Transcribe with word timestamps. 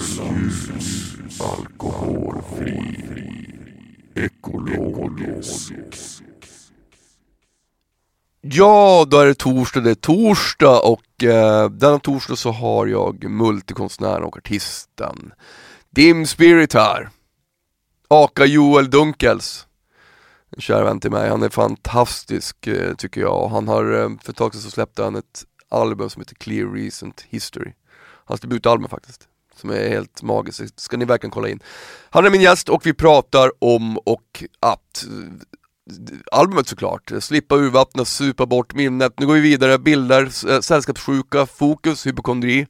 Norrlands 0.00 0.68
ljus, 0.68 1.40
alkoholfri, 1.40 3.04
ekologisk. 4.14 5.72
Ja, 8.40 9.06
då 9.10 9.18
är 9.18 9.26
det 9.26 9.34
torsdag, 9.34 9.80
det 9.80 9.90
är 9.90 9.94
torsdag 9.94 10.80
och 10.80 11.24
eh, 11.24 11.70
denna 11.70 11.98
torsdag 11.98 12.36
så 12.36 12.50
har 12.50 12.86
jag 12.86 13.24
multikonstnären 13.30 14.22
och 14.22 14.36
artisten 14.36 15.32
Dim 15.90 16.26
Spirit 16.26 16.74
här. 16.74 17.08
Aka 18.08 18.44
Joel 18.44 18.90
Dunkels. 18.90 19.66
En 20.56 20.60
kär 20.60 20.84
vän 20.84 21.00
till 21.00 21.10
mig, 21.10 21.30
han 21.30 21.42
är 21.42 21.48
fantastisk 21.48 22.66
eh, 22.66 22.94
tycker 22.94 23.20
jag. 23.20 23.48
Han 23.48 23.68
har, 23.68 23.92
eh, 23.92 24.08
för 24.22 24.30
ett 24.32 24.36
tag 24.36 24.54
sedan 24.54 24.62
så 24.62 24.70
släppte 24.70 25.02
han 25.02 25.16
ett 25.16 25.44
album 25.68 26.10
som 26.10 26.20
heter 26.20 26.34
Clear 26.34 26.68
Recent 26.68 27.20
History. 27.28 27.72
Hans 28.24 28.40
debutalbum 28.40 28.88
faktiskt. 28.88 29.29
Som 29.60 29.70
är 29.70 29.88
helt 29.88 30.22
magiskt, 30.22 30.58
det 30.58 30.80
ska 30.80 30.96
ni 30.96 31.04
verkligen 31.04 31.30
kolla 31.30 31.48
in. 31.48 31.60
Han 32.10 32.26
är 32.26 32.30
min 32.30 32.40
gäst 32.40 32.68
och 32.68 32.86
vi 32.86 32.94
pratar 32.94 33.50
om 33.58 33.98
och 33.98 34.44
att 34.60 35.04
albumet 36.32 36.68
såklart, 36.68 37.12
slippa 37.20 37.56
urvattna, 37.56 38.04
supa 38.04 38.46
bort 38.46 38.74
minnet. 38.74 39.12
Nu 39.18 39.26
går 39.26 39.34
vi 39.34 39.40
vidare, 39.40 39.78
bilder, 39.78 40.60
sällskapssjuka, 40.60 41.46
fokus, 41.46 42.06
hypokondri. 42.06 42.66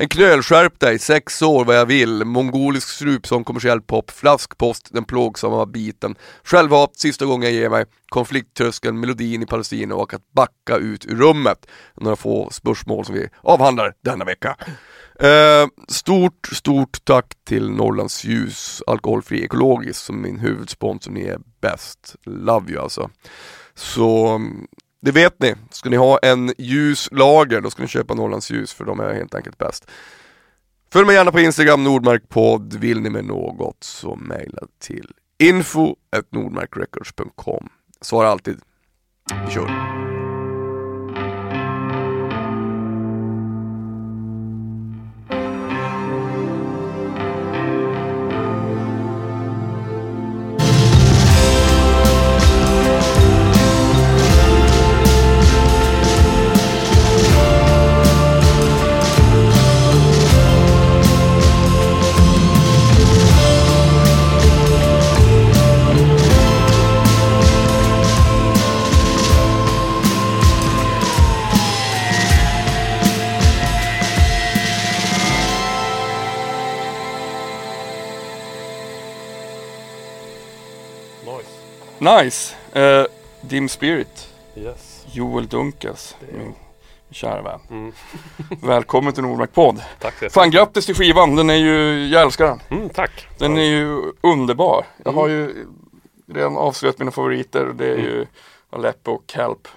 En 0.00 0.08
knölskärp 0.08 0.80
dig, 0.80 0.98
sex 0.98 1.42
år 1.42 1.64
vad 1.64 1.76
jag 1.76 1.86
vill, 1.86 2.24
mongolisk 2.24 2.88
strupsång, 2.88 3.44
kommersiell 3.44 3.80
pop, 3.80 4.10
flaskpost, 4.10 4.88
den 4.90 5.04
plågsamma 5.04 5.66
biten, 5.66 6.16
självhat, 6.42 6.96
sista 6.96 7.24
gången 7.24 7.48
jag 7.48 7.52
ger 7.52 7.70
mig, 7.70 7.84
konflikttröskeln, 8.08 9.00
melodin 9.00 9.42
i 9.42 9.46
Palestina 9.46 9.94
och 9.94 10.14
att 10.14 10.32
backa 10.32 10.76
ut 10.76 11.06
ur 11.06 11.16
rummet. 11.16 11.66
Några 11.94 12.16
få 12.16 12.50
spörsmål 12.50 13.04
som 13.04 13.14
vi 13.14 13.28
avhandlar 13.42 13.94
denna 14.04 14.24
vecka. 14.24 14.56
Eh, 15.20 15.66
stort, 15.88 16.48
stort 16.52 17.04
tack 17.04 17.34
till 17.44 17.70
Norrlands 17.70 18.24
ljus, 18.24 18.82
alkoholfri 18.86 19.44
ekologisk 19.44 20.00
som 20.00 20.22
min 20.22 20.38
huvudsponsor, 20.38 21.10
ni 21.10 21.22
är 21.22 21.38
bäst. 21.60 22.16
Love 22.24 22.72
you 22.72 22.82
alltså. 22.82 23.10
Så 23.74 24.28
mm, 24.28 24.66
det 25.00 25.12
vet 25.12 25.40
ni, 25.40 25.54
ska 25.70 25.90
ni 25.90 25.96
ha 25.96 26.18
en 26.18 26.54
ljus 26.58 27.08
lager 27.12 27.60
då 27.60 27.70
ska 27.70 27.82
ni 27.82 27.88
köpa 27.88 28.14
Norrlands 28.14 28.50
ljus 28.50 28.72
för 28.72 28.84
de 28.84 29.00
är 29.00 29.14
helt 29.14 29.34
enkelt 29.34 29.58
bäst. 29.58 29.90
Följ 30.92 31.06
mig 31.06 31.14
gärna 31.14 31.32
på 31.32 31.40
Instagram, 31.40 31.84
Nordmarkpodd. 31.84 32.74
Vill 32.74 33.00
ni 33.00 33.10
med 33.10 33.24
något 33.24 33.84
så 33.84 34.16
mejla 34.16 34.62
till 34.78 35.12
info.nordmarkrecords.com 35.38 37.68
Svara 38.00 38.28
alltid. 38.28 38.60
Vi 39.46 39.52
kör. 39.52 40.07
Nice. 82.00 82.54
Uh, 82.76 83.06
Dim 83.40 83.68
Spirit, 83.68 84.28
Yes. 84.56 85.06
Joel 85.12 85.44
är 85.44 86.38
min 86.38 86.54
kära 87.10 87.42
vän. 87.42 87.60
Mm. 87.70 87.92
Välkommen 88.62 89.12
till 89.12 89.22
Nordmark-podd. 89.22 89.82
Tack 89.98 90.18
så 90.18 90.30
Fan 90.30 90.50
grattis 90.50 90.86
till 90.86 90.94
skivan, 90.94 91.36
den 91.36 91.50
är 91.50 91.54
ju, 91.54 92.06
jag 92.06 92.22
älskar 92.22 92.46
den. 92.46 92.60
Mm, 92.70 92.88
tack. 92.88 93.28
Den 93.38 93.56
Ja. 93.56 93.62
är 93.62 93.66
ju 93.66 94.12
underbar. 94.20 94.86
Jag 95.04 95.06
Mm. 95.12 95.18
har 95.20 95.28
ju 95.28 95.66
redan 96.26 96.56
avslöjat 96.56 96.98
mina 96.98 97.10
favoriter 97.10 97.66
och 97.68 97.74
det 97.74 97.86
är 97.86 97.96
ju 97.98 98.26
Aleppo 98.70 99.12
och 99.12 99.22
Kelp. 99.26 99.68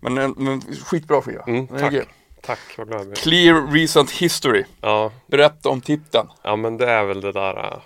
Men 0.00 0.18
en 0.18 0.34
men 0.36 0.60
skitbra 0.62 1.22
skiva. 1.22 1.42
Mm, 1.46 1.66
tack. 1.66 1.94
Tack, 2.42 2.58
vad 2.78 2.88
glad 2.88 3.06
jag. 3.08 3.16
Clear 3.16 3.72
Recent 3.72 4.10
History. 4.10 4.64
Ja, 4.80 5.12
Berätta 5.26 5.68
om 5.68 5.80
titeln. 5.80 6.28
ja, 6.42 6.56
men 6.56 6.76
det 6.76 6.90
är 6.90 7.04
väl 7.04 7.20
det 7.20 7.32
där 7.32 7.56
äh, 7.72 7.78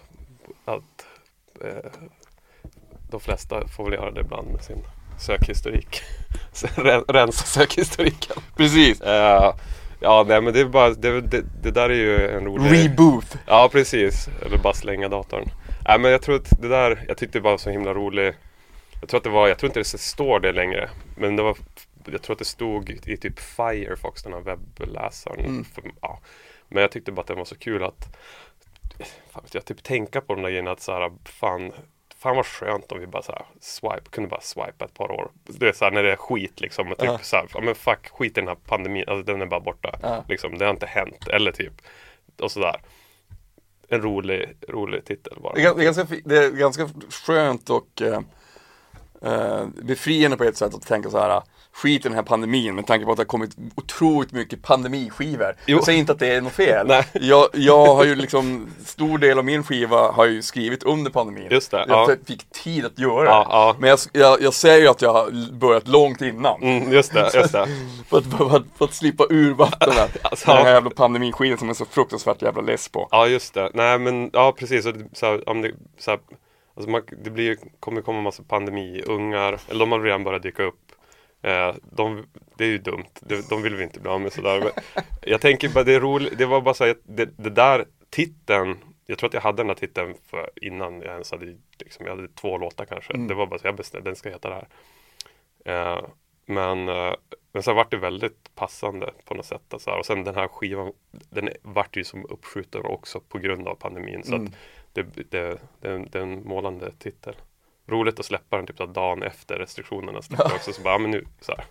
att 0.65 1.05
eh, 1.61 1.91
de 3.13 3.21
flesta 3.21 3.69
får 3.69 3.85
väl 3.85 3.93
göra 3.93 4.11
det 4.11 4.21
ibland 4.21 4.49
med 4.49 4.65
sin 4.65 4.85
sökhistorik. 5.19 6.03
Rensa 7.09 7.45
sökhistoriken. 7.45 8.37
Precis. 8.57 9.01
Eh, 9.01 9.55
ja, 10.01 10.25
nej 10.29 10.41
men 10.41 10.53
det 10.53 10.61
är 10.61 10.65
bara, 10.65 10.91
det, 10.91 11.21
det, 11.21 11.45
det 11.63 11.71
där 11.71 11.91
är 11.91 11.95
ju 11.95 12.29
en 12.31 12.45
rolig... 12.45 12.73
Reboot. 12.73 13.37
Ja, 13.47 13.69
precis. 13.73 14.29
Eller 14.47 14.59
bara 14.59 14.75
slänga 14.75 15.09
datorn. 15.09 15.49
Nej, 15.89 15.99
men 15.99 16.11
jag 16.11 16.23
tror 16.23 16.37
att 16.37 16.63
det 16.63 16.69
där, 16.69 17.05
jag 17.09 17.17
tyckte 17.17 17.39
det 17.39 17.43
var 17.43 17.59
så 17.59 17.71
himla 17.71 17.95
rolig. 17.95 18.35
Jag 19.01 19.09
tror 19.09 19.19
att 19.19 19.25
det 19.25 19.31
var, 19.31 19.49
jag 19.49 19.59
tror 19.59 19.69
inte 19.69 19.81
det 19.81 19.85
står 19.85 20.41
det 20.41 20.53
längre. 20.53 20.91
Men 21.17 21.37
det 21.37 21.43
var, 21.43 21.57
jag 22.05 22.23
tror 22.23 22.35
att 22.35 22.39
det 22.39 22.45
stod 22.45 22.91
i 22.91 23.17
typ 23.17 23.39
Firefox, 23.41 24.23
den 24.23 24.33
här 24.33 24.41
webbläsaren. 24.41 25.45
Mm. 25.45 25.65
För, 25.65 25.85
ja. 26.01 26.21
Men 26.69 26.81
jag 26.81 26.91
tyckte 26.91 27.13
bara 27.13 27.21
att 27.21 27.27
det 27.27 27.35
var 27.35 27.45
så 27.45 27.59
kul 27.59 27.85
att, 27.85 28.17
fan 29.31 29.43
jag, 29.53 29.65
typ 29.65 29.83
tänka 29.83 30.21
på 30.21 30.35
de 30.35 30.43
där 30.43 30.51
grejerna 30.51 30.71
att 30.71 30.81
så 30.81 30.93
här, 30.93 31.13
fan, 31.25 31.73
fan 32.23 32.37
vad 32.37 32.47
skönt 32.47 32.93
om 32.93 33.01
vi 33.01 33.07
bara 33.07 33.23
så 33.23 33.33
här, 33.33 33.45
swipe, 33.61 34.11
kunde 34.11 34.29
bara 34.31 34.41
swipa 34.41 34.85
ett 34.85 34.95
par 34.95 35.11
år. 35.11 35.31
Det 35.45 35.69
är 35.69 35.73
så 35.73 35.85
här 35.85 35.93
när 35.93 36.03
det 36.03 36.13
är 36.13 36.17
skit 36.17 36.61
liksom. 36.61 36.93
och 36.93 36.99
Typ 36.99 37.07
Ja. 37.09 37.19
så 37.23 37.37
här, 37.37 37.61
men 37.63 37.75
fuck, 37.75 38.09
skit 38.11 38.39
i 38.39 38.41
den 38.41 38.49
här 38.49 38.57
pandemin, 38.67 39.05
alltså 39.09 39.23
den 39.33 39.43
är 39.43 39.47
bara 39.47 39.61
borta. 39.61 39.99
Ja. 40.03 40.25
Liksom, 40.29 40.59
det 40.59 40.65
har 40.65 40.73
inte 40.73 40.87
hänt, 40.87 41.29
eller 41.29 41.53
typ, 41.53 41.73
och 42.41 42.53
sådär 42.53 42.81
en 43.89 44.03
rolig, 44.03 44.57
rolig 44.69 45.05
titel 45.05 45.39
bara. 45.43 45.55
Det 45.55 45.63
är, 45.63 45.67
gan- 45.71 45.77
det 45.77 45.83
är 45.83 45.85
ganska, 45.85 46.07
det 46.25 46.37
är 46.45 46.51
ganska 46.51 46.89
skönt 47.11 47.71
och 47.71 48.03
eh, 48.03 48.21
eh, 49.23 49.67
befriande 49.83 50.37
på 50.37 50.45
ett 50.45 50.57
sätt 50.57 50.75
att 50.75 50.87
tänka 50.87 51.11
så 51.11 51.19
här. 51.19 51.43
Skit 51.75 52.05
i 52.05 52.09
den 52.09 52.15
här 52.17 52.23
pandemin 52.23 52.75
med 52.75 52.87
tanke 52.87 53.05
på 53.07 53.11
att 53.11 53.17
det 53.17 53.21
har 53.21 53.27
kommit 53.27 53.57
otroligt 53.75 54.33
mycket 54.33 54.63
pandemiskivor. 54.63 55.57
Jo. 55.67 55.77
Jag 55.77 55.85
säger 55.85 55.99
inte 55.99 56.13
att 56.13 56.19
det 56.19 56.35
är 56.35 56.41
något 56.41 56.53
fel. 56.53 56.87
Nej. 56.87 57.05
Jag, 57.13 57.49
jag 57.53 57.95
har 57.95 58.05
ju 58.05 58.15
liksom, 58.15 58.69
stor 58.85 59.19
del 59.19 59.39
av 59.39 59.45
min 59.45 59.63
skiva 59.65 60.11
har 60.13 60.25
jag 60.25 60.35
ju 60.35 60.43
skrivit 60.43 60.83
under 60.83 61.11
pandemin. 61.11 61.49
Just 61.51 61.71
det, 61.71 61.85
Jag 61.89 62.11
ja. 62.11 62.17
fick 62.27 62.51
tid 62.51 62.85
att 62.85 62.99
göra 62.99 63.25
Ja, 63.25 63.39
det. 63.39 63.47
ja. 63.51 63.77
Men 63.79 63.91
jag, 63.91 63.99
jag, 64.13 64.43
jag 64.43 64.55
säger 64.55 64.81
ju 64.81 64.89
att 64.89 65.03
jag 65.03 65.13
har 65.13 65.53
börjat 65.53 65.89
långt 65.89 66.23
innan. 66.23 66.63
Mm, 66.63 66.93
just 66.93 67.13
det, 67.13 67.31
just 67.35 67.53
det. 67.53 67.67
För, 68.09 68.19
att, 68.19 68.25
för, 68.25 68.57
att, 68.57 68.63
för 68.79 68.85
att 68.85 68.95
slippa 68.95 69.27
ur 69.31 69.55
vattnet. 69.55 70.17
Alltså, 70.23 70.47
den 70.47 70.57
här 70.57 70.67
ja. 70.67 70.73
jävla 70.75 70.91
pandemiskiten 70.91 71.59
som 71.59 71.69
är 71.71 71.75
så 71.75 71.85
fruktansvärt 71.85 72.43
jävla 72.43 72.63
less 72.63 72.89
på. 72.89 73.09
Ja, 73.11 73.27
just 73.27 73.55
det. 73.55 73.71
Nej, 73.75 73.99
men 73.99 74.31
ja, 74.33 74.53
precis. 74.59 74.87
Så 75.13 75.41
om 75.47 75.63
det, 75.63 75.73
så 75.99 76.11
alltså 76.77 76.91
man, 76.91 77.03
det 77.25 77.31
blir, 77.31 77.57
kommer 77.81 78.01
komma 78.03 78.21
massa 78.21 78.43
pandemiungar, 78.43 79.59
eller 79.69 79.81
de 79.81 79.93
har 79.93 80.01
redan 80.01 80.25
börjat 80.25 80.43
dyka 80.43 80.63
upp. 80.63 80.79
Eh, 81.43 81.75
de, 81.83 82.27
det 82.57 82.65
är 82.65 82.69
ju 82.69 82.79
dumt, 82.79 83.05
de, 83.21 83.43
de 83.51 83.63
vill 83.63 83.75
vi 83.77 83.85
inte 83.85 84.01
bli 84.01 84.11
av 84.11 84.21
med 84.21 84.33
sådär. 84.33 84.61
Men 84.61 85.05
jag 85.23 85.41
tänker 85.41 85.69
bara, 85.69 85.85
det 85.85 85.95
är 85.95 86.01
roligt, 86.01 86.39
det 86.39 86.47
var 86.47 86.61
bara 86.61 86.75
så 86.75 86.85
här, 86.85 86.97
det, 87.05 87.25
det 87.37 87.51
där 87.51 87.85
titeln, 88.11 88.79
jag 89.07 89.19
tror 89.19 89.29
att 89.29 89.35
jag 89.35 89.41
hade 89.41 89.57
den 89.63 89.69
här 89.69 89.75
titeln 89.75 90.15
för, 90.27 90.51
innan 90.57 90.95
jag 91.03 91.13
ens 91.13 91.31
hade, 91.31 91.57
liksom, 91.79 92.07
jag 92.07 92.17
hade 92.17 92.29
två 92.29 92.59
låtar 92.59 92.85
kanske. 92.85 93.13
Mm. 93.15 93.29
Det 93.29 93.35
var 93.35 93.47
bara 93.47 93.59
så, 93.59 93.67
jag 93.67 93.77
bestämde, 93.77 94.11
den 94.11 94.17
ska 94.17 94.29
heta 94.31 94.49
det 94.49 94.55
här. 94.55 94.69
Eh, 95.65 96.05
men, 96.47 96.89
eh, 96.89 97.15
men 97.53 97.63
sen 97.63 97.77
vart 97.77 97.91
det 97.91 97.97
väldigt 97.97 98.55
passande 98.55 99.11
på 99.25 99.35
något 99.35 99.47
sätt. 99.47 99.63
Alltså. 99.73 99.91
Och 99.91 100.07
sen 100.07 100.25
den 100.25 100.35
här 100.35 100.49
skivan, 100.49 100.93
den 101.31 101.49
vart 101.63 101.97
ju 101.97 102.05
som 102.05 102.27
uppskjuten 102.27 102.85
också 102.85 103.21
på 103.21 103.39
grund 103.39 103.69
av 103.69 103.75
pandemin. 103.75 104.23
Så 104.25 104.35
Mm. 104.35 104.47
att 104.47 104.53
det, 104.93 105.03
det, 105.03 105.31
det, 105.31 105.59
det 106.11 106.19
är 106.19 106.23
en 106.23 106.49
målande 106.49 106.93
titel. 106.99 107.35
Roligt 107.89 108.21
att 108.21 108.27
släppa 108.27 108.57
den 108.57 108.67
typ 108.67 108.77
så 108.77 108.87
dagen 108.87 109.23
efter 109.23 109.57
restriktionerna 109.57 110.23
släppte 110.23 110.45
också. 110.55 110.73
Så 110.73 110.83
bara, 110.83 110.95
ja, 110.95 110.99
men 110.99 111.11
nu 111.11 111.25
så 111.41 111.53
här, 111.53 111.65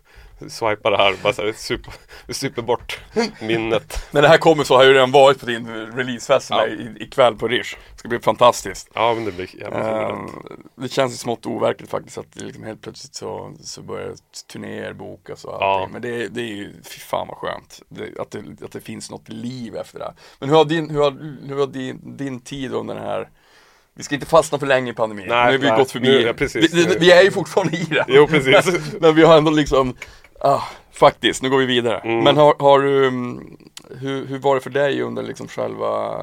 swipa 0.49 0.89
det 0.89 0.97
här, 0.97 1.15
bara 1.23 1.33
så 1.33 1.41
här, 1.45 1.51
super, 1.53 1.93
super 2.29 2.61
bort 2.61 2.99
minnet. 3.41 4.07
När 4.11 4.21
det 4.21 4.27
här 4.27 4.37
kommer 4.37 4.63
så 4.63 4.75
har 4.77 4.83
ju 4.83 4.93
redan 4.93 5.11
varit 5.11 5.39
på 5.39 5.45
din 5.45 5.67
releasefest 5.67 6.49
Ja. 6.49 6.67
ja. 6.67 6.75
ikväll 6.99 7.35
på 7.35 7.47
Rish. 7.47 7.75
Det 7.93 7.99
ska 7.99 8.07
bli 8.09 8.19
fantastiskt. 8.19 8.89
Ja, 8.93 9.13
men 9.13 9.25
det 9.25 9.31
blir 9.31 9.59
jävligt 9.59 9.83
roligt. 9.83 10.33
det 10.75 10.89
känns 10.89 11.13
ju 11.13 11.17
smått 11.17 11.45
overkligt 11.45 11.89
faktiskt 11.91 12.17
att 12.17 12.35
liksom 12.35 12.63
helt 12.63 12.81
plötsligt 12.81 13.15
så, 13.15 13.53
så 13.61 13.81
börjar 13.81 14.13
turnéer 14.51 14.93
bokas 14.93 15.45
och 15.45 15.53
Ja. 15.59 15.79
allting. 15.79 15.93
Men 15.93 16.01
det, 16.01 16.27
det 16.27 16.41
är 16.41 16.55
ju, 16.55 16.73
fy 16.83 16.99
fan 16.99 17.27
vad 17.27 17.37
skönt. 17.37 17.81
Det, 17.89 18.19
att, 18.19 18.31
det, 18.31 18.43
att 18.65 18.71
det 18.71 18.81
finns 18.81 19.11
något 19.11 19.29
liv 19.29 19.75
efter 19.75 19.99
det. 19.99 20.05
här. 20.05 20.13
Men 20.39 20.49
hur 20.49 20.55
har 20.55 20.65
din, 20.65 20.89
hur 20.89 20.99
har, 21.01 21.11
hur 21.47 21.59
har 21.59 21.67
din, 21.67 22.17
din 22.17 22.39
tid 22.41 22.73
under 22.73 22.95
den 22.95 23.03
här 23.03 23.29
vi 23.95 24.03
ska 24.03 24.15
inte 24.15 24.27
fastna 24.27 24.59
för 24.59 24.67
länge 24.67 24.91
i 24.91 24.93
pandemin. 24.93 25.25
Nej, 25.27 25.45
nu 25.45 25.51
har 25.51 25.57
vi 25.57 25.67
nej, 25.69 25.77
gått 25.77 25.91
förbi. 25.91 26.07
nu- 26.07 26.21
ja, 26.21 26.33
precis. 26.33 26.73
vi, 26.73 26.97
vi, 26.99 27.11
är 27.11 27.23
ju 27.23 27.31
fortfarande 27.31 27.77
i 27.77 27.83
det. 27.83 28.05
Jo, 28.07 28.27
precis. 28.27 28.93
Men 28.99 29.15
vi 29.15 29.23
har 29.23 29.38
ändå 29.38 29.51
liksom, 29.51 29.95
ah, 30.39 30.61
faktiskt, 30.91 31.43
nu 31.43 31.49
går 31.49 31.57
vi 31.57 31.65
vidare. 31.65 31.97
Mm. 31.99 32.23
Men 32.23 32.38
har, 32.38 32.55
har 32.59 32.79
du, 32.79 33.07
mm, 33.07 33.57
hur, 33.89 34.25
hur 34.25 34.39
var 34.39 34.55
det 34.55 34.61
för 34.61 34.69
dig 34.69 35.01
under 35.01 35.23
liksom 35.23 35.47
själva 35.47 36.17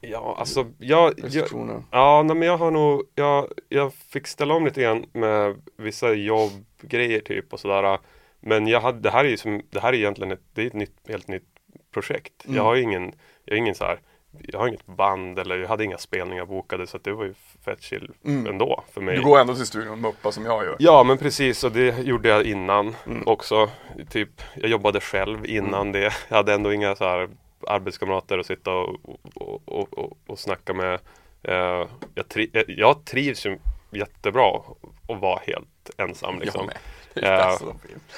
Ja, 0.00 0.36
alltså 0.38 0.66
jag, 0.78 1.14
jag? 1.16 1.48
Ja, 1.90 2.22
nej, 2.22 2.36
men 2.36 2.48
jag 2.48 2.58
har 2.58 2.70
nog, 2.70 3.02
jag, 3.14 3.48
jag 3.68 3.94
fick 3.94 4.26
ställa 4.26 4.54
om 4.54 4.64
lite 4.64 4.82
grann 4.82 5.06
med 5.12 5.62
vissa 5.76 6.12
jobbgrejer 6.12 7.20
typ 7.20 7.52
och 7.52 7.60
sådär. 7.60 7.98
Men 8.40 8.66
jag 8.66 8.80
hade, 8.80 9.00
det 9.00 9.10
här 9.10 9.24
är 9.24 9.28
ju 9.28 9.36
som, 9.36 9.62
det 9.70 9.80
här 9.80 9.92
är 9.92 9.96
egentligen 9.96 10.32
ett, 10.32 10.42
det 10.54 10.62
är 10.62 10.66
ett 10.66 10.72
nytt, 10.72 10.96
helt 11.08 11.28
nytt 11.28 11.48
projekt. 11.92 12.44
Mm. 12.44 12.56
Jag 12.56 12.62
har 12.62 12.74
ju 12.74 12.82
ingen, 12.82 13.12
jag 13.44 13.54
har 13.54 13.58
ingen 13.58 13.74
så 13.74 13.84
här, 13.84 14.00
jag 14.38 14.58
har 14.58 14.68
inget 14.68 14.86
band 14.86 15.38
eller 15.38 15.58
jag 15.58 15.68
hade 15.68 15.84
inga 15.84 15.98
spelningar 15.98 16.46
bokade 16.46 16.86
så 16.86 16.98
det 16.98 17.12
var 17.12 17.24
ju 17.24 17.34
fett 17.64 17.82
chill 17.82 18.10
Mm. 18.24 18.46
ändå 18.46 18.84
för 18.92 19.00
mig. 19.00 19.16
Du 19.16 19.22
går 19.22 19.40
ändå 19.40 19.54
till 19.54 19.66
studion 19.66 19.92
och 19.92 19.98
muppar 19.98 20.30
som 20.30 20.44
jag 20.44 20.64
gör. 20.64 20.76
Ja 20.78 21.04
men 21.04 21.18
precis 21.18 21.64
och 21.64 21.72
det 21.72 21.98
gjorde 21.98 22.28
jag 22.28 22.44
innan 22.46 22.96
Mm. 23.06 23.22
också. 23.28 23.70
Typ, 24.10 24.42
jag 24.54 24.70
jobbade 24.70 25.00
själv 25.00 25.46
innan 25.46 25.92
det. 25.92 26.12
Jag 26.28 26.36
hade 26.36 26.54
ändå 26.54 26.72
inga 26.72 26.96
så 26.96 27.04
här 27.04 27.28
arbetskamrater 27.66 28.38
att 28.38 28.46
sitta 28.46 28.70
och, 28.74 28.96
och, 29.34 29.62
och, 29.64 29.98
och, 29.98 30.18
och 30.26 30.38
snacka 30.38 30.74
med. 30.74 31.00
Eh, 31.42 31.86
jag, 32.14 32.28
tri 32.28 32.50
jag- 32.52 32.64
jag 32.68 33.04
trivs 33.04 33.46
ju 33.46 33.58
jättebra 33.90 34.62
att 35.08 35.20
vara 35.20 35.40
helt 35.46 35.90
ensam 35.96 36.38
liksom. 36.40 36.70
Ja. 37.14 37.58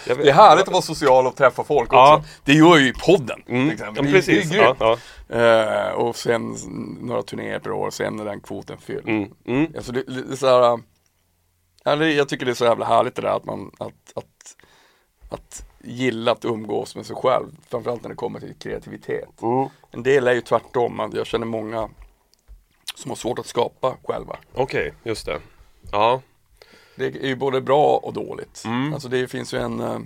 det 0.06 0.28
är 0.28 0.32
härligt 0.32 0.66
att 0.66 0.72
vara 0.72 0.82
social 0.82 1.26
och 1.26 1.36
träffa 1.36 1.64
folk 1.64 1.88
Ja. 1.92 2.16
också. 2.16 2.28
Det 2.44 2.52
gör 2.52 2.76
ju 2.76 2.92
podden. 2.92 3.42
Mm, 3.48 3.64
till 3.68 3.72
exempel. 3.74 4.04
ja, 4.06 4.12
Det 4.12 4.28
är-. 4.28 4.98
Det 5.28 5.36
är. 5.36 5.88
Eh, 5.88 5.92
och 5.94 6.16
sen 6.16 6.56
några 7.00 7.22
turnéer 7.22 7.58
per 7.58 7.72
år, 7.72 7.90
sen 7.90 8.20
är 8.20 8.24
den 8.24 8.40
kvoten 8.40 8.78
fylld. 8.78 9.08
Mm, 9.08 9.30
mm. 9.46 9.72
Alltså 9.76 9.92
det, 9.92 10.02
det 10.02 10.32
är 10.32 10.36
så 10.36 10.46
här, 10.46 10.80
ja, 11.84 11.96
det, 11.96 12.12
jag 12.12 12.28
tycker 12.28 12.46
det 12.46 12.52
är 12.52 12.54
så 12.54 12.64
jävla 12.64 12.84
härligt 12.86 13.14
det 13.14 13.22
där 13.22 13.36
att 13.36 13.44
man, 13.44 13.70
att, 13.78 14.12
att, 14.14 14.56
att 15.30 15.64
gilla 15.84 16.32
att 16.32 16.44
umgås 16.44 16.96
med 16.96 17.06
sig 17.06 17.16
själv. 17.16 17.46
Framförallt 17.68 18.02
när 18.02 18.10
det 18.10 18.16
kommer 18.16 18.40
till 18.40 18.54
kreativitet. 18.58 19.42
Mm. 19.42 19.68
En 19.90 20.02
del 20.02 20.28
är 20.28 20.32
ju 20.32 20.40
tvärtom, 20.40 21.10
jag 21.14 21.26
känner 21.26 21.46
många 21.46 21.88
som 22.94 23.10
har 23.10 23.16
svårt 23.16 23.38
att 23.38 23.46
skapa 23.46 23.96
själva. 24.04 24.36
Okej, 24.54 24.92
just 25.02 25.26
det. 25.26 25.40
Ja, 25.92 26.20
Det 26.96 27.06
är 27.06 27.26
ju 27.26 27.36
både 27.36 27.60
bra 27.60 27.96
och 27.96 28.12
dåligt. 28.12 28.62
Mm. 28.66 28.92
Alltså 28.94 29.08
det 29.08 29.28
finns 29.28 29.54
ju 29.54 29.58
en, 29.58 29.80
eh, 29.80 29.98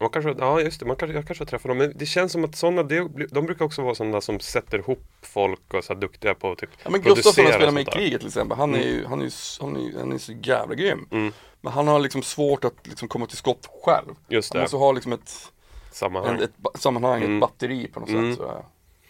man 0.00 0.10
kanske, 0.10 0.34
ja 0.38 0.60
just 0.60 0.80
det, 0.80 0.86
man 0.86 0.96
kanske, 0.96 1.14
jag 1.16 1.26
kanske 1.26 1.42
har 1.44 1.46
träffat 1.46 1.68
dem. 1.68 1.78
Men 1.78 1.92
det 1.96 2.06
känns 2.06 2.32
som 2.32 2.44
att 2.44 2.56
sådana, 2.56 2.82
det, 2.82 3.08
de 3.30 3.46
brukar 3.46 3.64
också 3.64 3.82
vara 3.82 3.94
sådana 3.94 4.20
som 4.20 4.40
sätter 4.40 4.78
ihop 4.78 5.02
folk 5.22 5.74
och 5.74 5.84
så 5.84 5.94
duktiga 5.94 6.34
på 6.34 6.54
typ 6.56 6.70
ja 6.84 6.90
men 6.90 7.02
Gustafsson 7.02 7.44
har 7.44 7.52
spelat 7.52 7.74
med 7.74 7.80
i 7.82 7.84
kriget 7.84 8.20
till 8.20 8.28
exempel, 8.28 8.58
han 8.58 8.74
är 8.74 8.82
ju, 8.82 9.06
han 9.06 9.20
är 9.20 9.24
ju, 9.24 9.30
han 9.60 9.76
är, 9.76 9.80
ju- 9.80 9.98
han 9.98 10.12
är 10.12 10.18
så 10.18 10.32
jävla 10.42 10.74
grym. 10.74 11.06
Mm, 11.10 11.32
Men 11.60 11.72
han 11.72 11.88
har 11.88 11.98
liksom 11.98 12.22
svårt 12.22 12.64
att 12.64 12.86
liksom 12.86 13.08
komma 13.08 13.26
till 13.26 13.36
skott 13.36 13.68
själv. 13.84 14.14
just 14.28 14.52
Han 14.52 14.58
det, 14.58 14.62
måste 14.64 14.76
ha 14.76 14.92
liksom 14.92 15.12
ett, 15.12 15.52
sammanhang. 15.92 16.36
en, 16.36 16.42
ett 16.42 16.80
sammanhang, 16.80 17.22
Mm. 17.22 17.34
ett 17.36 17.40
batteri 17.40 17.86
på 17.88 18.00
något 18.00 18.08
Mm. 18.08 18.36
sätt. 18.36 18.38
Så. 18.44 18.64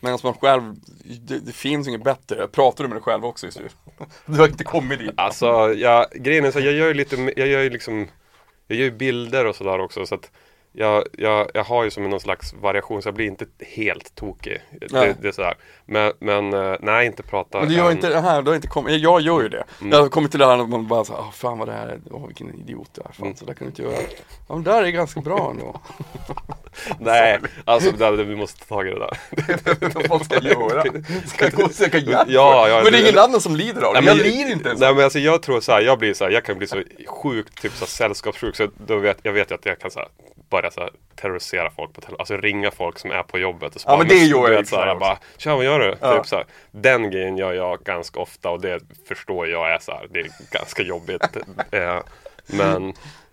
Medan 0.05 0.19
man 0.23 0.35
själv, 0.35 0.75
det, 1.21 1.39
det 1.39 1.53
finns 1.53 1.89
inget 1.89 2.05
bättre. 2.05 2.49
Pratar 2.49 2.85
du 2.85 2.89
med 2.89 2.97
dig 2.97 3.03
själv 3.03 3.25
också 3.25 3.47
just 3.47 3.59
nu? 3.61 3.69
Du 4.27 4.39
har 4.39 4.49
inte 4.49 4.65
kommit 4.65 4.99
dit. 4.99 5.15
Alltså, 5.17 5.47
jag, 5.75 6.07
grejen 6.15 6.45
är 6.45 6.51
så 6.51 6.61
jag 6.61 6.73
gör 6.73 6.87
ju 6.89 6.95
lite, 6.95 7.33
jag 7.37 7.49
gör 7.49 7.63
ju 7.63 7.71
liksom 7.71 8.09
Jag 8.67 8.79
gör 8.79 8.85
ju 8.85 8.91
bilder 8.91 9.47
och 9.47 9.57
sådär 9.57 9.79
också 9.79 10.07
så 10.07 10.15
att 10.15 10.31
jag, 10.77 11.05
jag, 11.13 11.51
jag 11.55 11.65
har 11.65 11.85
ju 11.85 11.91
som 11.91 12.11
någon 12.11 12.21
slags 12.21 12.55
variation 12.55 13.03
så 13.03 13.07
jag 13.09 13.15
blir 13.15 13.27
inte 13.27 13.45
helt 13.61 14.15
tokig. 14.15 14.61
Det, 14.91 15.15
det 15.23 15.29
är 15.29 15.33
sådär. 15.33 15.55
Men, 15.87 16.13
men 16.19 16.53
eh, 16.53 16.77
nej, 16.81 17.07
inte 17.07 17.23
prata. 17.23 17.59
Men 17.61 17.69
du 17.69 17.75
gör 17.75 17.87
än. 17.87 17.93
inte 17.93 18.09
det 18.09 18.21
här, 18.21 18.43
du 18.43 18.51
har 18.51 18.55
inte 18.57 18.69
kommit, 18.69 19.01
jag 19.03 19.21
gör 19.21 19.43
ju 19.43 19.49
det. 19.49 19.65
Mm. 19.81 19.93
Jag 19.93 20.01
har 20.03 20.09
kommit 20.09 20.31
till 20.31 20.41
det 20.41 20.47
här 20.47 20.59
att 20.59 20.69
man 20.69 20.87
bara 20.89 21.05
såhär, 21.05 21.21
ah, 21.21 21.31
fan 21.33 21.59
vad 21.59 21.69
det 21.69 21.73
här 21.73 21.87
är, 21.89 21.99
åh 22.11 22.27
vilken 22.27 22.55
idiot 22.55 22.91
du 22.95 23.01
är, 23.01 23.05
fan 23.13 23.27
Mm. 23.27 23.37
så 23.37 23.45
där 23.45 23.55
kan 23.55 23.65
du 23.67 23.71
inte 23.71 23.83
göra. 23.83 23.95
Ja 24.49 24.55
men 24.55 24.63
det 24.65 24.71
där 24.71 24.83
är 24.83 24.91
ganska 24.91 25.21
bra 25.21 25.51
ändå. 25.51 25.81
Nej, 26.99 27.39
alltså 27.65 27.91
det, 27.91 28.17
det, 28.17 28.25
vi 28.25 28.37
måste 28.37 28.59
ta 28.69 28.75
tag 28.75 28.87
i 28.89 28.91
det 28.91 28.99
där. 28.99 29.17
Vad 29.95 30.07
folk 30.07 30.25
ska 30.25 30.39
göra. 30.41 30.85
Ska 31.27 31.49
gå 31.49 31.63
och 31.65 31.71
söka 31.71 31.99
hjälp 31.99 32.29
Ja, 32.29 32.69
ja, 32.69 32.75
Men 32.75 32.85
det 32.93 32.99
är 32.99 33.03
det- 33.03 33.09
ingen 33.11 33.19
annan 33.19 33.41
som 33.41 33.57
lider 33.57 33.83
av 33.83 33.95
det. 33.95 34.01
Jag 34.05 34.17
lider 34.17 34.53
inte 34.53 34.69
ens. 34.69 34.81
Nej 34.81 34.95
men 34.95 35.05
alltså 35.05 35.19
jag 35.19 35.43
tror 35.43 35.61
så 35.61 35.73
här, 35.73 35.81
jag 35.81 35.99
blir 35.99 36.15
så 36.15 36.25
här, 36.25 36.31
jag 36.31 36.45
kan 36.45 36.59
bli 36.59 36.67
så 36.67 36.83
sjukt 37.07 37.63
typ 37.63 37.73
så 37.73 37.81
här, 37.85 37.87
sällskapssjuk 37.87 38.57
så 38.57 38.69
då 38.87 38.97
vet 38.99 39.19
jag 39.23 39.33
vet 39.33 39.53
att 39.53 39.67
jag 39.67 39.79
kan 39.79 39.91
så 39.91 39.99
här, 39.99 40.09
börja 40.55 40.71
så 40.71 40.81
här, 40.81 40.91
terrorisera 41.15 41.71
folk 41.71 41.93
på 41.93 42.01
telefon, 42.01 42.21
alltså 42.21 42.37
ringa 42.37 42.71
folk 42.71 42.99
som 42.99 43.11
är 43.11 43.23
på 43.23 43.39
jobbet 43.39 43.75
och 43.75 43.81
så 43.81 43.89
Ja, 43.91 43.99
men 43.99 44.09
det 44.09 44.15
gör 44.15 44.51
jag 44.51 44.59
vet, 44.59 44.69
så 44.69 44.77
här, 44.77 44.87
jag 44.87 44.99
bara, 44.99 45.19
tja 45.37 45.57
vad 45.57 45.65
gör 45.65 45.81
du? 45.81 45.95
Ja. 46.01 46.17
Typ 46.17 46.27
så 46.27 46.37
här, 46.37 46.47
den 46.71 47.11
grejen 47.11 47.37
gör 47.37 47.53
jag 47.53 47.81
ganska 47.81 48.21
ofta 48.21 48.51
och 48.51 48.61
det 48.61 48.81
förstår 49.09 49.49
jag 49.49 49.75
är 49.75 49.79
så 49.79 49.93
här, 49.93 50.07
det 50.11 50.21
är 50.21 50.29
ganska 50.51 50.83
jobbigt. 50.83 51.37
eh, 51.71 52.01
men 52.47 52.93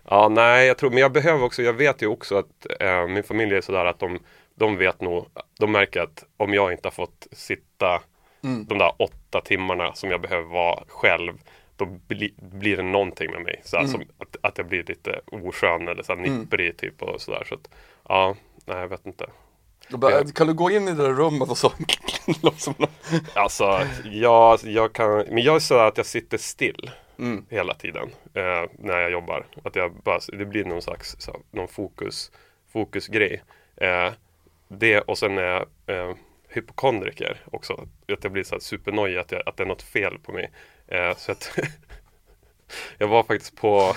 ja, 0.10 0.30
nej, 0.30 0.68
jag 0.68 0.78
tror, 0.78 0.90
men 0.90 1.00
jag 1.00 1.12
behöver 1.12 1.44
också, 1.44 1.62
jag 1.62 1.74
vet 1.74 2.02
ju 2.02 2.08
också 2.08 2.38
att 2.38 2.82
eh, 2.82 3.08
min 3.08 3.24
familj 3.24 3.56
är 3.56 3.62
sådär 3.62 3.86
att 3.86 4.00
de, 4.00 4.20
de 4.56 4.78
vet 4.78 5.02
nog, 5.02 5.26
de 5.60 5.72
märker 5.72 6.02
att 6.02 6.24
om 6.38 6.54
jag 6.54 6.72
inte 6.72 6.88
har 6.88 6.92
fått 6.92 7.28
sitta 7.32 8.02
Mm. 8.44 8.66
de 8.66 8.78
där 8.78 8.92
åtta 8.98 9.42
timmarna 9.42 9.94
som 9.94 10.12
jag 10.12 10.22
behöver 10.22 10.50
vara 10.50 10.84
själv 10.88 11.34
då 11.86 11.98
bli, 12.16 12.34
blir 12.38 12.78
det 12.78 12.84
någonting 12.84 13.32
med 13.32 13.42
mig. 13.42 13.62
Så 13.64 13.78
Mm. 13.78 13.88
som, 13.92 14.02
att, 14.18 14.36
att 14.42 14.58
jag 14.58 14.68
blir 14.68 14.84
lite 14.84 15.22
oskön 15.26 15.88
eller 15.88 16.04
så 16.04 16.14
här, 16.16 16.20
Mm. 16.26 16.40
nipprig 16.40 16.78
typ 16.78 17.02
och 17.02 17.22
sådär. 17.22 17.44
Så 17.50 17.56
att, 17.56 17.70
ja, 18.10 18.36
nej 18.66 18.78
jag 18.78 18.88
vet 18.88 19.06
inte. 19.06 19.26
Bara, 19.90 20.24
kan 20.26 20.48
du 20.48 20.54
gå 20.54 20.72
in 20.72 20.88
i 20.88 20.92
det 20.92 21.04
där 21.04 21.14
rummet 21.14 21.50
och 21.50 21.58
så 21.58 21.70
som 22.58 22.74
någon- 22.78 22.90
Alltså, 23.34 23.82
jag, 24.12 24.60
jag 24.64 24.94
kan, 24.94 25.18
men 25.18 25.38
jag 25.44 25.56
är 25.56 25.60
så 25.60 25.78
att 25.78 25.98
jag 25.98 26.06
sitter 26.06 26.38
still 26.38 26.92
mm. 27.20 27.46
hela 27.50 27.74
tiden 27.74 28.10
eh, 28.34 28.64
när 28.80 28.98
jag 29.00 29.12
jobbar. 29.12 29.46
Att 29.64 29.76
jag 29.76 29.94
bara, 30.04 30.20
det 30.34 30.46
blir 30.46 30.66
någon 30.66 30.82
slags 30.82 31.16
så, 31.20 31.38
någon 31.52 31.68
fokus, 31.68 32.32
fokusgrej. 32.74 33.44
Eh, 33.78 34.12
det 34.68 35.00
och 35.02 35.18
sen 35.18 35.38
är 35.38 35.44
jag 35.44 35.66
eh, 35.88 36.16
hypokondriker 36.50 37.38
också. 37.52 37.74
Att 38.14 38.24
jag 38.24 38.32
blir 38.34 38.44
så 38.44 38.56
här 38.56 38.60
supernojig 38.60 39.18
att, 39.18 39.32
jag, 39.32 39.42
att 39.50 39.58
det 39.58 39.64
är 39.64 39.68
något 39.68 39.82
fel 39.84 40.20
på 40.20 40.32
mig. 40.32 40.52
Eh, 40.92 41.16
så 41.18 41.32
att 41.32 41.60
jag 42.98 43.08
var 43.08 43.24
faktiskt 43.24 43.56
på 43.56 43.96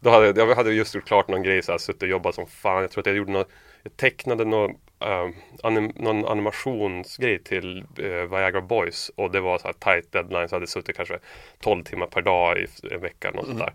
då 0.00 0.10
hade, 0.10 0.40
jag 0.40 0.54
hade 0.54 0.72
just 0.72 0.94
gjort 0.94 1.04
klart 1.04 1.28
någon 1.28 1.42
grej 1.42 1.62
så 1.62 1.72
här, 1.72 1.78
suttit 1.78 2.02
och 2.02 2.08
jobbat 2.08 2.34
som 2.34 2.46
fan. 2.46 2.80
Jag 2.82 2.90
tror 2.90 3.02
att 3.02 3.06
jag 3.06 3.16
gjorde 3.16 3.32
något, 3.32 3.48
jag 3.82 3.96
tecknade 3.96 4.44
någon, 4.44 4.70
eh, 5.00 5.28
anim, 5.62 5.92
någon 5.96 6.26
animationsgrej 6.26 7.42
till 7.42 7.84
eh, 7.98 8.04
Viagra 8.06 8.60
Boys 8.60 9.10
och 9.16 9.30
det 9.30 9.40
var 9.40 9.58
så 9.58 9.66
här 9.66 9.72
tight 9.72 10.12
deadline 10.12 10.48
så 10.48 10.54
jag 10.54 10.56
hade 10.56 10.66
suttit 10.66 10.96
kanske 10.96 11.18
12 11.60 11.84
timmar 11.84 12.06
per 12.06 12.22
dag 12.22 12.58
i 12.58 12.66
en 12.90 13.00
vecka 13.00 13.30
något 13.30 13.46
sånt 13.46 13.58
där. 13.58 13.72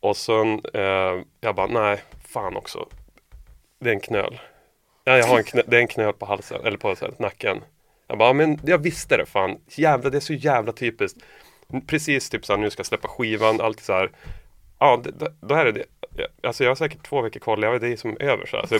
Och 0.00 0.16
sen, 0.16 0.60
eh, 0.74 1.22
jag 1.40 1.54
bara 1.54 1.66
nej, 1.66 2.02
fan 2.28 2.56
också. 2.56 2.88
Det 3.80 3.90
är 3.90 3.94
en 3.94 4.00
knöl. 4.00 4.40
Ja, 5.04 5.16
jag 5.16 5.26
har 5.26 5.38
en 5.38 5.44
knöl, 5.44 5.64
det 5.68 5.76
är 5.76 5.80
en 5.80 5.88
knöl 5.88 6.12
på 6.12 6.26
halsen, 6.26 6.60
eller 6.64 6.78
på 6.78 6.94
nacken. 7.18 7.60
Jag 8.06 8.18
bara, 8.18 8.32
men 8.32 8.60
jag 8.64 8.78
visste 8.78 9.16
det 9.16 9.26
fan. 9.26 9.60
Jävla, 9.68 10.10
det 10.10 10.18
är 10.18 10.20
så 10.20 10.32
jävla 10.32 10.72
typiskt. 10.72 11.18
Precis 11.86 12.30
typ 12.30 12.46
så 12.46 12.52
här, 12.52 12.60
nu 12.60 12.70
ska 12.70 12.80
jag 12.80 12.86
släppa 12.86 13.08
skivan, 13.08 13.60
allt 13.60 13.80
så 13.80 13.92
här. 13.92 14.10
Ja, 14.78 15.00
det, 15.04 15.10
det- 15.10 15.34
då 15.40 15.54
är 15.54 15.64
det 15.64 15.72
det. 15.72 15.84
Alltså 16.46 16.64
jag 16.64 16.70
har 16.70 16.74
säkert 16.76 17.08
två 17.08 17.20
veckor 17.22 17.40
kvar 17.40 17.54
att 17.54 17.60
leva, 17.60 17.78
det 17.78 17.88
är 17.92 17.96
som 17.96 18.16
över 18.20 18.46
så 18.46 18.56
här. 18.56 18.66
Så 18.66 18.74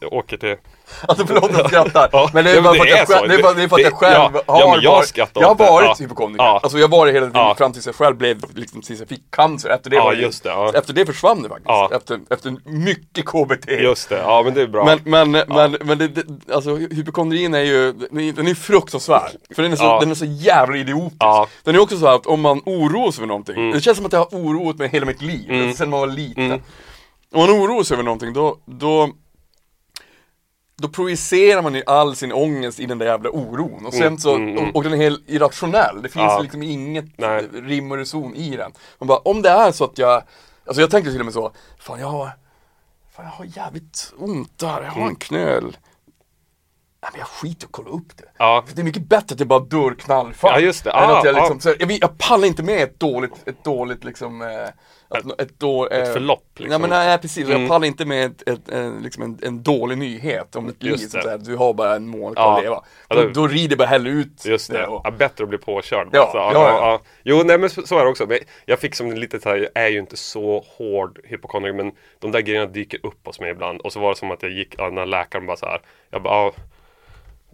jag 0.00 0.12
åker 0.12 0.36
till 0.36 0.56
Alltså 1.08 1.26
förlåt 1.26 1.44
att 1.50 1.58
jag 1.58 1.66
skrattar. 1.66 2.08
Ja, 2.12 2.30
Men 2.34 2.44
det 2.44 2.50
är 2.50 2.62
bara 2.62 2.74
för 2.74 2.80
att 2.80 2.86
det 2.86 2.90
jag 2.98 3.08
själv, 3.08 3.28
det 3.28 3.36
det 3.36 3.42
för 3.42 3.76
att 3.76 3.82
jag 3.82 3.92
Det- 3.92 3.96
själv 3.96 4.14
ja, 4.46 4.52
har 4.52 4.78
jag 4.82 4.90
varit, 4.92 5.08
skrattar 5.08 5.40
jag 5.40 5.48
har 5.48 5.54
det. 5.54 5.64
varit 5.64 5.86
Ja. 5.88 5.96
hypokondriker. 5.98 6.44
Ja. 6.44 6.60
Alltså 6.62 6.78
jag 6.78 6.88
har 6.88 6.98
varit 6.98 7.14
hela 7.14 7.26
tiden 7.26 7.40
Ja. 7.40 7.54
fram 7.58 7.72
tills 7.72 7.86
jag 7.86 7.94
själv 7.94 8.16
blev, 8.16 8.42
liksom 8.54 8.82
tills 8.82 9.00
jag 9.00 9.08
fick 9.08 9.30
cancer. 9.30 9.68
Efter 9.70 9.90
det 9.90 9.96
Ja, 9.96 10.04
var 10.04 10.14
det, 10.14 10.20
just 10.22 10.42
det, 10.42 10.48
ja. 10.48 10.72
Efter 10.74 10.92
det 10.92 11.06
försvann 11.06 11.42
det 11.42 11.48
faktiskt. 11.48 11.92
Efter, 11.92 12.20
efter 12.34 12.56
mycket 12.70 13.24
KBT. 13.26 13.70
Just 13.82 14.08
det, 14.08 14.18
ja 14.18 14.42
men 14.44 14.54
det 14.54 14.62
är 14.62 14.66
bra. 14.66 14.84
Men, 14.84 14.98
men, 15.30 15.30
men, 15.48 15.76
men 15.84 15.98
det, 15.98 16.08
det, 16.08 16.54
alltså 16.54 16.76
hypokondrin 16.76 17.54
är 17.54 17.60
ju, 17.60 17.92
den 17.92 18.48
är, 18.48 18.54
fruktansvärd. 18.54 19.30
För 19.54 19.62
den 19.62 19.72
är 19.72 19.76
så, 19.76 20.00
den 20.00 20.10
är 20.10 20.14
så 20.14 20.24
jävla 20.24 20.76
idiotisk. 20.76 21.20
Den 21.64 21.74
är 21.74 21.78
också 21.78 21.96
så 21.98 22.06
att 22.06 22.26
om 22.26 22.40
man 22.40 22.60
oroar 22.66 23.10
sig 23.10 23.20
för 23.20 23.26
någonting, 23.26 23.54
Mm. 23.56 23.72
det 23.72 23.80
känns 23.80 23.96
som 23.96 24.06
att 24.06 24.12
jag 24.12 24.20
har 24.20 24.28
oroat 24.38 24.76
mig 24.76 24.88
hela 24.88 25.06
mitt 25.06 25.22
liv, 25.22 25.50
Mm. 25.50 25.72
sen 25.74 25.90
man 25.90 26.00
var 26.00 26.06
liten. 26.06 26.44
Mm. 26.44 26.60
Om 27.34 27.40
man 27.40 27.50
oroar 27.50 27.82
sig 27.82 27.94
över 27.94 28.04
någonting 28.04 28.32
då, 28.32 28.58
då 28.66 29.10
då 30.76 30.88
projicerar 30.88 31.62
man 31.62 31.74
ju 31.74 31.82
all 31.86 32.16
sin 32.16 32.32
ångest 32.32 32.80
i 32.80 32.86
den 32.86 32.98
där 32.98 33.06
jävla 33.06 33.30
oron 33.30 33.86
och 33.86 33.92
sen 33.92 34.02
Mm, 34.02 34.18
så, 34.18 34.34
mm, 34.34 34.48
mm. 34.48 34.68
och, 34.70 34.76
och 34.76 34.82
den 34.84 34.92
är 34.92 34.96
helt 34.96 35.30
irrationell, 35.30 36.02
det 36.02 36.08
finns 36.08 36.22
Ja. 36.22 36.38
liksom 36.38 36.62
inget 36.62 37.18
Nej. 37.18 37.48
rim 37.52 37.90
och 37.92 37.96
reson 37.96 38.34
i 38.34 38.56
den. 38.56 38.72
Man 38.98 39.06
bara, 39.06 39.18
om 39.18 39.42
det 39.42 39.48
är 39.50 39.72
så 39.72 39.84
att 39.84 39.98
jag, 39.98 40.22
alltså 40.66 40.80
jag 40.80 40.90
tänkte 40.90 41.10
till 41.10 41.20
och 41.20 41.24
med 41.26 41.34
så, 41.34 41.52
fan 41.78 42.00
jag 42.00 42.06
har, 42.06 42.30
fan 43.16 43.24
jag 43.24 43.32
har 43.32 43.44
jävligt 43.44 44.12
ont 44.18 44.58
där, 44.58 44.82
jag 44.82 44.90
har 44.90 45.08
en 45.08 45.16
knöl. 45.16 45.76
Nej 47.04 47.10
men 47.12 47.18
jag 47.18 47.28
skiter 47.28 47.66
att 47.66 47.72
kolla 47.72 47.90
upp 47.90 48.16
det. 48.16 48.24
Ja, 48.38 48.64
För 48.66 48.76
det 48.76 48.82
är 48.82 48.84
mycket 48.84 49.08
bättre 49.08 49.32
att 49.32 49.38
det 49.38 49.44
bara 49.44 49.60
dör 49.60 49.94
knallfall. 49.94 50.52
Ja, 50.54 50.60
just 50.60 50.84
det. 50.84 50.92
Ah, 50.92 51.18
att 51.18 51.24
jag, 51.24 51.34
liksom, 51.34 51.56
ah. 51.56 51.60
så, 51.60 51.74
jag, 51.78 51.92
jag 51.92 52.18
pallar 52.18 52.46
inte 52.48 52.62
med 52.62 52.82
ett 52.82 53.00
dåligt, 53.00 53.32
ett 53.46 53.64
dåligt 53.64 54.04
liksom, 54.04 54.42
eh, 54.42 54.48
att, 55.08 55.40
ett, 55.40 55.58
då, 55.60 55.88
eh, 55.88 56.02
ett 56.02 56.12
förlopp 56.12 56.44
Ja 56.56 56.62
liksom. 56.62 56.80
men 56.80 56.90
nej 56.90 57.18
precis, 57.18 57.48
jag 57.48 57.56
Mm. 57.56 57.68
pallar 57.68 57.86
inte 57.86 58.04
med 58.04 58.26
ett, 58.26 58.48
ett, 58.48 58.68
en, 58.68 59.02
liksom 59.02 59.22
en, 59.22 59.38
en 59.42 59.62
dålig 59.62 59.98
nyhet 59.98 60.56
om 60.56 60.68
ett 60.68 60.82
liv 60.82 60.92
Just 60.92 61.10
som 61.10 61.18
det. 61.20 61.24
säger 61.24 61.38
du 61.38 61.56
har 61.56 61.74
bara 61.74 61.94
en 61.96 62.08
månad 62.08 62.36
kvar 62.36 62.44
Ja. 62.44 62.56
att 62.56 62.62
leva. 62.62 62.82
Ja, 63.08 63.16
Då, 63.16 63.22
det- 63.22 63.32
då 63.32 63.46
rider 63.46 63.70
jag 63.70 63.78
bara 63.78 63.88
hellre 63.88 64.10
ut 64.12 64.44
Just 64.44 64.70
det, 64.72 64.86
och, 64.86 65.00
ja, 65.04 65.10
bättre 65.10 65.44
att 65.44 65.48
bli 65.50 65.58
påkörd. 65.58 66.08
Ja, 66.12 66.28
Så, 66.32 66.38
ja, 66.38 66.52
ja. 66.54 67.00
Jo, 67.22 67.42
nej 67.44 67.58
men 67.58 67.70
så, 67.70 67.82
så 67.86 67.98
är 67.98 68.04
det 68.04 68.10
också. 68.10 68.26
Men 68.26 68.38
jag 68.66 68.78
fick 68.78 68.94
som 68.94 69.12
lite 69.12 69.40
så 69.40 69.48
här, 69.48 69.56
jag 69.56 69.84
är 69.84 69.88
ju 69.88 69.98
inte 69.98 70.16
så 70.16 70.64
hård 70.78 71.18
hypokondriker 71.24 71.76
men 71.76 71.92
de 72.18 72.32
där 72.32 72.40
grejerna 72.40 72.66
dyker 72.66 73.06
upp 73.06 73.26
hos 73.26 73.40
mig 73.40 73.50
ibland. 73.50 73.80
Och 73.80 73.92
så 73.92 74.00
var 74.00 74.08
det 74.10 74.16
som 74.16 74.30
att 74.30 74.42
jag 74.42 74.52
gick, 74.52 74.74
ja, 74.78 74.90
när 74.90 75.06
läkaren 75.06 75.46
bara 75.46 75.56
så 75.56 75.66
här, 75.66 75.80
jag 76.10 76.22
bara, 76.22 76.34
ja, 76.34 76.52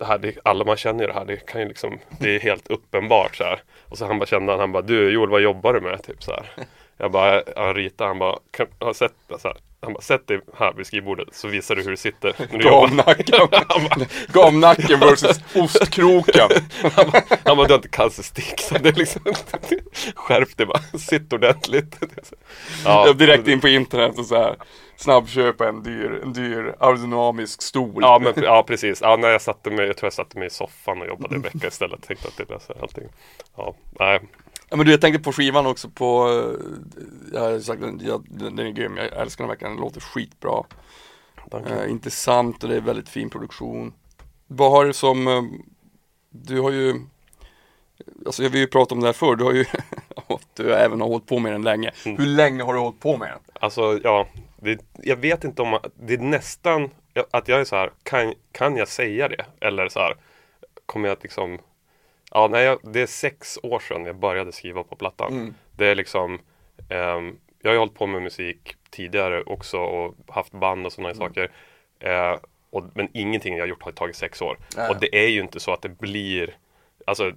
det 0.01 0.07
här, 0.07 0.19
det, 0.19 0.39
alla 0.43 0.65
man 0.65 0.77
känner 0.77 1.01
ju 1.01 1.07
det 1.07 1.13
här, 1.13 1.25
det 1.25 1.47
kan 1.47 1.61
ju 1.61 1.69
liksom, 1.69 1.99
det 2.21 2.37
är 2.37 2.41
helt 2.41 2.69
uppenbart 2.69 3.37
så 3.37 3.45
här. 3.45 3.63
Och 3.89 3.99
så 3.99 4.07
han 4.07 4.19
bara 4.19 4.27
kände 4.27 4.53
han, 4.53 4.61
han 4.61 4.73
bara, 4.73 4.83
du 4.83 5.11
Joel 5.11 5.31
vad 5.31 5.41
jobbar 5.41 5.75
du 5.75 5.81
med? 5.81 6.03
Typ 6.03 6.23
så 6.23 6.31
här. 6.31 6.51
Jag 6.97 7.11
bara, 7.13 7.43
han 7.57 7.75
ritar, 7.75 8.07
han 8.07 8.19
bara, 8.19 8.39
kan, 8.51 8.67
har 8.79 8.93
sett 8.93 9.13
det? 9.29 9.39
Så 9.39 9.49
här. 9.49 9.57
Han 9.83 9.93
bara, 9.93 10.01
sätt 10.01 10.27
dig 10.27 10.41
här 10.59 10.73
vid 10.73 10.87
skrivbordet 10.87 11.29
så 11.33 11.49
visar 11.49 11.77
du 11.77 11.83
hur 11.83 11.91
du 11.91 11.97
sitter. 11.97 12.35
när 12.39 12.59
du 12.59 12.65
jobbar." 12.65 12.89
Gamnacken, 12.89 14.07
gamnacken 14.33 15.01
versus 15.09 15.41
ostkroken. 15.55 16.49
han 16.83 17.11
bara, 17.11 17.23
han 17.45 17.57
bara, 17.57 17.67
du 17.67 17.73
har 17.73 17.79
inte 17.79 17.89
cancerstick. 17.89 18.61
Så 18.61 18.79
det 18.79 18.89
är 18.89 18.93
liksom, 18.93 19.23
skärp 20.15 20.57
dig 20.57 20.67
bara, 20.67 20.99
sitt 20.99 21.33
ordentligt. 21.33 21.97
Ja, 22.85 23.07
Jag 23.07 23.17
direkt 23.17 23.49
in 23.49 23.61
på 23.61 23.69
internet 23.69 24.19
och 24.19 24.27
så 24.27 24.37
här 24.37 24.57
snabbköpa 25.01 25.69
en 25.69 25.83
dyr, 25.83 26.21
en 26.23 26.33
dyr 26.33 26.75
aerodynamisk 26.79 27.63
stol. 27.63 28.03
Ja, 28.03 28.19
men, 28.23 28.45
ja 28.45 28.65
precis. 28.67 29.01
Ja, 29.01 29.17
när 29.17 29.29
jag 29.29 29.43
satte 29.43 29.71
mig, 29.71 29.87
jag 29.87 29.97
tror 29.97 30.07
jag 30.07 30.13
satte 30.13 30.39
mig 30.39 30.47
i 30.47 30.51
soffan 30.51 31.01
och 31.01 31.07
jobbade 31.07 31.35
en 31.35 31.43
vecka 31.43 31.67
istället. 31.69 32.03
Tänkte 32.03 32.29
att 32.29 32.37
det 32.37 32.55
löser 32.55 32.83
allting. 32.83 33.09
Ja, 33.57 33.75
nej. 33.99 34.21
Ja, 34.71 34.77
men 34.77 34.87
du, 34.87 34.93
jag 34.93 35.01
tänkte 35.01 35.23
på 35.23 35.33
skivan 35.33 35.67
också 35.67 35.89
på, 35.91 36.29
eh, 36.29 36.67
jag 37.33 37.41
har 37.41 37.61
sagt, 37.61 37.81
den- 37.81 38.01
jag, 38.05 38.27
den 38.31 38.57
den 38.57 38.67
är 38.67 38.71
grym, 38.71 38.97
jag 38.97 39.07
älskar 39.23 39.45
den 39.45 39.49
verkligen, 39.49 39.73
den 39.75 39.81
låter 39.83 40.01
skitbra. 40.01 40.65
Eh, 41.53 41.91
intressant 41.91 42.63
och 42.65 42.71
det 42.71 42.77
är 42.77 42.81
väldigt 42.81 43.09
fin 43.09 43.31
produktion. 43.31 43.93
Vad 44.47 44.71
har 44.71 44.85
du 44.85 44.93
som, 44.93 45.27
eh, 45.29 45.43
du 46.31 46.61
har 46.61 46.71
ju, 46.71 46.95
alltså 48.27 48.43
vi 48.43 48.49
har 48.49 48.57
ju 48.57 48.67
pratat 48.67 48.93
om 48.93 49.01
det 49.01 49.07
här 49.07 49.13
förr, 49.13 49.37
du 49.37 49.45
har 49.45 49.53
ju, 49.53 49.65
du 50.57 50.65
har 50.65 50.77
även 50.79 51.01
hållit 51.01 51.27
på 51.27 51.39
med 51.39 51.53
den 51.53 51.63
länge. 51.63 51.91
Mm. 52.07 52.19
Hur 52.19 52.27
länge 52.27 52.63
har 52.63 52.75
du 52.75 52.81
hållit 52.81 53.01
på 53.01 53.17
med 53.17 53.29
den? 53.29 53.39
Alltså, 53.61 54.01
ja. 54.05 54.27
Det, 54.61 54.81
jag 54.95 55.17
vet 55.17 55.45
inte 55.45 55.63
om, 55.63 55.79
det 55.95 56.15
är 56.15 56.19
nästan 56.19 56.91
att 57.31 57.49
jag 57.49 57.61
är 57.61 57.65
så 57.65 57.77
här, 57.77 57.91
kan, 58.03 58.35
kan 58.53 58.77
jag 58.77 58.89
säga 58.89 59.29
det? 59.29 59.45
Eller 59.61 59.89
så 59.89 60.01
här, 60.01 60.17
kommer 60.87 61.09
jag 61.09 61.17
att 61.17 61.23
liksom 61.23 61.59
Ja, 62.33 62.49
nej, 62.51 62.65
jag, 62.65 62.79
det 62.83 63.03
är 63.03 63.07
sex 63.07 63.59
år 63.63 63.79
sedan 63.79 64.05
jag 64.05 64.17
började 64.17 64.53
skriva 64.53 64.85
på 64.85 64.97
plattan. 64.97 65.33
Mm. 65.33 65.55
Det 65.77 65.87
är 65.87 65.95
liksom 65.95 66.41
ehm, 66.89 67.39
Jag 67.63 67.71
har 67.71 67.73
ju 67.73 67.79
hållit 67.79 67.95
på 67.95 68.07
med 68.07 68.23
musik 68.23 68.77
tidigare 68.91 69.43
också 69.43 69.79
och 69.79 70.15
haft 70.29 70.53
band 70.53 70.87
och 70.87 70.93
sådana 70.93 71.15
saker. 71.15 71.51
Eh, 72.01 72.37
och, 72.71 72.85
men 72.95 73.09
ingenting 73.13 73.57
jag 73.57 73.63
har 73.63 73.69
gjort 73.69 73.83
har 73.83 73.93
tagit 73.93 74.17
sex 74.17 74.43
år. 74.43 74.59
Nej. 74.77 74.91
Och 74.91 75.01
det 75.01 75.25
är 75.25 75.29
ju 75.29 75.41
inte 75.41 75.61
så 75.61 75.73
att 75.73 75.83
det 75.83 75.89
blir 75.89 76.57
Alltså 77.07 77.33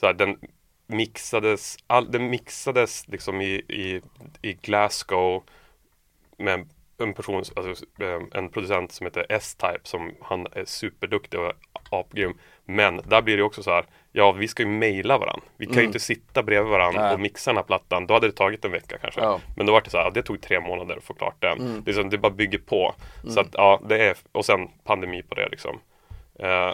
så 0.00 0.06
här, 0.06 0.12
den 0.12 0.38
mixades, 0.86 1.76
all, 1.86 2.10
den 2.10 2.30
mixades 2.30 3.08
liksom 3.08 3.40
i, 3.40 3.54
i, 3.68 4.00
i 4.42 4.52
Glasgow 4.52 5.42
med 6.38 6.68
en 6.98 7.14
person, 7.14 7.36
alltså, 7.36 7.84
eh, 8.00 8.20
en 8.34 8.48
producent 8.48 8.92
som 8.92 9.06
heter 9.06 9.26
S-Type 9.28 9.80
som 9.82 10.14
han 10.20 10.46
är 10.52 10.64
superduktig 10.64 11.40
och 11.40 11.52
apgrym. 11.90 12.38
Men 12.64 13.00
där 13.04 13.22
blir 13.22 13.36
det 13.36 13.42
också 13.42 13.62
så 13.62 13.70
här, 13.70 13.84
ja 14.12 14.32
vi 14.32 14.48
ska 14.48 14.62
ju 14.62 14.68
mejla 14.68 15.18
varandra. 15.18 15.42
Vi 15.56 15.66
kan 15.66 15.76
ju 15.76 15.84
inte 15.84 16.00
sitta 16.00 16.42
bredvid 16.42 16.70
varandra 16.72 17.00
Mm. 17.00 17.06
Nej. 17.08 17.14
och 17.14 17.20
mixa 17.20 17.50
den 17.50 17.56
här 17.56 17.64
plattan. 17.64 18.06
Då 18.06 18.14
hade 18.14 18.26
det 18.26 18.32
tagit 18.32 18.64
en 18.64 18.72
vecka 18.72 18.98
kanske. 18.98 19.20
Ja. 19.20 19.40
Men 19.56 19.66
då 19.66 19.72
var 19.72 19.80
det 19.80 19.90
så 19.90 19.98
här, 19.98 20.10
det 20.10 20.22
tog 20.22 20.40
tre 20.40 20.60
månader 20.60 20.96
att 20.96 21.04
få 21.04 21.14
klart 21.14 21.36
den. 21.38 21.58
Mm. 21.60 21.82
Det, 21.84 21.90
är 21.90 21.94
som, 21.94 22.10
det 22.10 22.18
bara 22.18 22.32
bygger 22.32 22.58
på. 22.58 22.94
Så 23.28 23.40
att 23.40 23.48
ja, 23.52 23.80
det 23.88 24.08
är, 24.08 24.16
och 24.32 24.44
sen 24.44 24.68
pandemi 24.84 25.22
på 25.22 25.34
det 25.34 25.48
liksom. 25.48 25.80
Eh, 26.38 26.72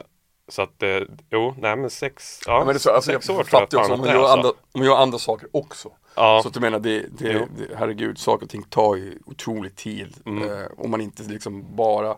så 0.49 0.63
att, 0.63 0.83
eh, 0.83 1.01
jo, 1.31 1.55
nej 1.59 1.77
men 1.77 1.91
sex, 1.91 2.41
ja, 2.47 2.53
Ja, 2.53 2.59
men 2.59 2.67
det 2.67 2.73
är 2.73 2.79
så, 2.79 2.91
alltså, 2.91 3.13
jag 3.13 3.23
sex 3.23 3.31
år 3.39 3.45
tror 3.45 3.67
jag 3.71 3.81
också, 3.81 3.93
om 3.93 4.01
man, 4.01 4.09
gör 4.09 4.17
alltså. 4.17 4.37
andra, 4.37 4.49
om 4.49 4.81
man 4.81 4.85
gör 4.85 4.97
andra 4.97 5.19
saker 5.19 5.49
också. 5.53 5.93
Ja. 6.17 6.41
Så 6.43 6.49
att 6.49 6.55
du 6.55 6.61
menar, 6.61 6.79
det, 6.79 7.07
det, 7.19 7.33
Jo. 7.33 7.47
det, 7.57 7.77
herregud, 7.77 8.19
saker 8.19 8.45
och 8.45 8.51
ting 8.51 8.63
tar 8.63 8.97
ju 8.97 9.19
otrolig 9.27 9.77
tid. 9.77 10.17
Mm. 10.27 10.51
Eh, 10.51 10.67
om 10.77 10.91
man 10.91 11.01
inte 11.01 11.23
liksom 11.23 11.77
bara 11.77 12.17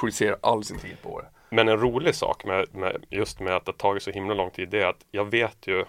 projicerar 0.00 0.38
all 0.42 0.64
sin 0.64 0.78
tid 0.78 0.96
på 1.02 1.20
det. 1.20 1.26
Men 1.50 1.68
en 1.68 1.80
rolig 1.80 2.14
sak 2.14 2.44
med, 2.44 2.74
med 2.74 3.04
just 3.10 3.40
med 3.40 3.56
att 3.56 3.64
det 3.64 3.72
har 3.72 3.76
tagit 3.76 4.02
så 4.02 4.10
himla 4.10 4.34
lång 4.34 4.50
tid 4.50 4.68
det 4.70 4.82
är 4.82 4.86
att 4.86 5.06
jag 5.10 5.24
vet 5.24 5.66
ju 5.66 5.84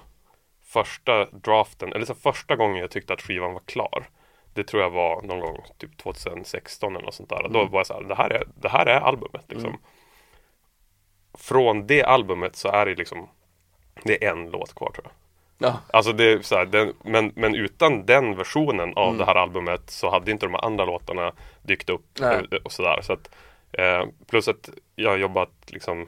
första 0.63 1.25
draften, 1.25 1.93
eller 1.93 2.05
så 2.05 2.15
första 2.15 2.55
gången 2.55 2.77
jag 2.77 2.91
tyckte 2.91 3.13
att 3.13 3.21
skivan 3.21 3.53
var 3.53 3.61
klar. 3.65 4.09
Det 4.53 4.63
tror 4.63 4.81
jag 4.81 4.89
var 4.89 5.21
någon 5.21 5.39
gång 5.39 5.57
typ 5.77 5.97
2016 5.97 6.95
eller 6.95 7.05
något 7.05 7.13
sånt 7.13 7.29
där. 7.29 7.49
Då 7.49 7.65
var 7.65 7.79
jag 7.79 7.87
så 7.87 7.93
här, 7.93 8.03
det 8.03 8.15
här 8.15 8.29
är, 8.29 8.43
det 8.61 8.69
här 8.69 8.85
är 8.85 8.99
albumet 8.99 9.45
liksom. 9.47 9.77
Från 11.37 11.87
det 11.87 12.03
albumet 12.03 12.55
så 12.55 12.67
är 12.67 12.85
det 12.85 12.95
liksom 12.95 13.29
Det 14.03 14.25
är 14.25 14.31
en 14.31 14.49
låt 14.49 14.75
kvar 14.75 14.91
tror 14.91 15.05
jag. 15.05 15.11
Ja. 15.57 15.79
Alltså 15.87 16.13
det 16.13 16.31
är 16.31 16.41
så 16.41 16.55
här, 16.55 16.65
den, 16.65 16.93
men, 17.03 17.31
men 17.35 17.55
utan 17.55 18.05
den 18.05 18.35
versionen 18.35 18.93
av 18.95 19.17
det 19.17 19.25
här 19.25 19.35
albumet 19.35 19.89
så 19.89 20.11
hade 20.11 20.31
inte 20.31 20.45
de 20.45 20.55
andra 20.55 20.85
låtarna 20.85 21.31
dykt 21.61 21.89
upp 21.89 22.19
Nej. 22.19 22.43
och 22.63 22.71
sådär. 22.71 22.99
Så 23.01 23.13
att, 23.13 23.35
eh, 23.71 24.05
plus 24.27 24.47
att 24.47 24.69
jag 24.95 25.09
har 25.09 25.17
jobbat 25.17 25.51
liksom 25.67 26.07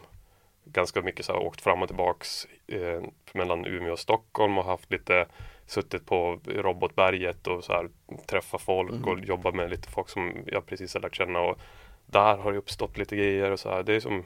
ganska 0.66 1.02
mycket 1.02 1.26
så 1.26 1.34
här, 1.34 1.40
åkt 1.40 1.62
fram 1.62 1.82
och 1.82 1.88
tillbaks 1.88 2.48
eh, 2.68 3.02
mellan 3.34 3.66
Umeå 3.66 3.92
och 3.92 4.00
Stockholm 4.00 4.58
och 4.58 4.66
haft 4.66 4.92
lite 4.92 5.26
suttit 5.66 6.06
på 6.06 6.40
Robotberget 6.46 7.48
och 7.48 7.64
så 7.64 7.74
här, 7.74 7.90
träffa 8.26 8.58
folk 8.58 9.08
och 9.08 9.20
jobba 9.20 9.52
med 9.52 9.70
lite 9.70 9.90
folk 9.90 10.10
som 10.10 10.34
jag 10.46 10.66
precis 10.66 10.94
har 10.94 11.02
lärt 11.02 11.16
känna 11.16 11.40
och 11.40 11.60
där 12.06 12.38
har 12.38 12.52
det 12.52 12.58
uppstått 12.58 12.98
lite 12.98 13.16
grejer 13.16 13.52
och 13.52 13.60
så 13.60 13.70
här. 13.70 13.84
Det 13.84 13.94
är 13.94 14.00
som, 14.00 14.26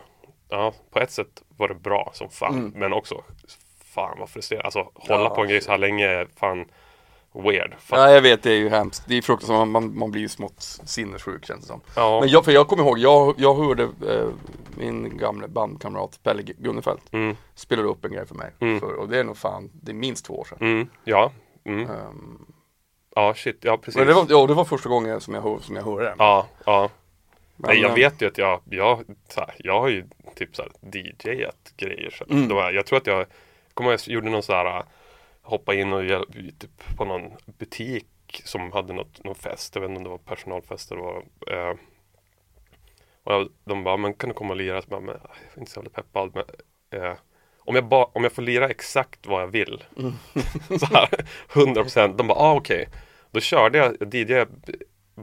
ja, 0.52 0.74
på 0.92 1.00
ett 1.00 1.12
sätt 1.12 1.44
var 1.58 1.68
det 1.68 1.76
bra 1.76 2.12
som 2.14 2.30
fan, 2.30 2.74
men 2.76 2.94
också 2.94 3.22
fan 3.86 4.18
vad 4.20 4.30
frustrerande. 4.30 4.66
Alltså 4.66 4.90
hålla 4.96 5.24
Ja, 5.24 5.30
på 5.36 5.42
en 5.42 5.48
grej 5.50 5.62
så 5.62 5.72
här 5.72 5.78
länge 5.78 6.26
fan 6.40 6.66
weird. 7.34 7.74
För, 7.80 7.98
ja, 7.98 8.12
jag 8.12 8.22
vet, 8.22 8.44
det 8.44 8.52
är 8.52 8.58
ju 8.58 8.70
hemskt. 8.70 9.04
Det 9.08 9.18
är 9.18 9.22
fruktansvärt, 9.22 9.58
man, 9.58 9.72
man, 9.72 9.98
man 9.98 10.12
blir 10.12 10.22
ju 10.22 10.30
smått 10.30 10.62
sinnessjuk 10.86 11.46
känns 11.46 11.62
det 11.62 11.68
som. 11.68 11.82
ja, 11.96 12.20
Men 12.20 12.30
jag, 12.30 12.46
för 12.46 12.52
jag 12.52 12.68
kommer 12.68 12.84
ihåg, 12.84 13.00
jag, 13.00 13.36
jag 13.38 13.56
hörde 13.56 13.84
eh, 13.84 14.28
min 14.78 15.18
gamla 15.18 15.48
bandkamrat 15.48 16.20
Pelle 16.24 16.42
Gunnefelt 16.44 17.14
mm, 17.14 17.36
spelade 17.56 17.88
upp 17.88 18.06
en 18.06 18.12
grej 18.12 18.26
för 18.28 18.36
mig. 18.36 18.52
Mm. 18.60 18.80
För, 18.80 18.94
och 18.94 19.10
det 19.10 19.20
är 19.20 19.24
nog 19.24 19.38
fan, 19.38 19.70
det 19.74 19.92
är 19.92 19.96
minst 19.96 20.26
två 20.26 20.34
år 20.40 20.46
sedan. 20.46 20.58
mm, 20.62 20.90
ja, 21.04 21.32
mm, 21.66 21.90
Ehm, 21.90 22.46
ja 23.16 23.34
shit, 23.34 23.58
ja 23.62 23.78
precis. 23.78 23.96
men 23.96 24.08
det 24.08 24.14
var, 24.14 24.26
ja, 24.30 24.48
det 24.48 24.54
var 24.54 24.66
första 24.66 24.90
gången 24.90 25.22
som 25.22 25.34
jag, 25.34 25.42
hör, 25.42 25.60
som 25.60 25.76
jag 25.76 25.84
hörde 25.84 26.04
den. 26.06 26.16
Ja, 26.20 26.48
ja. 26.66 26.90
Men, 27.56 27.68
Nej, 27.70 27.82
jag 27.82 27.94
vet 27.96 28.22
ju 28.22 28.28
att 28.28 28.38
jag, 28.38 28.62
jag, 28.70 29.04
här, 29.38 29.54
jag 29.58 29.80
har 29.82 29.88
ju 29.88 30.06
typ 30.36 30.56
så 30.56 30.62
här 30.62 30.72
DJat 30.94 31.74
grejer. 31.78 32.10
Så 32.10 32.24
Mm. 32.30 32.48
det 32.48 32.54
var, 32.54 32.72
jag 32.72 32.86
tror 32.86 32.98
att 32.98 33.08
jag, 33.08 33.26
kommer 33.74 33.92
jag 33.92 34.00
gjorde 34.08 34.30
någon 34.30 34.44
så 34.44 34.54
här, 34.54 34.84
hoppa 35.42 35.74
in 35.74 35.94
och 35.94 36.04
hjäl- 36.06 36.54
typ 36.60 36.98
på 36.98 37.06
någon 37.06 37.32
butik 37.46 38.08
som 38.46 38.72
hade 38.72 38.94
något, 38.94 39.24
någon 39.24 39.36
fest. 39.36 39.76
Jag 39.76 39.82
vet 39.82 39.90
inte 39.90 39.98
om 39.98 40.04
det 40.04 40.10
var 40.10 40.18
personalfest 40.18 40.92
eller 40.92 41.02
vad. 41.02 41.16
Eh, 41.58 41.76
och 43.24 43.34
jag, 43.34 43.50
de 43.64 43.84
bara, 43.84 43.98
men 43.98 44.14
kan 44.14 44.30
du 44.30 44.34
komma 44.36 44.50
och 44.50 44.58
lira? 44.58 44.82
Så 44.82 44.88
bara, 44.90 45.00
men, 45.00 45.16
jag 45.24 45.32
är 45.56 45.60
inte 45.60 45.72
så 45.72 45.80
jävla 45.80 45.90
peppad. 45.90 46.32
Men, 46.36 46.44
eh, 47.02 47.14
om, 47.60 47.76
jag 47.76 47.86
ba, 47.86 48.04
om 48.14 48.24
jag 48.24 48.32
får 48.32 48.42
lira 48.42 48.70
exakt 48.70 49.28
vad 49.28 49.42
jag 49.42 49.48
vill. 49.48 49.84
så 50.80 50.86
här, 50.86 51.10
100 51.56 51.82
procent. 51.84 52.18
De 52.18 52.28
bara, 52.28 52.40
ah, 52.40 52.54
okej. 52.56 52.88
Då 53.32 53.40
körde 53.40 53.78
jag, 53.78 53.96
jag 54.00 54.14
DJade 54.16 54.48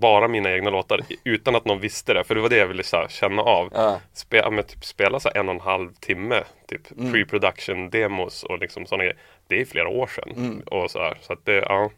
bara 0.00 0.28
mina 0.28 0.52
egna 0.52 0.70
låtar 0.70 1.00
utan 1.24 1.56
att 1.56 1.64
någon 1.64 1.80
visste 1.80 2.14
det. 2.14 2.24
För 2.24 2.34
det 2.34 2.40
var 2.40 2.48
det 2.48 2.56
jag 2.56 2.66
ville 2.66 2.82
här, 2.92 3.08
känna 3.08 3.42
av. 3.42 3.68
Ja. 3.74 4.00
Spe, 4.12 4.50
men 4.50 4.64
typ, 4.64 4.84
spela 4.84 5.20
så 5.20 5.28
här 5.28 5.40
en 5.40 5.48
och 5.48 5.54
en 5.54 5.60
halv 5.60 5.92
timme 5.92 6.44
typ 6.66 6.80
Mm. 6.98 7.12
pre-production 7.12 7.90
demos 7.90 8.44
och 8.44 8.58
liksom 8.58 8.86
sådana 8.86 9.04
grejer. 9.04 9.18
Det 9.46 9.60
är 9.60 9.64
flera 9.64 9.88
år 9.88 10.06
sedan. 10.06 10.30
Mm. 10.36 10.60
Och 10.60 10.90
så 10.90 10.98
här, 10.98 11.18
så 11.20 11.32
att 11.32 11.44
det, 11.44 11.56
ja. 11.56 11.90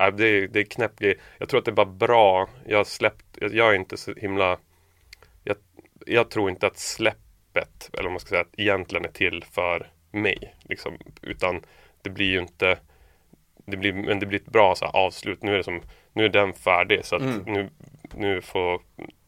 Nej, 0.00 0.12
det, 0.12 0.26
är, 0.26 0.48
det 0.48 0.60
är 0.60 0.64
knäpp 0.64 0.98
grej. 0.98 1.18
Jag 1.38 1.48
tror 1.48 1.58
att 1.58 1.64
det 1.64 1.70
är 1.70 1.84
bara 1.84 1.86
bra. 1.86 2.48
Jag 2.66 2.76
har 2.76 2.84
släppt, 2.84 3.24
jag, 3.40 3.54
jag 3.54 3.70
är 3.70 3.74
inte 3.74 3.96
så 3.96 4.14
himla 4.14 4.58
jag, 5.44 5.56
jag 6.06 6.30
tror 6.30 6.50
inte 6.50 6.66
att 6.66 6.78
släppet, 6.78 7.90
eller 7.92 8.02
vad 8.02 8.12
man 8.12 8.20
ska 8.20 8.28
säga, 8.28 8.40
att 8.40 8.58
egentligen 8.58 9.04
är 9.04 9.08
till 9.12 9.44
för 9.52 9.90
mig. 10.10 10.54
Liksom, 10.62 10.98
utan 11.22 11.62
det 12.02 12.10
blir 12.10 12.26
ju 12.26 12.38
inte 12.38 12.78
det 13.64 13.76
blir, 13.76 13.92
men 13.92 14.18
det 14.20 14.26
blir 14.26 14.38
ett 14.40 14.46
bra 14.52 14.74
så 14.74 14.84
här, 14.84 14.96
avslut. 14.96 15.42
Nu 15.42 15.52
är 15.52 15.56
det 15.56 15.64
som 15.64 15.80
Nu 16.12 16.24
är 16.24 16.28
den 16.28 16.52
färdig 16.52 17.04
så 17.04 17.16
att 17.16 17.22
Mm. 17.22 17.42
nu, 17.46 17.70
nu 18.14 18.40
får 18.42 18.80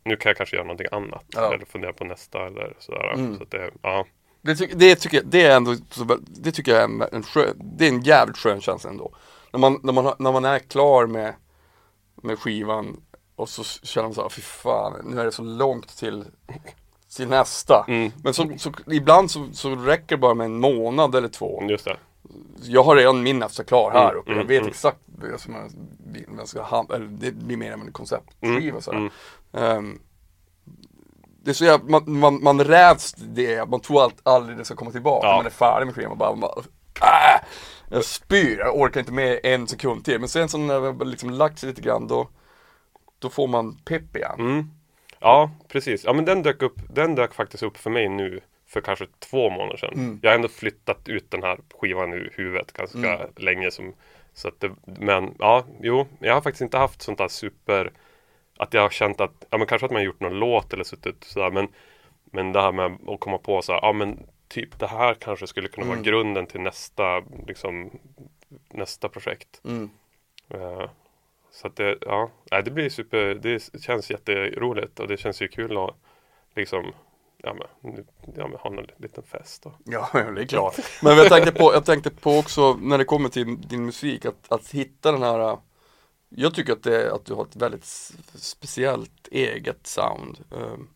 Nu 0.07 0.17
kan 0.17 0.31
jag 0.31 0.37
kanske 0.37 0.57
göra 0.57 0.67
någonting 0.67 0.87
annat. 0.93 1.25
Ja. 1.29 1.55
Eller 1.55 1.65
fundera 1.67 1.93
på 1.93 2.05
nästa 2.05 2.47
eller 2.47 2.75
sådär. 2.79 3.13
Mm. 3.15 3.37
Så 3.37 3.43
att 3.43 3.51
det, 3.51 3.71
ja. 3.83 4.07
Det, 4.43 4.55
tycker- 4.57 4.77
det, 4.77 4.95
tycker 4.97 5.17
jag, 5.17 5.27
det 5.27 5.43
är 5.43 5.57
ändå, 5.57 5.75
det 6.27 6.53
tycker 6.53 6.73
jag 6.73 6.81
är 6.81 6.85
en, 6.85 7.03
en 7.13 7.23
skön, 7.23 7.61
det 7.79 7.85
är 7.85 7.89
en 7.89 8.01
jävligt 8.03 8.37
skön 8.39 8.61
känsla 8.61 8.91
ändå. 8.91 9.15
När 9.53 9.61
man, 9.61 9.81
när 9.83 9.93
man, 9.93 10.15
när 10.19 10.33
man 10.33 10.45
är 10.45 10.59
klar 10.59 11.07
med, 11.07 11.35
med 12.23 12.39
skivan 12.39 13.01
och 13.37 13.49
så 13.49 13.65
känner 13.65 14.09
man 14.09 14.15
så 14.15 14.23
här, 14.23 14.29
fy 14.29 14.43
fan, 14.43 14.93
nu 15.05 15.21
är 15.21 15.25
det 15.25 15.33
så 15.33 15.43
långt 15.43 15.99
till, 15.99 16.25
till 17.17 17.29
nästa. 17.29 17.85
Mm. 17.89 18.11
Men 18.25 18.35
så, 18.35 18.51
så, 18.59 18.73
ibland 18.93 19.31
så, 19.31 19.49
så 19.53 19.75
räcker 19.77 20.17
det 20.17 20.21
bara 20.21 20.35
med 20.35 20.45
en 20.45 20.61
månad 20.61 21.15
eller 21.15 21.29
två. 21.29 21.63
Just 21.69 21.85
det. 21.85 21.97
Jag 22.67 22.83
har 22.83 22.97
redan 22.97 23.23
min 23.23 23.39
nästa 23.39 23.65
klar 23.65 23.91
här 23.91 24.09
Mm, 24.11 24.19
uppe, 24.19 24.31
jag 24.31 24.37
mm, 24.37 24.47
vet 24.47 24.61
mm. 24.61 24.71
exakt 24.71 24.99
jag, 25.21 25.41
vad 26.29 26.39
jag 26.39 26.49
ska 26.49 26.63
ha, 26.63 26.87
eller 26.95 27.07
det 27.07 27.33
blir 27.33 27.57
mer 27.57 27.73
än 27.73 27.81
en 27.81 27.93
konceptskiva 27.93 28.81
Mm. 28.93 29.11
Ehm, 29.53 30.01
det 31.45 31.51
är 31.51 31.55
så 31.55 31.65
jävla, 31.65 31.85
man, 31.87 32.19
man, 32.19 32.43
man 32.43 32.65
räds 32.65 33.13
det, 33.13 33.69
man 33.69 33.81
tror 33.81 34.05
att 34.05 34.15
aldrig 34.23 34.59
det 34.59 34.65
ska 34.65 34.75
komma 34.75 34.91
tillbaka. 34.91 35.27
Ja. 35.27 35.37
Man 35.37 35.47
är 35.47 35.51
färdig 35.51 35.87
med 35.87 35.95
skivan 35.95 36.13
och 36.13 36.19
bara, 36.19 36.31
man 36.31 36.41
bara 36.41 36.63
äh, 37.01 37.41
jag 37.89 38.05
spyr, 38.05 38.59
jag 38.59 38.77
orkar 38.77 39.01
inte 39.01 39.13
med 39.13 39.41
en 39.43 39.67
sekund 39.67 40.05
till. 40.05 40.21
Men 40.21 40.29
sen 40.29 40.49
så 40.49 40.59
när 40.59 40.93
det 40.93 41.05
liksom 41.05 41.31
lagt 41.31 41.59
sig 41.59 41.69
lite 41.69 41.81
grann 41.81 42.07
då, 42.07 42.29
då 43.19 43.31
får 43.31 43.47
man 43.47 43.77
pepp 43.85 44.17
igen. 44.17 44.35
Mm. 44.39 44.71
Ja, 45.19 45.51
precis. 45.69 46.05
Ja 46.05 46.13
men 46.13 46.25
den 46.25 46.43
dök 46.43 46.63
upp 46.63 46.77
Den 46.89 47.15
dök 47.15 47.35
faktiskt 47.35 47.63
upp 47.63 47.77
för 47.77 47.91
mig 47.91 48.09
nu 48.09 48.41
för 48.75 48.81
kanske 48.81 49.07
två 49.19 49.51
månader 49.51 49.77
sedan. 49.77 49.95
Mm. 49.95 50.19
Jag 50.23 50.31
har 50.31 50.35
ändå 50.35 50.49
flyttat 50.49 51.09
ut 51.09 51.31
den 51.31 51.43
här 51.43 51.59
skivan 51.81 52.13
ur 52.13 52.33
huvudet 52.37 52.73
ganska 52.73 53.15
Mm. 53.15 53.31
länge. 53.37 53.71
Som, 53.71 53.95
så 54.33 54.49
att 54.49 54.61
det, 54.61 54.71
men 54.85 55.35
ja, 55.39 55.65
jo, 55.83 56.07
jag 56.21 56.35
har 56.35 56.41
faktiskt 56.41 56.63
inte 56.63 56.79
haft 56.79 57.03
sånt 57.03 57.19
där 57.19 57.29
super 57.29 57.93
att 58.57 58.75
jag 58.75 58.83
har 58.83 58.91
känt 58.91 59.21
att, 59.21 59.45
ja 59.51 59.59
men 59.59 59.67
kanske 59.67 59.85
att 59.87 59.93
man 59.93 60.03
gjort 60.03 60.21
någon 60.21 60.39
låt 60.39 60.73
eller 60.73 60.85
suttit 60.85 61.25
sådär 61.25 61.51
men 61.51 61.69
Men 62.25 62.53
det 62.53 62.61
här 62.61 62.73
med 62.73 62.99
att 63.09 63.21
komma 63.21 63.39
på 63.39 63.63
så 63.63 63.73
här, 63.73 63.81
ja 63.83 63.93
men 63.93 64.27
typ 64.49 64.79
det 64.79 64.87
här 64.87 65.15
kanske 65.15 65.47
skulle 65.47 65.69
kunna 65.69 65.87
vara 65.87 65.97
Mm. 65.97 66.05
grunden 66.05 66.47
till 66.47 66.61
nästa 66.61 67.23
liksom 67.47 67.91
Nästa 68.71 69.09
projekt 69.09 69.61
Mm. 69.65 69.91
Eh, 70.51 70.89
Så 71.51 71.67
att 71.67 71.77
det, 71.77 71.99
ja, 72.01 72.31
det 72.65 72.71
blir 72.71 72.89
super, 72.91 73.35
det 73.35 73.83
känns 73.83 74.11
jätteroligt 74.11 75.01
och 75.01 75.09
det 75.09 75.17
känns 75.17 75.43
ju 75.43 75.49
kul 75.49 75.77
att 75.79 75.95
liksom 76.55 76.93
Ja 77.45 77.55
men, 77.55 78.05
ja, 78.37 78.49
men 78.49 78.59
ha 78.59 78.71
en 78.71 78.87
liten 78.97 79.23
fest 79.25 79.63
då. 79.63 79.73
Ja, 79.85 80.09
det 80.13 80.43
är 80.43 80.47
klart. 80.47 80.77
Men 81.03 81.17
jag 81.17 81.29
tänkte, 81.29 81.53
på, 81.53 81.73
jag 81.75 81.85
tänkte 81.85 82.11
på 82.11 82.39
också 82.39 82.75
när 82.75 82.99
det 82.99 83.05
kommer 83.05 83.29
till 83.29 83.61
din 83.69 83.85
musik, 83.87 84.25
att, 84.25 84.53
att 84.53 84.71
hitta 84.71 85.13
den 85.13 85.23
här 85.23 85.59
Jag 86.29 86.55
tycker 86.55 86.73
att, 86.73 86.83
det, 86.83 87.13
att 87.15 87.25
du 87.27 87.35
har 87.35 87.45
ett 87.45 87.57
väldigt 87.57 87.85
speciellt 88.35 89.29
eget 89.31 89.87
sound. 89.87 90.39
Ehm, 90.53 90.89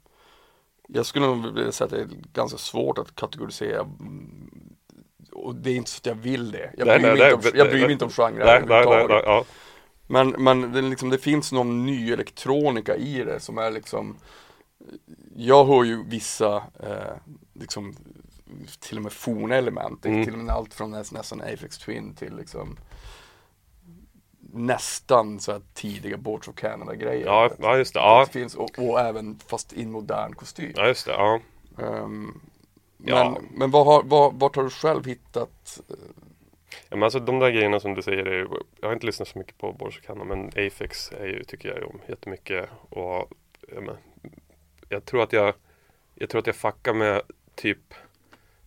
Jag 0.89 1.07
skulle 1.07 1.27
nog 1.27 1.55
vilja 1.55 1.73
säga 1.73 1.87
att 1.87 1.91
det 1.91 2.01
är 2.01 2.09
ganska 2.33 2.59
svårt 2.59 2.99
att 2.99 3.15
kategorisera 3.15 3.81
mm, 3.81 4.51
och 5.33 5.55
det 5.55 5.71
är 5.71 5.77
inte 5.77 5.91
så 5.91 5.99
att 5.99 6.07
jag 6.07 6.15
vill 6.15 6.51
det. 6.53 6.73
Jag 6.79 6.87
Nej, 6.87 6.99
bryr, 6.99 7.09
nej, 7.09 7.19
mig, 7.19 7.33
inte 7.33 7.41
nej, 7.43 7.53
om, 7.53 7.59
jag 7.59 7.65
nej, 7.65 7.69
bryr 7.71 7.79
nej. 7.79 7.87
mig 7.87 7.93
inte 7.93 8.05
om 8.05 8.11
Nej, 8.19 8.33
nej, 8.33 8.63
nej, 8.69 8.79
överhuvudtaget. 8.79 9.09
nej, 9.09 9.23
ja. 9.27 9.45
Men, 10.07 10.29
men 10.31 10.73
det, 10.73 10.83
liksom, 10.83 11.11
det 11.11 11.19
finns 11.19 11.53
någon 11.53 11.87
ny 11.87 12.13
elektronika 12.13 12.97
i 12.97 13.25
det 13.25 13.41
som 13.41 13.59
är 13.59 13.71
liksom 13.71 14.17
Jag 15.37 15.65
hör 15.65 15.85
ju 15.85 16.05
vissa 16.05 16.57
eh, 16.83 17.17
liksom 17.53 17.95
till 18.81 18.97
och 18.97 19.03
med 19.03 19.13
forna 19.13 19.55
element, 19.57 20.07
Mm. 20.07 20.25
till 20.25 20.33
och 20.33 20.39
med 20.39 20.55
allt 20.55 20.75
från 20.75 20.95
näs- 20.95 21.15
nästan 21.15 21.41
Apex 21.41 21.79
Twin 21.79 22.15
till 22.15 22.37
liksom 22.37 22.77
nästan 24.53 25.41
så 25.41 25.53
här 25.53 25.61
tidiga 25.75 26.17
Boards 26.17 26.49
of 26.49 26.55
Canada 26.55 26.95
grejer. 26.95 27.27
Ja, 27.27 27.51
ja 27.59 27.77
just 27.77 27.95
det, 27.95 28.01
ja, 28.01 28.25
Det 28.27 28.33
finns, 28.33 28.55
och, 28.55 28.79
och 28.79 29.01
även 29.01 29.39
fast 29.47 29.73
i 29.73 29.83
en 29.83 29.91
modern 29.91 30.35
kostym. 30.35 30.73
ja 30.77 30.87
just 30.87 31.07
det, 31.07 31.13
ja. 31.13 31.41
Ehm, 31.79 32.41
Ja. 33.05 33.31
Men, 33.31 33.49
men 33.59 33.71
vad 33.71 33.87
har, 33.87 34.03
vad, 34.03 34.35
vart 34.35 34.57
har 34.57 34.63
du 34.65 34.71
själv 34.71 35.05
hittat? 35.07 35.81
Ja, 36.89 36.97
men 36.97 37.03
alltså 37.03 37.19
de 37.21 37.39
där 37.39 37.51
grejerna 37.51 37.81
som 37.81 37.95
du 37.95 38.03
säger, 38.03 38.27
är, 38.27 38.35
ju- 38.39 38.49
jag 38.81 38.89
har 38.89 38.93
inte 38.93 39.07
lyssnat 39.07 39.29
så 39.29 39.39
mycket 39.39 39.59
på 39.59 39.73
Borsekana 39.73 40.25
men 40.25 40.49
Afex 40.49 41.13
är 41.13 41.27
ju, 41.27 41.45
tycker 41.45 41.69
jag 41.69 41.91
om 41.91 42.01
jättemycket 42.09 42.69
och 42.91 43.31
men, 43.83 43.97
jag 44.89 45.05
tror 45.05 45.23
att 45.23 45.33
jag 45.33 45.55
jag 46.15 46.31
tror 46.31 46.39
att 46.39 46.47
jag 46.47 46.57
fuckar 46.57 46.95
med 46.95 47.23
typ 47.55 47.95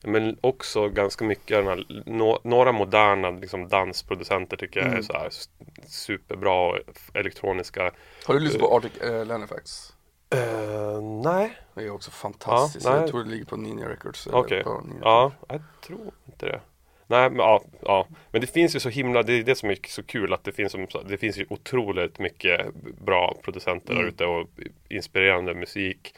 men 0.04 0.38
också 0.42 0.90
ganska 0.90 1.26
mycket 1.26 1.58
den 1.58 1.68
här, 1.68 2.04
nå, 2.06 2.40
några 2.44 2.72
moderna 2.72 3.30
liksom, 3.30 3.68
dansproducenter 3.68 4.58
tycker 4.58 4.80
jag 4.80 4.88
är 4.88 4.92
Mm. 4.92 5.04
så 5.04 5.14
här 5.14 5.30
superbra 5.88 6.80
elektroniska. 7.14 7.92
Har 8.26 8.34
du 8.34 8.40
lyssnat 8.40 8.62
på 8.62 8.76
Arctic 8.76 8.98
äh, 9.02 9.26
Lennofax? 9.26 9.94
Uh, 10.36 11.02
nej, 11.24 11.58
Det 11.74 11.82
är 11.84 11.90
också 11.90 12.12
fantastiskt. 12.12 12.86
Ja, 12.86 12.96
jag 12.98 13.08
tror 13.08 13.24
det 13.24 13.30
ligger 13.30 13.46
på 13.46 13.58
Ninja 13.58 13.90
Records. 13.90 14.28
Okej. 14.28 14.64
Ninja 14.84 15.00
ja, 15.02 15.32
jag 15.48 15.62
tror 15.86 16.12
inte 16.28 16.46
det. 16.46 16.62
Nej, 17.12 17.30
men 17.30 17.40
ja, 17.40 17.64
ja, 17.82 18.08
men 18.32 18.42
det 18.42 18.48
finns 18.48 18.76
ju 18.76 18.80
så 18.80 18.90
himla, 18.90 19.24
det 19.24 19.34
är 19.34 19.44
det 19.44 19.56
som 19.56 19.70
är 19.70 19.78
så 19.88 20.04
kul 20.04 20.34
att 20.34 20.44
det 20.44 20.52
finns, 20.52 20.72
som, 20.72 20.88
det 21.10 21.18
finns 21.18 21.38
ju 21.38 21.46
otroligt 21.50 22.20
mycket 22.20 22.74
bra 23.06 23.36
producenter 23.44 23.94
Mm. 23.94 24.04
där 24.04 24.10
ute 24.12 24.26
och 24.26 24.50
inspirerande 24.90 25.54
musik. 25.54 26.16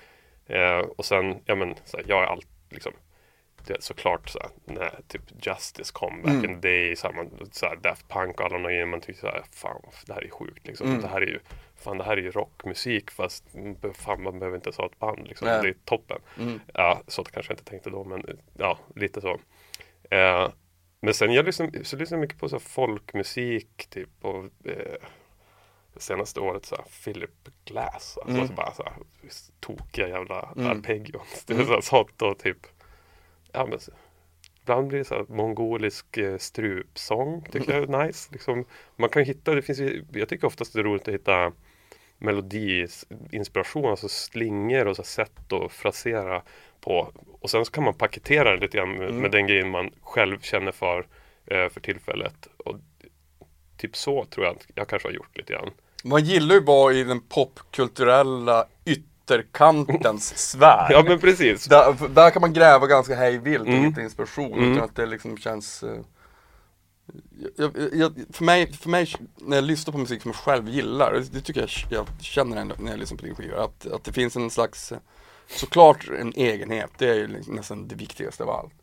Eh, 0.47 0.77
och 0.77 1.05
sen, 1.05 1.35
ja 1.45 1.55
men, 1.55 1.75
så 1.85 1.97
här, 1.97 2.05
jag 2.07 2.23
är 2.23 2.27
allt 2.27 2.47
liksom 2.69 2.93
det 3.67 3.83
såklart 3.83 4.29
så 4.29 4.39
här, 4.39 4.49
när 4.65 4.99
typ 5.07 5.21
Justice 5.47 5.91
kom 5.93 6.21
back 6.21 6.31
Mm. 6.33 6.45
in 6.51 6.61
the 6.61 6.67
day, 6.67 6.95
så 6.95 7.07
här, 7.07 7.13
man, 7.15 7.29
så 7.51 7.65
här, 7.65 7.75
Daft 7.75 8.07
Punk 8.09 8.39
och 8.39 8.45
alla 8.45 8.53
de 8.57 8.63
grejerna, 8.63 8.91
man 8.91 9.01
tyckte 9.01 9.21
så 9.21 9.27
här, 9.27 9.43
fan 9.51 9.81
det 10.05 10.13
här 10.13 10.23
är 10.25 10.29
sjukt 10.29 10.67
liksom. 10.67 10.87
Mm. 10.87 11.01
Det 11.01 11.07
här 11.07 11.21
är 11.21 11.25
ju, 11.27 11.39
fan 11.75 11.97
det 11.97 12.03
här 12.03 12.17
är 12.17 12.21
ju 12.21 12.31
rockmusik 12.31 13.11
fast 13.11 13.53
mm, 13.55 13.75
fan 13.93 14.23
man 14.23 14.39
behöver 14.39 14.55
inte 14.57 14.67
ens 14.67 14.77
ha 14.77 14.85
ett 14.85 14.99
band 14.99 15.27
liksom. 15.27 15.47
Nej. 15.47 15.61
Det 15.61 15.69
är 15.69 15.75
toppen. 15.85 16.19
Mm. 16.39 16.59
Ja, 16.73 17.01
så 17.07 17.23
kanske 17.23 17.51
jag 17.51 17.55
inte 17.59 17.69
tänkte 17.69 17.89
då, 17.89 18.03
men 18.03 18.25
ja, 18.57 18.79
lite 18.95 19.21
så. 19.21 19.39
Eh, 20.09 20.49
men 21.03 21.13
sen 21.13 21.33
jag 21.33 21.45
lyssnar, 21.45 21.83
så 21.83 21.97
lyssnar 21.97 22.17
jag 22.17 22.21
mycket 22.21 22.39
på 22.39 22.49
så 22.49 22.59
folkmusik, 22.59 23.87
typ 23.89 24.09
och 24.21 24.45
eh, 24.65 24.95
senaste 25.97 26.39
året 26.39 26.65
så 26.65 26.75
här 26.75 26.85
Philip 27.03 27.49
Glass, 27.65 28.17
alltså 28.21 28.35
Mm. 28.37 28.47
så 28.47 28.53
bara 28.53 28.73
så 28.73 28.83
här 28.83 28.93
tokiga 29.59 30.07
jävla 30.07 30.53
Mm. 30.57 30.67
arpeggions. 30.71 31.43
Det 31.45 31.53
är 31.53 31.55
Mm. 31.55 31.67
så 31.67 31.73
här 31.73 31.81
sånt 31.81 32.21
och 32.21 32.39
typ, 32.39 32.57
ja 33.51 33.65
men 33.65 33.79
Ibland 34.61 34.87
blir 34.87 34.99
det 34.99 35.05
så 35.05 35.15
här 35.15 35.25
mongolisk 35.29 36.17
eh, 36.17 36.37
strupsång, 36.37 37.41
tycker 37.51 37.73
jag 37.73 37.83
är 37.95 38.05
nice. 38.05 38.29
Liksom, 38.31 38.65
man 38.95 39.09
kan 39.09 39.23
hitta, 39.23 39.55
det 39.55 39.61
finns 39.61 39.79
jag 40.11 40.29
tycker 40.29 40.47
oftast 40.47 40.73
det 40.73 40.79
är 40.79 40.83
roligt 40.83 41.07
att 41.07 41.13
hitta 41.13 41.51
melodiinspiration, 42.17 43.85
alltså 43.89 44.07
slingor 44.09 44.87
och 44.87 44.95
så 44.95 45.03
sätt 45.03 45.53
att 45.53 45.71
frasera 45.71 46.43
på. 46.83 47.11
Och 47.41 47.49
sen 47.49 47.65
så 47.65 47.71
kan 47.71 47.83
man 47.83 47.93
paketera 47.93 48.51
det 48.55 48.61
lite 48.61 48.77
grann 48.77 48.91
med, 48.91 49.09
Mm. 49.09 49.21
med 49.21 49.31
den 49.31 49.47
grejen 49.47 49.69
man 49.69 49.91
själv 50.01 50.39
känner 50.41 50.71
för 50.71 50.99
eh, 51.45 51.69
för 51.69 51.79
tillfället. 51.79 52.47
Och 52.65 52.75
typ 53.77 53.95
så 53.95 54.25
tror 54.25 54.45
jag 54.45 54.55
att 54.55 54.65
jag 54.75 54.87
kanske 54.87 55.07
har 55.07 55.13
gjort 55.13 55.37
lite 55.37 55.53
grann. 55.53 55.69
Man 56.03 56.23
gillar 56.23 56.55
ju 56.55 56.61
vara 56.63 56.93
i 56.93 57.03
den 57.03 57.21
popkulturella 57.21 58.65
ytterkantens 58.85 60.37
sfär. 60.51 60.87
Ja 60.91 61.03
men 61.07 61.19
precis. 61.19 61.65
Där, 61.65 62.09
där 62.09 62.29
kan 62.29 62.41
man 62.41 62.53
gräva 62.53 62.87
ganska 62.87 63.15
hej 63.15 63.37
vilt 63.37 63.61
och 63.61 63.67
Mm. 63.67 63.83
hitta 63.85 64.01
inspiration 64.01 64.53
Mm. 64.53 64.71
utan 64.71 64.83
att 64.83 64.95
det 64.95 65.05
liksom 65.05 65.37
känns 65.37 65.83
eh, 65.83 65.99
jag, 67.57 67.71
jag, 67.93 68.13
för, 68.33 68.43
mig, 68.43 68.73
för 68.73 68.89
mig, 68.89 69.07
när 69.37 69.57
jag 69.57 69.63
lyssnar 69.63 69.91
på 69.91 69.97
musik 69.97 70.21
som 70.21 70.31
jag 70.31 70.35
själv 70.35 70.69
gillar, 70.69 71.23
det, 71.31 71.41
tycker 71.41 71.61
jag 71.61 71.69
jag 71.89 72.07
känner 72.21 72.57
ändå 72.57 72.75
när 72.79 72.91
jag 72.91 72.99
lyssnar 72.99 73.17
på 73.17 73.25
din 73.25 73.35
skiva, 73.35 73.63
att, 73.63 73.87
att 73.87 74.03
det 74.03 74.11
finns 74.13 74.35
en 74.35 74.49
slags, 74.49 74.93
såklart 75.55 76.09
en 76.19 76.33
egenhet, 76.35 76.89
det 76.97 77.07
är 77.09 77.13
ju 77.15 77.27
liksom 77.27 77.55
nästan 77.55 77.87
det 77.87 77.95
viktigaste 77.95 78.43
av 78.43 78.49
allt. 78.49 78.73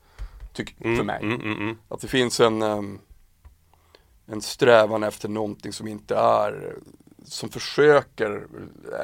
Tyck, 0.52 0.76
Mm, 0.80 0.96
för 0.96 1.04
mig. 1.04 1.18
Mm, 1.22 1.40
mm, 1.40 1.58
mm. 1.58 1.76
Att 1.88 2.00
det 2.00 2.08
finns 2.08 2.40
en, 2.40 2.62
ehm, 2.62 2.98
en 4.26 4.42
strävan 4.42 5.02
efter 5.02 5.28
någonting 5.28 5.72
som 5.72 5.88
inte 5.88 6.16
är, 6.16 6.76
som 7.24 7.48
försöker, 7.48 8.46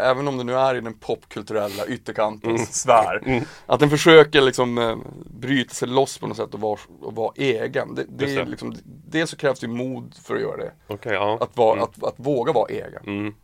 även 0.00 0.28
om 0.28 0.36
det 0.38 0.44
nu 0.44 0.54
är 0.54 0.74
i 0.74 0.80
den 0.80 0.94
popkulturella 0.94 1.86
ytterkantens 1.86 2.60
Mm. 2.60 2.66
sfär, 2.66 3.22
Mm. 3.26 3.44
att 3.66 3.80
den 3.80 3.90
försöker 3.90 4.40
liksom 4.40 4.78
eh, 4.78 4.96
bryta 5.40 5.74
sig 5.74 5.88
loss 5.88 6.18
på 6.18 6.26
något 6.26 6.36
sätt 6.36 6.54
och 6.54 6.60
vara, 6.60 6.78
och 7.00 7.14
vara 7.14 7.32
egen. 7.36 7.94
Det, 7.94 8.04
det 8.08 8.34
är 8.36 8.46
liksom, 8.46 8.74
dels 8.84 9.30
så 9.30 9.36
krävs 9.36 9.60
det 9.60 9.68
mod 9.68 10.14
för 10.22 10.34
att 10.34 10.40
göra 10.40 10.56
det. 10.56 10.72
Okej, 10.86 11.12
ja. 11.12 11.38
Att, 11.40 11.56
vara, 11.56 11.72
Mm. 11.72 11.84
att, 11.84 12.04
att 12.04 12.14
våga 12.16 12.52
vara 12.52 12.68
egen. 12.68 13.34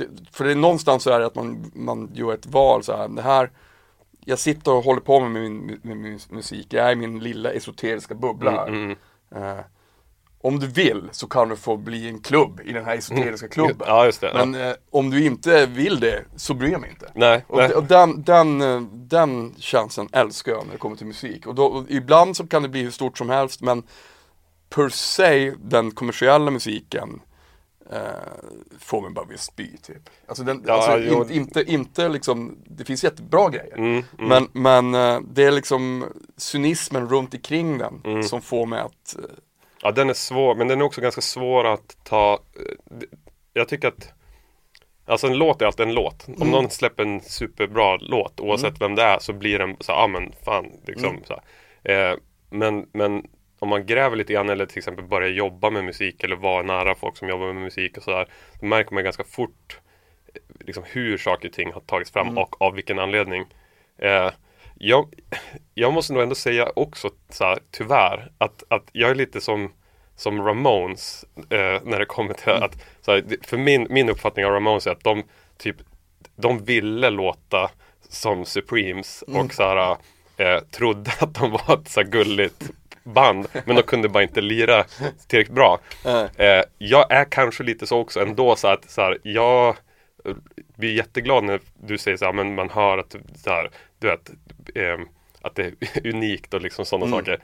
Mm. 0.00 0.16
För 0.32 0.44
det 0.44 0.50
är 0.50 0.54
någonstans 0.54 1.02
så 1.02 1.10
är 1.10 1.20
det 1.20 1.26
att 1.26 1.34
man, 1.34 1.72
man 1.74 2.10
gör 2.14 2.34
ett 2.34 2.46
val 2.46 2.82
så 2.84 2.96
här, 2.96 3.08
det 3.08 3.22
här 3.22 3.50
Jag 4.24 4.38
sitter 4.38 4.72
och 4.72 4.84
håller 4.84 5.00
på 5.00 5.20
med 5.20 5.42
min, 5.42 5.80
med 5.82 5.96
min 5.96 6.18
musik, 6.30 6.66
jag 6.70 6.86
är 6.86 6.92
i 6.92 6.96
min 6.96 7.18
lilla 7.18 7.50
esoteriska 7.50 8.14
bubbla 8.14 8.50
här. 8.50 8.68
Mm, 8.68 8.96
mm. 9.30 9.58
Eh, 9.58 9.64
om 10.40 10.60
du 10.60 10.66
vill 10.66 11.08
så 11.12 11.26
kan 11.26 11.48
du 11.48 11.56
få 11.56 11.76
bli 11.76 12.08
en 12.08 12.20
klubb 12.20 12.60
i 12.64 12.72
den 12.72 12.84
här 12.84 12.96
esoteriska 12.96 13.48
klubben. 13.48 13.86
Ja, 13.86 14.04
just 14.04 14.20
det. 14.20 14.32
Men 14.34 14.54
ja. 14.54 14.68
eh, 14.68 14.74
om 14.90 15.10
du 15.10 15.24
inte 15.24 15.66
vill 15.66 16.00
det 16.00 16.24
så 16.36 16.54
bryr 16.54 16.72
jag 16.72 16.80
mig 16.80 16.90
inte. 16.90 17.10
Nej, 17.14 17.44
Och, 17.48 17.58
nej. 17.58 17.74
och 17.74 17.84
den, 17.84 18.22
den, 18.22 18.62
eh, 18.62 18.80
den 18.92 19.54
känslan 19.58 20.08
älskar 20.12 20.52
jag 20.52 20.66
när 20.66 20.72
det 20.72 20.78
kommer 20.78 20.96
till 20.96 21.06
musik. 21.06 21.46
Och, 21.46 21.54
då, 21.54 21.64
och 21.64 21.84
ibland 21.88 22.36
så 22.36 22.46
kan 22.46 22.62
det 22.62 22.68
bli 22.68 22.82
hur 22.82 22.90
stort 22.90 23.18
som 23.18 23.30
helst 23.30 23.62
men 23.62 23.82
per 24.70 24.88
se 24.88 25.54
den 25.58 25.90
kommersiella 25.90 26.50
musiken 26.50 27.20
eh, 27.92 27.98
får 28.80 29.00
mig 29.02 29.10
bara 29.10 29.24
vilja 29.24 29.38
spy 29.38 29.76
typ. 29.76 30.10
Alltså, 30.26 30.44
den, 30.44 30.64
Ja, 30.66 30.72
alltså 30.74 30.98
jo. 30.98 31.24
in, 31.24 31.30
inte, 31.30 31.62
inte 31.72 32.08
liksom, 32.08 32.58
det 32.66 32.84
finns 32.84 33.04
jättebra 33.04 33.48
grejer. 33.48 33.74
Mm, 33.78 34.04
mm. 34.18 34.28
Men, 34.28 34.48
men 34.52 34.94
eh, 35.14 35.20
det 35.30 35.44
är 35.44 35.50
liksom 35.50 36.04
cynismen 36.36 37.08
runt 37.08 37.34
omkring 37.34 37.78
den 37.78 38.00
Mm. 38.04 38.22
som 38.22 38.40
får 38.42 38.66
mig 38.66 38.80
att 38.80 39.16
eh, 39.18 39.24
Ja, 39.82 39.90
den 39.90 40.10
är 40.10 40.14
svår, 40.14 40.54
men 40.54 40.68
den 40.68 40.80
är 40.80 40.84
också 40.84 41.00
ganska 41.00 41.20
svår 41.20 41.66
att 41.66 41.96
ta. 42.04 42.32
eh, 42.32 43.08
Jag 43.52 43.68
tycker 43.68 43.88
att 43.88 44.12
Alltså 45.06 45.26
en 45.26 45.38
låt 45.38 45.62
är 45.62 45.66
alltid 45.66 45.86
en 45.88 45.94
låt. 45.94 46.28
Om 46.28 46.34
Mm. 46.34 46.48
någon 46.50 46.70
släpper 46.70 47.02
en 47.02 47.20
superbra 47.20 47.96
låt, 47.96 48.40
oavsett 48.40 48.80
vem 48.80 48.94
det 48.94 49.02
är, 49.02 49.18
så 49.18 49.32
blir 49.32 49.58
den 49.58 49.76
så 49.80 49.92
ja 49.92 50.04
ah, 50.04 50.06
men 50.06 50.32
fan, 50.44 50.66
liksom 50.86 51.10
Mm. 51.10 51.22
så. 51.26 51.40
Eh, 51.90 52.16
men, 52.50 52.86
men 52.92 53.26
om 53.58 53.68
man 53.68 53.86
gräver 53.86 54.16
lite 54.16 54.32
grann 54.32 54.48
eller 54.48 54.66
till 54.66 54.78
exempel 54.78 55.04
börjar 55.04 55.28
jobba 55.28 55.70
med 55.70 55.84
musik 55.84 56.24
eller 56.24 56.36
vara 56.36 56.62
nära 56.62 56.94
folk 56.94 57.16
som 57.16 57.28
jobbar 57.28 57.46
med 57.52 57.62
musik 57.62 57.96
och 57.96 58.02
sådär, 58.02 58.28
då 58.60 58.66
märker 58.66 58.94
man 58.94 59.04
ganska 59.04 59.24
fort 59.24 59.80
eh, 60.34 60.40
liksom 60.66 60.84
hur 60.86 61.18
saker 61.18 61.48
och 61.48 61.54
ting 61.54 61.72
har 61.72 61.80
tagits 61.80 62.10
fram 62.10 62.26
Mm. 62.26 62.38
och 62.38 62.62
av 62.62 62.74
vilken 62.74 62.98
anledning. 62.98 63.44
Eh, 63.98 64.30
jag, 64.74 65.14
jag 65.74 65.92
måste 65.92 66.12
nog 66.12 66.22
ändå 66.22 66.34
säga 66.34 66.70
också 66.76 67.10
så 67.30 67.44
här, 67.44 67.58
tyvärr 67.70 68.32
att, 68.38 68.62
att 68.68 68.84
jag 68.92 69.10
är 69.10 69.14
lite 69.14 69.40
som 69.40 69.72
som 70.16 70.46
Ramones 70.46 71.24
eh, 71.50 71.80
när 71.84 71.98
det 71.98 72.04
kommer 72.06 72.32
till 72.34 72.48
Mm. 72.52 72.62
att 72.62 72.86
så 73.00 73.12
här, 73.12 73.24
för 73.42 73.56
min, 73.56 73.86
min 73.90 74.08
uppfattning 74.08 74.46
av 74.46 74.52
Ramones 74.52 74.86
är 74.86 74.90
att 74.90 75.04
de 75.04 75.22
typ 75.58 75.76
de 76.36 76.64
ville 76.64 77.10
låta 77.10 77.70
som 78.08 78.44
Supremes 78.44 79.24
Mm. 79.28 79.40
och 79.40 79.52
så 79.54 79.62
här 79.62 79.96
eh, 80.36 80.60
trodde 80.60 81.10
att 81.20 81.34
de 81.34 81.50
var 81.50 81.74
ett 81.80 81.88
så 81.88 82.00
här 82.00 82.08
gulligt 82.08 82.70
band 83.14 83.46
men 83.66 83.76
de 83.76 83.82
kunde 83.82 84.08
bara 84.08 84.22
inte 84.22 84.40
lira 84.40 84.84
tillräckligt 85.26 85.54
bra. 85.54 85.78
Eh, 86.36 86.62
jag 86.78 87.12
är 87.12 87.24
kanske 87.24 87.62
lite 87.62 87.86
så 87.86 87.98
också 87.98 88.20
ändå 88.20 88.56
så 88.56 88.68
att 88.68 88.90
så 88.90 89.00
här, 89.00 89.18
jag 89.22 89.76
blir 90.76 90.92
jätteglad 90.94 91.44
när 91.44 91.60
du 91.86 91.98
säger 91.98 92.16
så 92.16 92.24
här, 92.24 92.32
men 92.32 92.54
man 92.54 92.70
hör 92.70 92.98
att 92.98 93.16
så 93.44 93.50
här, 93.50 93.70
du 93.98 94.06
vet, 94.06 94.30
eh, 94.74 94.98
att 95.42 95.54
det 95.54 95.62
är 95.64 95.74
unikt 96.14 96.54
och 96.54 96.60
liksom 96.60 96.84
sådana 96.84 97.06
Mm. 97.06 97.18
saker. 97.18 97.38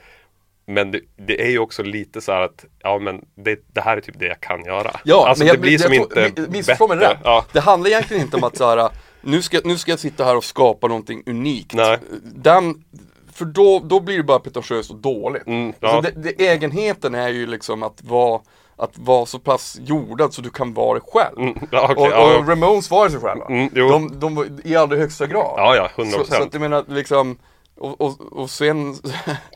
Men 0.66 0.90
det, 0.90 1.00
det 1.16 1.42
är 1.42 1.50
ju 1.50 1.58
också 1.58 1.82
lite 1.82 2.20
så 2.20 2.32
här 2.32 2.40
att, 2.40 2.64
ja 2.82 2.98
men 2.98 3.24
det, 3.34 3.58
det 3.72 3.80
här 3.80 3.96
är 3.96 4.00
typ 4.00 4.18
det 4.18 4.26
jag 4.26 4.40
kan 4.40 4.64
göra. 4.64 5.00
Ja, 5.04 5.28
alltså 5.28 5.40
men 5.44 5.48
jag, 5.48 5.56
det 5.56 5.60
blir 5.60 5.78
som 5.78 5.92
jag, 5.94 6.02
inte 6.02 6.32
jag, 6.36 6.50
Missförstå 6.50 6.88
mig 6.88 6.96
rätt. 6.96 7.18
Ja. 7.24 7.44
Det 7.52 7.60
handlar 7.60 7.90
egentligen 7.90 8.22
inte 8.22 8.36
om 8.36 8.44
att 8.44 8.56
så 8.56 8.68
här, 8.68 8.90
nu 9.20 9.42
ska, 9.42 9.60
nu 9.64 9.78
ska 9.78 9.92
jag 9.92 9.98
sitta 9.98 10.24
här 10.24 10.36
och 10.36 10.44
skapa 10.44 10.88
någonting 10.88 11.22
unikt. 11.26 11.74
Nej. 11.74 11.98
Den, 12.22 12.84
för 13.34 13.44
då, 13.44 13.80
då 13.84 14.00
blir 14.00 14.16
det 14.16 14.22
bara 14.22 14.38
pretentiöst 14.38 14.90
och 14.90 14.96
dåligt. 14.96 15.46
Mm, 15.46 15.72
ja. 15.80 15.88
alltså 15.88 16.12
det, 16.12 16.22
det, 16.22 16.46
egenheten 16.46 17.14
är 17.14 17.28
ju 17.28 17.46
liksom 17.46 17.82
att 17.82 18.02
vara 18.02 18.40
att 18.76 18.98
vara 18.98 19.26
så 19.26 19.38
pass 19.38 19.78
jordad 19.80 20.34
så 20.34 20.42
du 20.42 20.50
kan 20.50 20.74
vara 20.74 20.98
dig 20.98 21.02
själv. 21.06 21.38
Mm, 21.38 21.58
ja, 21.70 21.88
okej, 21.90 22.04
och, 22.04 22.12
ja, 22.12 22.38
och 22.38 22.48
Ramones 22.48 22.90
var 22.90 23.08
sig 23.08 23.20
själva. 23.20 23.46
Mm, 23.46 23.70
de, 23.74 24.20
de 24.20 24.34
var 24.34 24.46
i 24.64 24.76
allra 24.76 24.96
högsta 24.96 25.26
grad. 25.26 25.54
Ja, 25.56 25.76
ja, 25.76 25.90
100%. 25.96 26.10
Så, 26.10 26.24
så 26.24 26.42
att 26.42 26.52
jag 26.52 26.60
menar 26.60 26.84
liksom 26.88 27.38
och, 27.76 28.00
och, 28.00 28.32
och 28.32 28.50
sen 28.50 28.96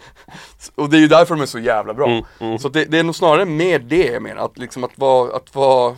Och 0.75 0.91
det 0.91 0.97
är 0.97 1.01
ju 1.01 1.09
därför 1.09 1.35
de 1.35 1.43
är 1.43 1.47
så 1.47 1.59
jävla 1.59 1.95
bra. 1.95 2.23
Mm, 2.41 2.59
Så 2.59 2.69
att 2.69 2.75
det, 2.75 2.85
det 2.85 2.99
är 2.99 3.03
nog 3.03 3.15
snarare 3.15 3.45
mer 3.45 3.79
det 3.79 4.07
jag 4.07 4.23
menar, 4.23 4.45
att 4.45 4.59
liksom 4.59 4.85
att 4.85 4.99
vara, 4.99 5.37
att 5.37 5.55
vara 5.55 5.97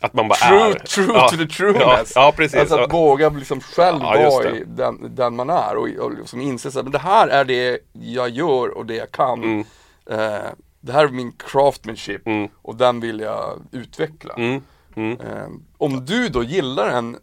Att 0.00 0.14
man 0.14 0.28
bara 0.28 0.38
true, 0.38 0.70
är. 0.70 0.74
true 0.74 1.14
ja. 1.14 1.28
to 1.28 1.36
the 1.36 1.46
trueness. 1.46 2.12
Ja, 2.14 2.22
ja 2.22 2.32
precis. 2.36 2.60
Alltså 2.60 2.76
att 2.76 2.92
våga 2.92 3.28
liksom 3.28 3.60
själv 3.60 3.98
Ja, 4.02 4.30
vara 4.30 4.50
den, 4.66 5.14
den 5.14 5.36
man 5.36 5.50
är 5.50 5.76
och, 5.76 5.88
och 5.88 6.18
liksom 6.18 6.40
inse 6.40 6.82
men 6.82 6.92
det 6.92 6.98
här 6.98 7.28
är 7.28 7.44
det 7.44 7.78
jag 7.92 8.28
gör 8.28 8.76
och 8.78 8.86
det 8.86 8.94
jag 8.94 9.10
kan. 9.10 9.44
Mm. 9.44 9.64
Eh, 10.10 10.50
det 10.80 10.92
här 10.92 11.04
är 11.04 11.08
min 11.08 11.32
craftmanship 11.32 12.26
Mm. 12.26 12.48
och 12.62 12.76
den 12.76 13.00
vill 13.00 13.20
jag 13.20 13.60
utveckla. 13.72 14.34
Mm. 14.34 14.62
Mm. 14.96 15.20
Eh, 15.20 15.48
om 15.78 16.04
du 16.04 16.28
då 16.28 16.42
gillar 16.42 16.88
den, 16.90 17.16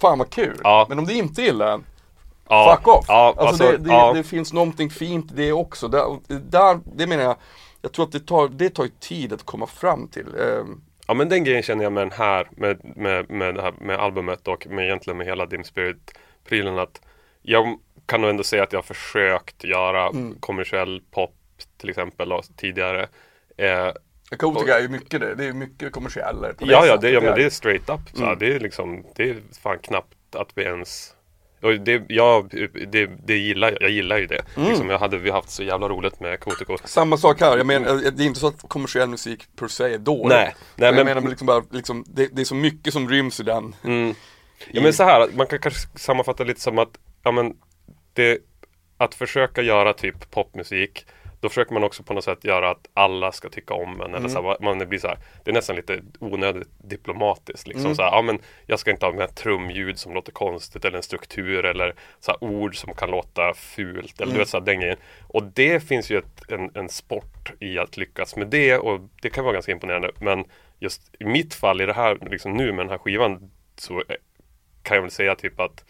fan 0.00 0.18
vad 0.18 0.30
kul. 0.30 0.60
Ja. 0.64 0.86
Men 0.88 0.98
om 0.98 1.04
du 1.06 1.14
inte 1.14 1.42
gillar 1.42 1.66
den, 1.66 1.84
Ja. 2.48 2.76
fuck 2.76 2.88
off. 2.88 3.04
Ja, 3.08 3.26
alltså, 3.28 3.46
alltså, 3.46 3.64
det, 3.64 3.76
det, 3.76 3.90
ja. 3.90 4.12
det 4.12 4.22
finns 4.22 4.52
någonting 4.52 4.90
fint 4.90 5.26
det 5.34 5.52
också. 5.52 5.88
Där, 5.88 6.18
där, 6.28 6.80
det 6.96 7.06
menar 7.06 7.22
jag, 7.22 7.36
jag 7.82 7.92
tror 7.92 8.04
att 8.04 8.12
det 8.12 8.26
tar, 8.26 8.48
det 8.48 8.70
tar 8.70 8.88
tid 9.00 9.32
att 9.32 9.42
komma 9.42 9.66
fram 9.66 10.08
till. 10.08 10.26
Eh, 10.26 10.64
Ja 11.08 11.14
men 11.14 11.28
den 11.28 11.44
grejen 11.44 11.62
känner 11.62 11.84
jag 11.84 11.92
med 11.92 12.02
den 12.02 12.12
här, 12.12 12.48
med, 12.50 12.96
med, 12.96 13.30
med, 13.30 13.54
det 13.54 13.62
här, 13.62 13.74
med 13.80 13.96
albumet 13.98 14.48
och 14.48 14.66
med 14.66 14.84
egentligen 14.84 15.16
med 15.16 15.26
hela 15.26 15.46
Dim 15.46 15.64
Spirit-prylen 15.64 16.78
att 16.78 17.00
jag 17.42 17.78
kan 18.06 18.20
nog 18.20 18.30
ändå 18.30 18.42
säga 18.42 18.62
att 18.62 18.72
jag 18.72 18.78
har 18.78 18.94
försökt 18.94 19.64
göra 19.64 20.06
Mm. 20.06 20.36
kommersiell 20.40 21.02
pop 21.10 21.34
till 21.80 21.88
exempel 21.90 22.32
och 22.32 22.44
tidigare. 22.56 23.08
Eh, 23.56 23.92
Acoustica 24.30 24.78
är 24.78 24.82
ju 24.82 24.88
mycket 24.88 25.20
det, 25.20 25.34
det 25.34 25.44
är 25.44 25.52
mycket 25.52 25.92
kommersiella 25.92 26.48
det 26.48 26.54
ja, 26.58 26.86
ja, 26.86 26.96
det, 26.96 27.10
ja 27.10 27.20
men 27.20 27.32
är 27.32 27.36
det 27.36 27.44
är 27.44 27.50
straight 27.50 27.90
up. 27.90 28.00
Så 28.14 28.24
Mm. 28.24 28.38
Det 28.38 28.54
är 28.54 28.60
liksom, 28.60 29.04
det 29.16 29.30
är 29.30 29.36
fan 29.62 29.78
knappt 29.78 30.34
att 30.34 30.48
vi 30.54 30.62
ens 30.62 31.14
och 31.62 31.80
det, 31.80 32.02
ja, 32.08 32.46
det, 32.86 33.06
det 33.26 33.36
gillar 33.36 33.70
jag, 33.70 33.82
jag 33.82 33.90
gillar 33.90 34.18
ju 34.18 34.26
det. 34.26 34.42
Mm. 34.56 34.68
Liksom, 34.68 34.90
jag 34.90 34.98
hade, 34.98 35.18
vi 35.18 35.30
haft 35.30 35.50
så 35.50 35.62
jävla 35.62 35.88
roligt 35.88 36.20
med 36.20 36.40
Kotiko. 36.40 36.76
Samma 36.84 37.16
sak 37.16 37.40
här, 37.40 37.56
jag 37.56 37.66
menar, 37.66 38.10
det 38.10 38.22
är 38.22 38.26
inte 38.26 38.40
så 38.40 38.46
att 38.46 38.68
kommersiell 38.68 39.08
musik 39.08 39.44
per 39.56 39.68
se 39.68 39.84
är 39.84 39.98
dålig. 39.98 40.28
Nej, 40.28 40.54
nej 40.76 40.86
jag 40.86 40.94
men, 40.94 41.04
menar 41.04 41.28
liksom 41.28 41.46
bara, 41.46 41.62
liksom, 41.70 42.04
det, 42.06 42.28
det 42.32 42.40
är 42.40 42.44
så 42.44 42.54
mycket 42.54 42.92
som 42.92 43.08
ryms 43.08 43.40
i 43.40 43.42
den. 43.42 43.74
Mm. 43.84 44.14
Ja 44.70 44.82
men 44.82 44.92
så 44.92 45.04
här, 45.04 45.28
man 45.34 45.46
kan 45.46 45.58
kanske 45.58 45.98
sammanfatta 45.98 46.44
lite 46.44 46.60
som 46.60 46.78
att 46.78 46.98
ja, 47.22 47.32
men 47.32 47.54
det, 48.12 48.38
att 48.96 49.14
försöka 49.14 49.62
göra 49.62 49.92
typ 49.92 50.30
popmusik 50.30 51.06
då 51.40 51.48
försöker 51.48 51.74
man 51.74 51.84
också 51.84 52.02
på 52.02 52.14
något 52.14 52.24
sätt 52.24 52.44
göra 52.44 52.70
att 52.70 52.88
alla 52.94 53.32
ska 53.32 53.48
tycka 53.48 53.74
om 53.74 54.00
en. 54.00 54.14
Eller 54.14 54.28
så 54.28 54.42
här, 54.42 54.56
man 54.60 54.88
blir 54.88 54.98
så 54.98 55.08
här, 55.08 55.18
det 55.44 55.50
är 55.50 55.54
nästan 55.54 55.76
lite 55.76 56.02
onödigt 56.18 56.68
diplomatiskt. 56.78 57.66
Liksom, 57.68 57.94
så 57.94 58.02
här, 58.02 58.10
ja, 58.10 58.22
men 58.22 58.38
jag 58.66 58.78
ska 58.78 58.90
inte 58.90 59.06
ha 59.06 59.12
med 59.12 59.34
trumljud 59.34 59.98
som 59.98 60.14
låter 60.14 60.32
konstigt 60.32 60.84
eller 60.84 60.96
en 60.96 61.02
struktur 61.02 61.64
eller 61.64 61.94
så 62.20 62.30
här, 62.30 62.44
ord 62.44 62.76
som 62.76 62.94
kan 62.94 63.10
låta 63.10 63.54
fult. 63.54 64.20
Eller 64.20 64.32
du 64.32 64.38
vet, 64.38 64.48
så 64.48 64.58
här, 64.58 64.64
den 64.64 64.80
grejen. 64.80 64.98
Och 65.26 65.42
det 65.42 65.80
finns 65.80 66.10
ju 66.10 66.18
ett, 66.18 66.50
en, 66.50 66.70
en 66.74 66.88
sport 66.88 67.52
i 67.60 67.78
att 67.78 67.96
lyckas 67.96 68.36
med 68.36 68.46
det 68.46 68.78
och 68.78 69.00
det 69.22 69.30
kan 69.30 69.44
vara 69.44 69.54
ganska 69.54 69.72
imponerande. 69.72 70.10
Men 70.20 70.44
just 70.78 71.02
i 71.20 71.24
mitt 71.24 71.54
fall 71.54 71.80
i 71.80 71.86
det 71.86 71.92
här, 71.92 72.18
liksom 72.30 72.52
nu 72.52 72.72
med 72.72 72.86
den 72.86 72.90
här 72.90 72.98
skivan 72.98 73.50
så 73.76 73.94
eh, 73.94 74.16
kan 74.82 74.94
jag 74.94 75.02
väl 75.02 75.10
säga 75.10 75.34
typ 75.34 75.60
att 75.60 75.84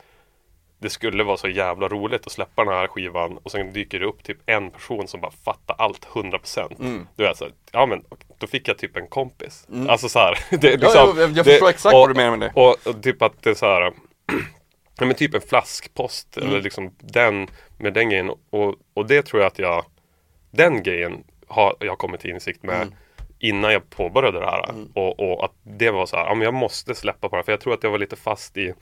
det 0.79 0.91
skulle 0.91 1.25
vara 1.25 1.37
så 1.37 1.49
jävla 1.49 1.89
roligt 1.89 2.27
att 2.27 2.33
släppa 2.33 2.65
den 2.65 2.75
här 2.75 2.87
skivan 2.87 3.39
och 3.43 3.51
sen 3.51 3.73
dyker 3.73 4.01
det 4.01 4.07
upp 4.07 4.23
typ 4.23 4.39
en 4.47 4.71
person 4.71 5.09
som 5.09 5.21
bara 5.21 5.33
fattar 5.45 5.75
allt 5.79 6.05
100% 6.07 6.81
Mm. 6.81 7.07
Du 7.17 7.23
vet 7.23 7.37
så, 7.37 7.49
ja 7.73 7.87
men 7.87 8.05
då 8.39 8.47
fick 8.47 8.69
jag 8.69 8.79
typ 8.79 8.97
en 8.97 9.07
kompis 9.07 9.67
Alltså 9.89 10.09
så 10.09 10.19
här, 10.19 10.39
det, 10.59 10.69
är 10.69 10.71
Ja, 10.71 10.77
liksom, 10.77 11.19
jag, 11.19 11.31
jag 11.31 11.35
det- 11.35 11.45
förstår 11.45 11.69
exakt 11.69 11.95
och, 11.95 12.01
vad 12.01 12.11
du 12.11 12.15
menar 12.15 12.37
med 12.37 12.41
det. 12.55 12.61
och, 12.61 12.87
och 12.87 13.03
typ 13.03 13.23
att 13.23 13.43
det 13.43 13.51
är 13.51 13.55
så 13.55 13.67
här 13.67 13.83
Ja 15.01 15.07
men 15.07 15.15
typ 15.15 15.35
en 15.35 15.41
flaskpost 15.41 16.37
Mm. 16.37 16.49
eller 16.49 16.61
liksom 16.63 16.95
den 17.01 17.49
med 17.79 17.93
den 17.95 18.09
grejen 18.11 18.31
och, 18.51 18.75
och 18.95 19.07
det 19.07 19.23
tror 19.23 19.43
jag 19.43 19.47
att 19.47 19.59
jag 19.59 19.85
Den 20.51 20.83
grejen 20.83 21.25
har 21.49 21.77
jag 21.81 21.99
kommit 21.99 22.21
till 22.21 22.31
insikt 22.31 22.63
med 22.63 22.77
Mm. 22.83 22.95
innan 23.39 23.73
jag 23.73 23.91
påbörjade 23.91 24.41
det 24.41 24.47
här 24.47 24.75
och, 24.95 25.21
och 25.21 25.45
att 25.45 25.53
det 25.63 25.91
var 25.91 26.07
så 26.07 26.17
här, 26.17 26.25
ja 26.27 26.35
men 26.35 26.45
jag 26.45 26.55
måste 26.55 26.95
släppa 26.95 27.29
på 27.29 27.37
det 27.37 27.37
här, 27.37 27.43
för 27.45 27.53
jag 27.53 27.61
tror 27.61 27.75
att 27.75 27.83
jag 27.83 27.91
var 27.91 27.99
lite 27.99 28.17
fast 28.17 28.57
i 28.57 28.75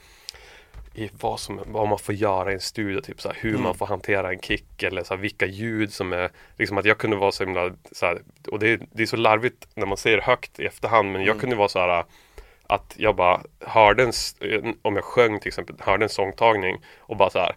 i 0.96 1.10
vad, 1.20 1.40
som, 1.40 1.60
vad 1.66 1.88
man 1.88 1.98
får 1.98 2.14
göra 2.14 2.50
i 2.50 2.54
en 2.54 2.60
studio, 2.60 3.00
typ 3.00 3.20
så 3.20 3.28
här, 3.28 3.36
hur 3.40 3.58
man 3.58 3.74
får 3.74 3.86
hantera 3.86 4.32
en 4.32 4.40
kick 4.40 4.82
eller 4.82 5.02
så 5.02 5.14
här, 5.14 5.20
vilka 5.20 5.46
ljud 5.46 5.92
som 5.92 6.12
är 6.12 6.30
liksom 6.56 6.78
att 6.78 6.84
jag 6.84 6.98
kunde 6.98 7.16
vara 7.16 7.32
så 7.32 7.44
himla 7.44 7.74
så 7.92 8.06
här, 8.06 8.22
och 8.48 8.58
det 8.58 8.68
är, 8.68 8.80
det 8.92 9.02
är 9.02 9.06
så 9.06 9.16
larvigt 9.16 9.68
när 9.74 9.86
man 9.86 9.96
säger 9.96 10.20
högt 10.20 10.60
i 10.60 10.66
efterhand 10.66 11.12
men 11.12 11.24
jag 11.24 11.40
kunde 11.40 11.56
vara 11.56 11.68
så 11.68 11.78
här 11.78 12.04
att 12.66 12.94
jag 12.96 13.16
bara 13.16 13.42
hörde 13.60 14.02
en, 14.02 14.12
om 14.82 14.96
jag 14.96 15.04
sjöng 15.04 15.40
till 15.40 15.48
exempel, 15.48 15.76
hörde 15.78 16.04
en 16.04 16.08
sångtagning 16.08 16.76
och 16.98 17.16
bara 17.16 17.30
så 17.30 17.38
här 17.38 17.56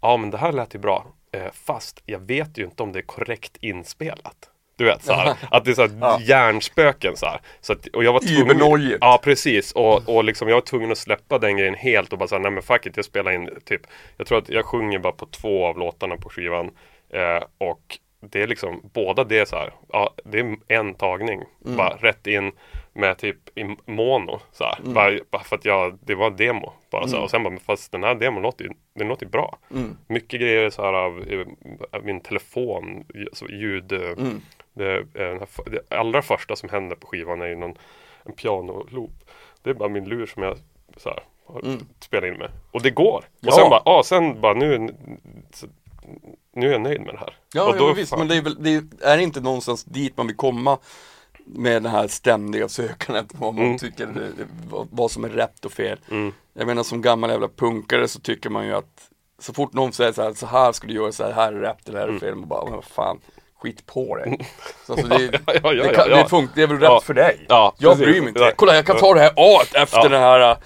Ja 0.00 0.16
men 0.16 0.30
det 0.30 0.38
här 0.38 0.52
lät 0.52 0.74
ju 0.74 0.78
bra. 0.78 1.06
Eh, 1.32 1.50
Fast 1.52 2.02
jag 2.06 2.18
vet 2.18 2.58
ju 2.58 2.64
inte 2.64 2.82
om 2.82 2.92
det 2.92 2.98
är 2.98 3.02
korrekt 3.02 3.56
inspelat 3.60 4.49
Du 4.80 4.86
vet 4.86 5.02
så 5.04 5.12
här, 5.12 5.34
att 5.50 5.64
det 5.64 5.70
är 5.70 5.74
så 5.74 5.82
här 5.82 5.90
Ja. 6.00 6.18
hjärnspöken 6.22 7.16
så 7.16 7.26
här. 7.26 7.40
Så 7.60 7.72
att, 7.72 7.86
och 7.86 8.04
jag 8.04 8.12
var 8.12 8.20
tvungen. 8.20 8.98
Ja 9.00 9.20
precis 9.22 9.72
och, 9.72 10.08
och 10.08 10.24
liksom 10.24 10.48
jag 10.48 10.56
var 10.56 10.60
tvungen 10.60 10.92
att 10.92 10.98
släppa 10.98 11.38
den 11.38 11.56
grejen 11.56 11.74
helt 11.74 12.12
och 12.12 12.18
bara 12.18 12.28
säga 12.28 12.38
nej 12.38 12.50
men 12.50 12.62
fuck 12.62 12.86
it, 12.86 12.96
jag 12.96 13.04
spelar 13.04 13.32
in 13.32 13.50
typ 13.64 13.80
Jag 14.16 14.26
tror 14.26 14.38
att 14.38 14.48
jag 14.48 14.64
sjunger 14.64 14.98
bara 14.98 15.12
på 15.12 15.26
två 15.26 15.66
av 15.66 15.78
låtarna 15.78 16.16
på 16.16 16.28
skivan 16.28 16.70
eh, 17.12 17.42
Och 17.58 17.98
det 18.30 18.42
är 18.42 18.46
liksom, 18.46 18.80
båda 18.94 19.24
det 19.24 19.38
är 19.38 19.44
så 19.44 19.56
här, 19.56 19.72
ja 19.92 20.14
det 20.24 20.38
är 20.40 20.56
en 20.68 20.94
tagning 20.94 21.42
Mm. 21.64 21.76
Bara 21.76 21.96
rätt 21.96 22.26
in 22.26 22.52
med 22.92 23.18
typ 23.18 23.58
i 23.58 23.76
mono 23.86 24.40
så. 24.52 24.64
Mm. 24.84 24.94
Bara, 25.30 25.42
för 25.44 25.56
att 25.56 25.64
jag, 25.64 25.98
det 26.02 26.14
var 26.14 26.26
en 26.26 26.36
demo 26.36 26.72
bara 26.90 27.08
så 27.08 27.16
här. 27.16 27.22
Och 27.24 27.30
sen 27.30 27.42
bara, 27.42 27.50
men 27.50 27.60
fast 27.60 27.92
den 27.92 28.02
här 28.04 28.14
demon 28.14 28.42
låter 28.42 28.64
ju, 28.64 28.70
den 28.94 29.08
låter 29.08 29.26
ju 29.26 29.30
bra 29.30 29.58
Mm. 29.70 29.96
Mycket 30.06 30.40
grejer 30.40 30.70
så 30.70 30.82
här 30.82 30.92
av, 30.92 31.22
eh, 31.28 31.46
av 31.92 32.04
min 32.04 32.20
telefon, 32.20 33.04
så 33.32 33.46
ljud 33.46 33.92
eh, 33.92 34.00
Mm. 34.00 34.40
det, 34.72 34.96
eh, 34.98 35.04
här, 35.14 35.70
det 35.70 35.96
allra 35.96 36.22
första 36.22 36.56
som 36.56 36.68
händer 36.68 36.96
på 36.96 37.06
skivan 37.06 37.40
är 37.42 37.46
ju 37.46 37.56
någon 37.56 37.74
en 38.24 38.32
pianoloop. 38.32 39.10
Det 39.62 39.70
är 39.70 39.74
bara 39.74 39.88
min 39.88 40.04
lur 40.04 40.26
som 40.26 40.42
jag 40.42 40.56
så 40.96 41.08
här, 41.08 41.22
Mm. 41.64 41.78
spelat 42.00 42.28
in 42.32 42.38
med. 42.38 42.50
Och 42.70 42.82
det 42.82 42.90
går! 42.90 43.24
Ja. 43.40 43.48
Och 43.48 43.54
sen 43.54 43.70
bara, 43.70 43.82
ah, 43.84 44.02
sen 44.02 44.40
bara 44.40 44.54
nu, 44.54 44.88
så, 45.54 45.66
nu 46.52 46.68
är 46.68 46.72
jag 46.72 46.80
nöjd 46.80 47.00
med 47.00 47.14
det 47.14 47.18
här. 47.18 47.34
Ja, 47.54 47.68
och 47.70 47.76
ja 47.78 47.92
visst, 47.92 48.16
men 48.18 48.28
det 48.28 48.36
är 48.36 48.42
väl, 48.42 48.62
det 48.62 48.82
är 49.04 49.18
inte 49.18 49.40
någonstans 49.40 49.84
dit 49.84 50.16
man 50.16 50.26
vill 50.26 50.36
komma 50.36 50.78
med 51.54 51.82
det 51.82 51.88
här 51.88 52.08
ständiga 52.08 52.68
sökandet 52.68 53.26
vad 53.32 53.54
man 53.54 53.64
Mm. 53.64 53.78
tycker, 53.78 54.06
det- 54.06 54.20
det- 54.20 54.86
vad, 54.90 55.10
som 55.10 55.24
är 55.24 55.28
rätt 55.28 55.64
och 55.64 55.72
fel. 55.72 55.98
Mm. 56.10 56.32
Jag 56.54 56.66
menar 56.66 56.82
som 56.82 57.02
gammal 57.02 57.30
jävla 57.30 57.48
punkare 57.48 58.08
så 58.08 58.20
tycker 58.20 58.50
man 58.50 58.66
ju 58.66 58.74
att 58.74 59.08
så 59.38 59.52
fort 59.52 59.72
någon 59.72 59.92
säger 59.92 60.12
så 60.12 60.22
här, 60.22 60.32
så 60.32 60.46
här 60.46 60.72
ska 60.72 60.86
du 60.86 60.94
göra, 60.94 61.12
så 61.12 61.24
här, 61.24 61.32
här 61.32 61.52
är 61.52 61.60
rätt 61.60 61.88
eller 61.88 62.00
här 62.00 62.08
är 62.08 62.18
fel, 62.18 62.34
man 62.34 62.48
bara, 62.48 62.64
vad 62.70 62.84
fan, 62.84 63.18
skit 63.62 63.86
på 63.86 64.16
dig. 64.16 64.38
Så 64.86 64.92
alltså, 64.92 65.08
det, 65.08 65.16
Mm. 65.16 65.30
Ja, 65.46 65.52
ja, 65.62 65.72
ja, 65.72 65.82
det, 65.84 65.94
kan, 65.94 66.08
det, 66.08 66.28
funkar, 66.28 66.52
det 66.54 66.62
är 66.62 66.66
väl 66.66 66.78
rätt 66.78 67.02
för 67.02 67.14
dig. 67.14 67.44
Ja, 67.48 67.74
jag 67.78 67.92
precis. 67.92 68.06
bryr 68.06 68.20
mig 68.20 68.28
inte. 68.28 68.52
Kolla 68.56 68.74
jag 68.74 68.86
kan 68.86 68.96
ta 68.96 69.14
det 69.14 69.20
här 69.20 69.32
A 69.36 69.60
efter 69.74 70.08
den 70.08 70.20
här, 70.22 70.50
äh, 70.50 70.56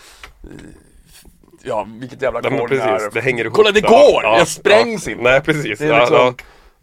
ja 1.63 1.87
vilket 2.01 2.23
jävla 2.23 2.39
ackord 2.39 2.71
det 2.71 2.79
precis, 2.79 3.07
är. 3.07 3.11
det 3.15 3.21
hänger 3.21 3.45
ihop. 3.45 3.55
Kolla 3.57 3.71
det 3.73 3.81
går! 3.81 4.21
ja, 4.23 4.39
jag 4.39 4.49
sprängs 4.49 5.09
inte. 5.09 5.23
Nej 5.23 5.41
precis. 5.41 5.79
Det 5.79 5.87
är 5.87 6.01
liksom-. 6.01 6.35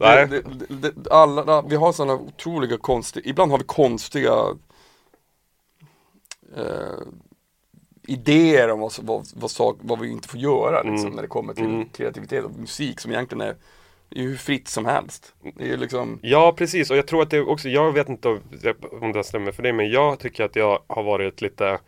Nej. 0.01 0.27
Det, 0.27 0.41
det, 0.69 0.91
det, 0.91 1.11
alla, 1.11 1.61
vi 1.61 1.75
har 1.75 1.91
sådana 1.91 2.13
otroliga 2.13 2.77
konstiga, 2.77 3.29
ibland 3.29 3.51
har 3.51 3.57
vi 3.57 3.63
konstiga 3.63 4.33
eh, 6.57 7.01
idéer 8.07 8.71
om 8.71 8.79
vad, 8.79 8.93
vad, 9.01 9.27
vad, 9.35 9.51
sak, 9.51 9.77
vad 9.81 9.99
vi 9.99 10.11
inte 10.11 10.27
får 10.27 10.39
göra 10.39 10.81
liksom, 10.83 10.99
Mm. 11.07 11.15
när 11.15 11.21
det 11.21 11.27
kommer 11.27 11.53
till 11.53 11.65
Mm. 11.65 11.89
kreativitet 11.89 12.45
och 12.45 12.51
musik 12.59 12.99
som 12.99 13.11
egentligen 13.11 13.41
är, 13.41 13.55
är 14.09 14.21
ju 14.21 14.29
hur 14.29 14.37
fritt 14.37 14.67
som 14.67 14.85
helst. 14.85 15.33
Det 15.55 15.71
är 15.71 15.77
liksom, 15.77 16.19
Ja 16.21 16.53
precis 16.57 16.91
och 16.91 16.97
jag 16.97 17.07
tror 17.07 17.21
att 17.21 17.29
det 17.29 17.41
också, 17.41 17.69
jag 17.69 17.91
vet 17.91 18.09
inte 18.09 18.39
om 19.01 19.11
det 19.13 19.23
stämmer 19.23 19.51
för 19.51 19.63
dig 19.63 19.73
men 19.73 19.89
jag 19.91 20.19
tycker 20.19 20.43
att 20.43 20.55
jag 20.55 20.79
har 20.87 21.03
varit 21.03 21.41
lite 21.41 21.79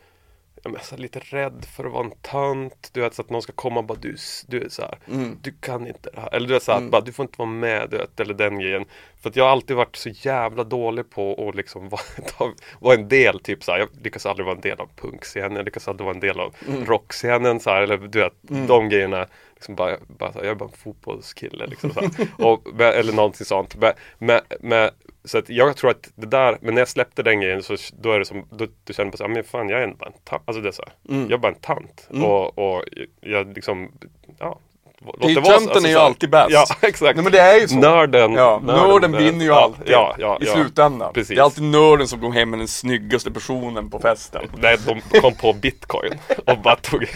så 0.64 0.96
här, 0.96 0.98
lite 1.02 1.20
rädd 1.20 1.66
för 1.76 1.86
att 1.86 1.92
vara 1.92 2.06
en 2.06 2.12
tönt. 2.22 2.90
Du 2.94 3.02
vet 3.02 3.14
så 3.14 3.22
att 3.22 3.30
någon 3.30 3.42
ska 3.42 3.54
komma 3.54 3.80
och 3.80 3.86
bara 3.86 3.98
du, 4.02 4.16
du 4.48 4.62
är 4.64 4.70
så 4.70 4.82
här, 4.82 4.98
Mm. 5.08 5.38
du 5.42 5.54
kan 5.60 5.88
inte 5.88 6.10
det 6.14 6.20
här. 6.22 6.34
Eller 6.36 6.48
du 6.48 6.54
vet 6.54 6.64
så 6.64 6.72
här, 6.72 6.80
att 6.86 6.92
bara, 6.92 7.02
du 7.02 7.12
får 7.12 7.24
inte 7.24 7.38
vara 7.38 7.50
med, 7.50 7.90
du 7.90 7.98
vet, 7.98 8.20
eller 8.20 8.34
den 8.34 8.60
grejen. 8.60 8.86
För 9.22 9.30
att 9.30 9.36
jag 9.36 9.44
har 9.44 9.52
alltid 9.52 9.76
varit 9.78 9.96
så 9.96 10.10
jävla 10.10 10.64
dålig 10.64 11.10
på 11.10 11.50
att 11.50 11.56
liksom 11.56 11.90
vara, 12.38 12.52
vara 12.80 12.96
en 12.96 13.08
del, 13.08 13.40
typ 13.40 13.64
så 13.64 13.72
här, 13.72 13.80
jag 13.80 13.90
lyckas 14.04 14.26
aldrig 14.26 14.46
vara 14.46 14.56
en 14.56 14.62
del 14.62 14.80
av 14.80 14.90
punkscenen, 14.96 15.56
jag 15.56 15.66
lyckas 15.66 15.88
aldrig 15.88 16.06
vara 16.06 16.16
en 16.16 16.20
del 16.22 16.40
av 16.40 16.56
Mm. 16.68 16.86
rockscenen 16.86 17.60
så 17.60 17.70
här, 17.70 17.82
eller 17.82 17.98
du 17.98 18.20
vet, 18.20 18.34
de 18.68 18.90
grejerna. 18.90 19.28
Liksom 19.56 19.76
bara, 19.76 19.98
bara 20.08 20.32
här, 20.32 20.42
jag 20.44 20.52
är 20.52 20.56
bara 20.56 20.70
en 20.70 20.78
fotbollskille 20.78 21.68
liksom 21.68 21.92
så 21.94 22.02
och, 22.48 22.82
Eller 22.82 23.14
någonting 23.14 23.46
sånt. 23.46 23.76
Med, 23.76 23.94
med, 24.18 24.42
med, 24.62 24.92
så 25.26 25.38
att 25.38 25.50
jag 25.50 25.76
tror 25.78 25.92
att 25.92 26.12
det 26.16 26.28
där, 26.28 26.58
men 26.62 26.74
när 26.74 26.82
jag 26.82 26.88
släppte 26.90 27.24
den 27.24 27.42
grejen 27.42 27.64
så 27.64 27.76
då 28.02 28.12
är 28.12 28.20
det 28.20 28.26
som, 28.26 28.46
då, 28.52 28.66
då 28.84 28.94
känner 28.94 29.12
jag 29.12 29.18
så 29.18 29.24
här, 29.24 29.34
men 29.34 29.44
fan 29.44 29.70
jag 29.70 29.84
är 29.84 29.88
bara 29.88 30.06
en 30.10 30.14
tant. 30.24 30.42
Alltså 30.46 30.62
det 30.62 30.68
är 30.70 30.72
så 30.72 30.84
här, 30.84 30.94
Mm. 31.16 31.24
jag 31.30 31.32
är 31.34 31.38
bara 31.38 31.52
en 31.52 31.60
tant. 31.60 32.08
Och, 32.24 32.58
och 32.58 32.84
jag 33.22 33.54
liksom, 33.56 33.92
ja. 34.40 34.60
låt 35.06 35.22
Det 35.22 35.26
är 35.26 35.30
ju 35.30 35.36
vara 35.36 35.46
så- 35.46 35.52
tönten 35.52 35.70
alltså 35.72 35.88
är 35.88 35.92
ju 35.92 35.98
alltid 35.98 36.30
bäst. 36.30 36.50
Ja, 36.52 36.66
exakt. 36.82 37.16
Nej 37.16 37.24
men 37.24 37.32
det 37.32 37.40
är 37.40 37.60
ju 37.62 37.68
så. 37.68 37.76
Nörden. 37.76 38.34
Ja, 38.34 38.62
nörden 38.64 39.12
vinner 39.18 39.46
ju 39.46 39.52
alltid 39.54 39.90
Ja, 39.90 40.16
ja, 40.20 40.38
i 40.42 40.46
slutändan. 40.46 41.14
Precis. 41.14 41.36
Det 41.36 41.42
är 41.42 41.44
alltid 41.44 41.64
nörden 41.64 42.08
som 42.08 42.20
går 42.20 42.32
hem 42.32 42.50
med 42.50 42.60
den 42.60 42.68
snyggaste 42.68 43.32
personen 43.32 43.90
på 43.90 44.00
festen. 44.00 44.46
Nej, 44.58 44.78
de 45.12 45.20
kom 45.20 45.36
på 45.36 45.54
bitcoin 45.54 46.14
och 46.48 46.58
bara 46.60 46.76
tog 46.76 47.04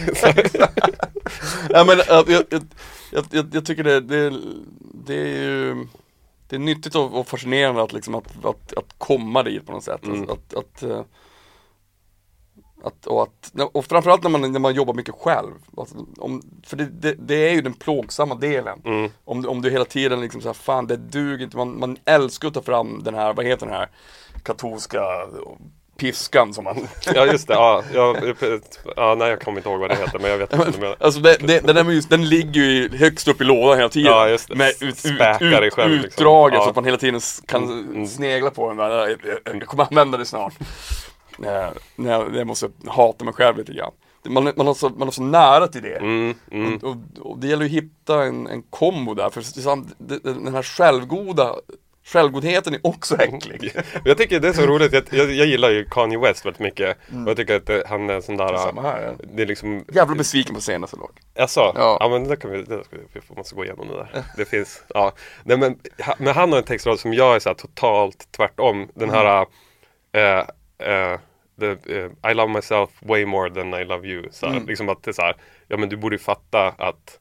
Ja, 1.70 1.84
men, 1.84 1.98
jag, 2.08 2.28
jag, 2.28 2.42
jag, 3.10 3.24
jag, 3.30 3.46
jag 3.52 3.66
tycker 3.66 3.84
det, 3.84 4.00
det, 4.00 4.32
det 5.06 5.14
är 5.14 5.26
ju 5.42 5.76
Det 6.48 6.56
är 6.56 6.60
nyttigt 6.60 6.94
och, 6.94 7.20
och 7.20 7.28
fascinerande 7.28 7.82
att, 7.82 7.92
liksom, 7.92 8.14
att, 8.14 8.44
att, 8.44 8.72
att 8.76 8.98
komma 8.98 9.42
dit 9.42 9.66
på 9.66 9.72
något 9.72 9.84
sätt. 9.84 10.04
Mm. 10.04 10.22
Att, 10.22 10.30
att, 10.30 10.54
att, 10.54 10.82
eh, 10.82 11.02
och, 13.06 13.22
att, 13.22 13.52
och 13.72 13.84
framförallt 13.84 14.22
när 14.22 14.30
man, 14.30 14.52
när 14.52 14.60
man 14.60 14.74
jobbar 14.74 14.94
mycket 14.94 15.14
själv. 15.14 15.54
Alltså, 15.76 16.06
om, 16.16 16.42
för 16.66 16.76
det, 16.76 16.84
det, 16.84 17.14
det 17.18 17.48
är 17.48 17.54
ju 17.54 17.60
den 17.60 17.74
plågsamma 17.74 18.34
delen. 18.34 18.82
Mm. 18.84 19.10
Om, 19.24 19.48
om 19.48 19.62
du 19.62 19.70
hela 19.70 19.84
tiden 19.84 20.20
liksom 20.20 20.40
såhär, 20.40 20.54
fan 20.54 20.86
det 20.86 20.96
duger 20.96 21.44
inte. 21.44 21.56
Man, 21.56 21.78
man 21.78 21.96
älskar 22.04 22.48
att 22.48 22.54
ta 22.54 22.62
fram 22.62 23.02
den 23.02 23.14
här, 23.14 23.32
vad 23.32 23.46
heter 23.46 23.66
den 23.66 23.74
här 23.74 23.88
katolska 24.42 25.00
piskan 25.98 26.54
som 26.54 26.64
man 26.64 26.88
Ja 27.14 27.26
just 27.26 27.48
det, 27.48 27.54
ja, 27.54 27.82
ja, 27.94 28.14
ja, 28.96 29.14
nej 29.18 29.28
jag 29.28 29.40
kommer 29.40 29.58
inte 29.58 29.68
ihåg 29.68 29.80
vad 29.80 29.90
det 29.90 29.96
heter 29.96 30.18
men 30.18 30.30
jag 30.30 30.38
vet 30.38 30.52
inte 30.52 30.80
vad. 30.80 31.02
Alltså 31.02 31.20
det, 31.20 31.36
det, 31.46 31.60
den, 31.60 31.76
är 31.76 31.90
just, 31.92 32.10
den 32.10 32.28
ligger 32.28 32.60
ju 32.60 32.96
högst 32.96 33.28
upp 33.28 33.40
i 33.40 33.44
lådan 33.44 33.76
hela 33.76 33.88
tiden. 33.88 34.12
Ja, 34.12 34.28
just 34.28 34.48
det. 34.48 34.54
Med 34.54 34.68
ut, 34.68 34.82
ut, 34.82 34.98
Späkar 34.98 35.62
ut, 35.62 35.74
själv, 35.74 35.92
liksom. 35.92 36.08
utdraget 36.08 36.56
Ja. 36.58 36.62
så 36.62 36.70
att 36.70 36.76
man 36.76 36.84
hela 36.84 36.96
tiden 36.96 37.20
kan 37.46 37.62
Mm. 37.68 38.06
snegla 38.06 38.50
på 38.50 38.68
den. 38.68 38.78
Jag, 38.78 39.10
jag, 39.44 39.62
kommer 39.62 39.84
använda 39.84 40.18
det 40.18 40.24
snart. 40.24 40.54
Eh, 41.44 41.68
när 41.96 42.36
jag, 42.36 42.46
måste 42.46 42.70
hata 42.86 43.24
mig 43.24 43.34
själv 43.34 43.58
lite 43.58 43.72
grann. 43.72 43.92
Man, 44.28 44.52
man, 44.56 44.66
har 44.66 44.74
så, 44.74 44.88
man 44.88 45.02
har 45.02 45.12
så 45.12 45.22
nära 45.22 45.68
till 45.68 45.82
det. 45.82 45.96
Mm, 45.96 46.34
mm. 46.50 46.76
Och, 46.76 46.96
och, 47.20 47.38
det 47.38 47.46
gäller 47.46 47.64
att 47.64 47.70
hitta 47.70 48.24
en, 48.24 48.46
en 48.46 48.62
kombo 48.62 49.14
där. 49.14 49.30
För 49.30 49.42
den 50.44 50.54
här 50.54 50.62
självgoda 50.62 51.54
Självgodheten 52.12 52.74
är 52.74 52.80
också 52.82 53.16
äcklig. 53.16 53.72
Jag 54.04 54.18
tycker 54.18 54.40
det 54.40 54.48
är 54.48 54.52
så 54.52 54.66
roligt, 54.66 54.92
jag, 54.92 55.04
jag, 55.10 55.30
jag 55.30 55.46
gillar 55.46 55.70
ju 55.70 55.84
Kanye 55.84 56.18
West 56.18 56.46
väldigt 56.46 56.60
mycket 56.60 56.98
Och 57.24 57.28
jag 57.28 57.36
tycker 57.36 57.56
att 57.56 57.66
det, 57.66 57.82
han 57.88 58.10
är 58.10 58.14
en 58.14 58.22
sån 58.22 58.36
där 58.36 58.56
Samma 58.56 58.82
här. 58.82 59.02
ja. 59.02 59.24
Det 59.34 59.42
är 59.42 59.46
liksom 59.46 59.84
Jävla 59.92 60.14
besviken 60.14 60.54
på 60.54 60.60
senaste 60.60 60.96
lag. 60.96 61.10
Jaså? 61.34 61.72
Ja. 61.74 61.96
Ja. 62.00 62.08
men 62.08 62.28
det 62.28 62.36
kan 62.36 62.50
vi, 62.50 62.62
det 62.62 62.84
ska 62.84 62.96
vi, 63.12 63.36
måste 63.36 63.54
gå 63.54 63.64
igenom 63.64 63.88
det 63.88 63.94
där. 63.94 64.24
Det 64.36 64.44
finns, 64.44 64.82
ja. 64.88 65.12
Nej 65.44 65.56
men, 65.56 65.78
men 66.18 66.34
han 66.34 66.52
har 66.52 66.58
en 66.58 66.64
textrad 66.64 67.00
som 67.00 67.14
jag 67.14 67.34
är 67.36 67.40
så 67.40 67.54
totalt 67.54 68.28
tvärtom. 68.36 68.88
Den 68.94 69.10
här 69.10 69.46
eh, 70.12 70.38
eh, 70.88 71.18
the, 71.60 71.70
eh, 71.96 72.30
I 72.30 72.34
love 72.34 72.52
myself 72.52 72.90
way 73.00 73.26
more 73.26 73.50
than 73.50 73.74
I 73.74 73.84
love 73.84 74.08
you. 74.08 74.28
Så 74.30 74.46
här, 74.46 74.60
Liksom 74.60 74.88
att 74.88 75.02
det 75.02 75.10
är 75.10 75.12
så 75.12 75.22
här, 75.22 75.36
ja 75.68 75.76
men 75.76 75.88
du 75.88 75.96
borde 75.96 76.14
ju 76.14 76.20
fatta 76.20 76.74
att 76.78 77.18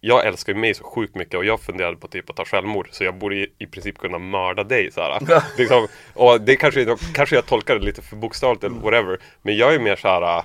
jag 0.00 0.26
älskar 0.26 0.52
ju 0.52 0.58
mig 0.58 0.74
så 0.74 0.84
sjukt 0.84 1.14
mycket 1.14 1.34
och 1.34 1.44
jag 1.44 1.60
funderade 1.60 1.96
på 1.96 2.08
typ 2.08 2.30
att 2.30 2.36
ta 2.36 2.44
självmord 2.44 2.88
så 2.90 3.04
jag 3.04 3.14
borde 3.14 3.36
i, 3.36 3.52
i 3.58 3.66
princip 3.66 3.98
kunna 3.98 4.18
mörda 4.18 4.64
dig 4.64 4.92
så 4.92 5.00
här. 5.00 5.42
liksom, 5.58 5.88
Och 6.14 6.40
det 6.40 6.56
kanske, 6.56 6.96
kanske 7.14 7.34
jag 7.34 7.46
tolkar 7.46 7.78
det 7.78 7.84
lite 7.84 8.02
för 8.02 8.16
bokstavligt 8.16 8.64
eller 8.64 8.76
whatever 8.76 9.18
Men 9.42 9.56
jag 9.56 9.74
är 9.74 9.78
mer 9.78 9.96
så 9.96 10.08
här 10.08 10.44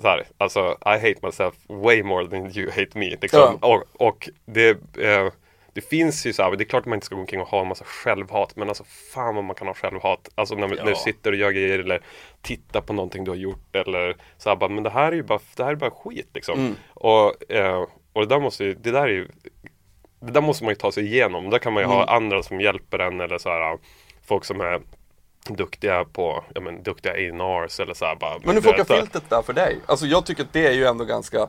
så 0.00 0.08
här, 0.08 0.24
alltså 0.38 0.78
I 0.86 0.98
hate 0.98 1.18
myself 1.22 1.54
way 1.66 2.02
more 2.02 2.28
than 2.28 2.58
you 2.58 2.70
hate 2.70 2.98
me. 2.98 3.16
Liksom. 3.20 3.58
Och, 3.60 3.84
och 3.92 4.28
det, 4.44 4.70
eh, 4.98 5.32
det 5.72 5.80
finns 5.80 6.26
ju 6.26 6.32
så 6.32 6.42
här, 6.42 6.56
det 6.56 6.64
är 6.64 6.66
klart 6.66 6.80
att 6.80 6.86
man 6.86 6.96
inte 6.96 7.06
ska 7.06 7.14
gå 7.14 7.20
omkring 7.20 7.40
och 7.40 7.48
ha 7.48 7.60
en 7.60 7.68
massa 7.68 7.84
självhat, 7.84 8.56
men 8.56 8.68
alltså 8.68 8.84
fan 9.12 9.34
vad 9.34 9.44
man 9.44 9.56
kan 9.56 9.66
ha 9.66 9.74
självhat. 9.74 10.28
Alltså 10.34 10.54
när, 10.54 10.68
när 10.68 10.84
du 10.84 10.94
sitter 10.94 11.32
och 11.32 11.36
gör 11.36 11.50
grejer 11.50 11.78
eller 11.78 12.00
tittar 12.42 12.80
på 12.80 12.92
någonting 12.92 13.24
du 13.24 13.30
har 13.30 13.36
gjort 13.36 13.76
eller 13.76 14.16
så 14.38 14.48
här, 14.48 14.56
bara, 14.56 14.70
men 14.70 14.82
det 14.82 14.90
här 14.90 15.12
är 15.12 15.16
ju 15.16 15.22
bara, 15.22 15.40
det 15.56 15.64
här 15.64 15.70
är 15.70 15.76
bara 15.76 15.90
skit 15.90 16.28
liksom. 16.34 16.76
Och, 16.94 17.52
eh, 17.52 17.86
och 18.12 18.20
det 18.20 18.34
där 18.34 18.40
måste 18.40 18.64
ju, 18.64 18.74
det 18.74 18.90
där 18.90 19.02
är 19.02 19.08
ju 19.08 19.28
det 20.20 20.32
där 20.32 20.40
måste 20.40 20.64
man 20.64 20.70
ju 20.70 20.74
ta 20.76 20.92
sig 20.92 21.04
igenom. 21.06 21.50
Där 21.50 21.58
kan 21.58 21.72
man 21.72 21.82
ju 21.82 21.86
ha 21.86 22.04
andra 22.06 22.42
som 22.42 22.60
hjälper 22.60 22.98
en 22.98 23.20
eller 23.20 23.38
så 23.38 23.48
här 23.48 23.78
folk 24.26 24.44
som 24.44 24.60
är 24.60 24.80
duktiga 25.48 26.04
på, 26.04 26.44
ja 26.54 26.60
men 26.60 26.82
duktiga 26.82 27.12
A&Rs 27.12 27.80
eller 27.80 27.94
så 27.94 28.04
här 28.04 28.16
bara. 28.16 28.38
Men 28.44 28.54
hur 28.54 28.62
funkar 28.62 28.84
filtret 28.84 29.30
där 29.30 29.42
för 29.42 29.52
dig? 29.52 29.78
Alltså 29.86 30.06
jag 30.06 30.26
tycker 30.26 30.42
att 30.42 30.52
det 30.52 30.66
är 30.66 30.72
ju 30.72 30.84
ändå 30.86 31.04
ganska 31.04 31.48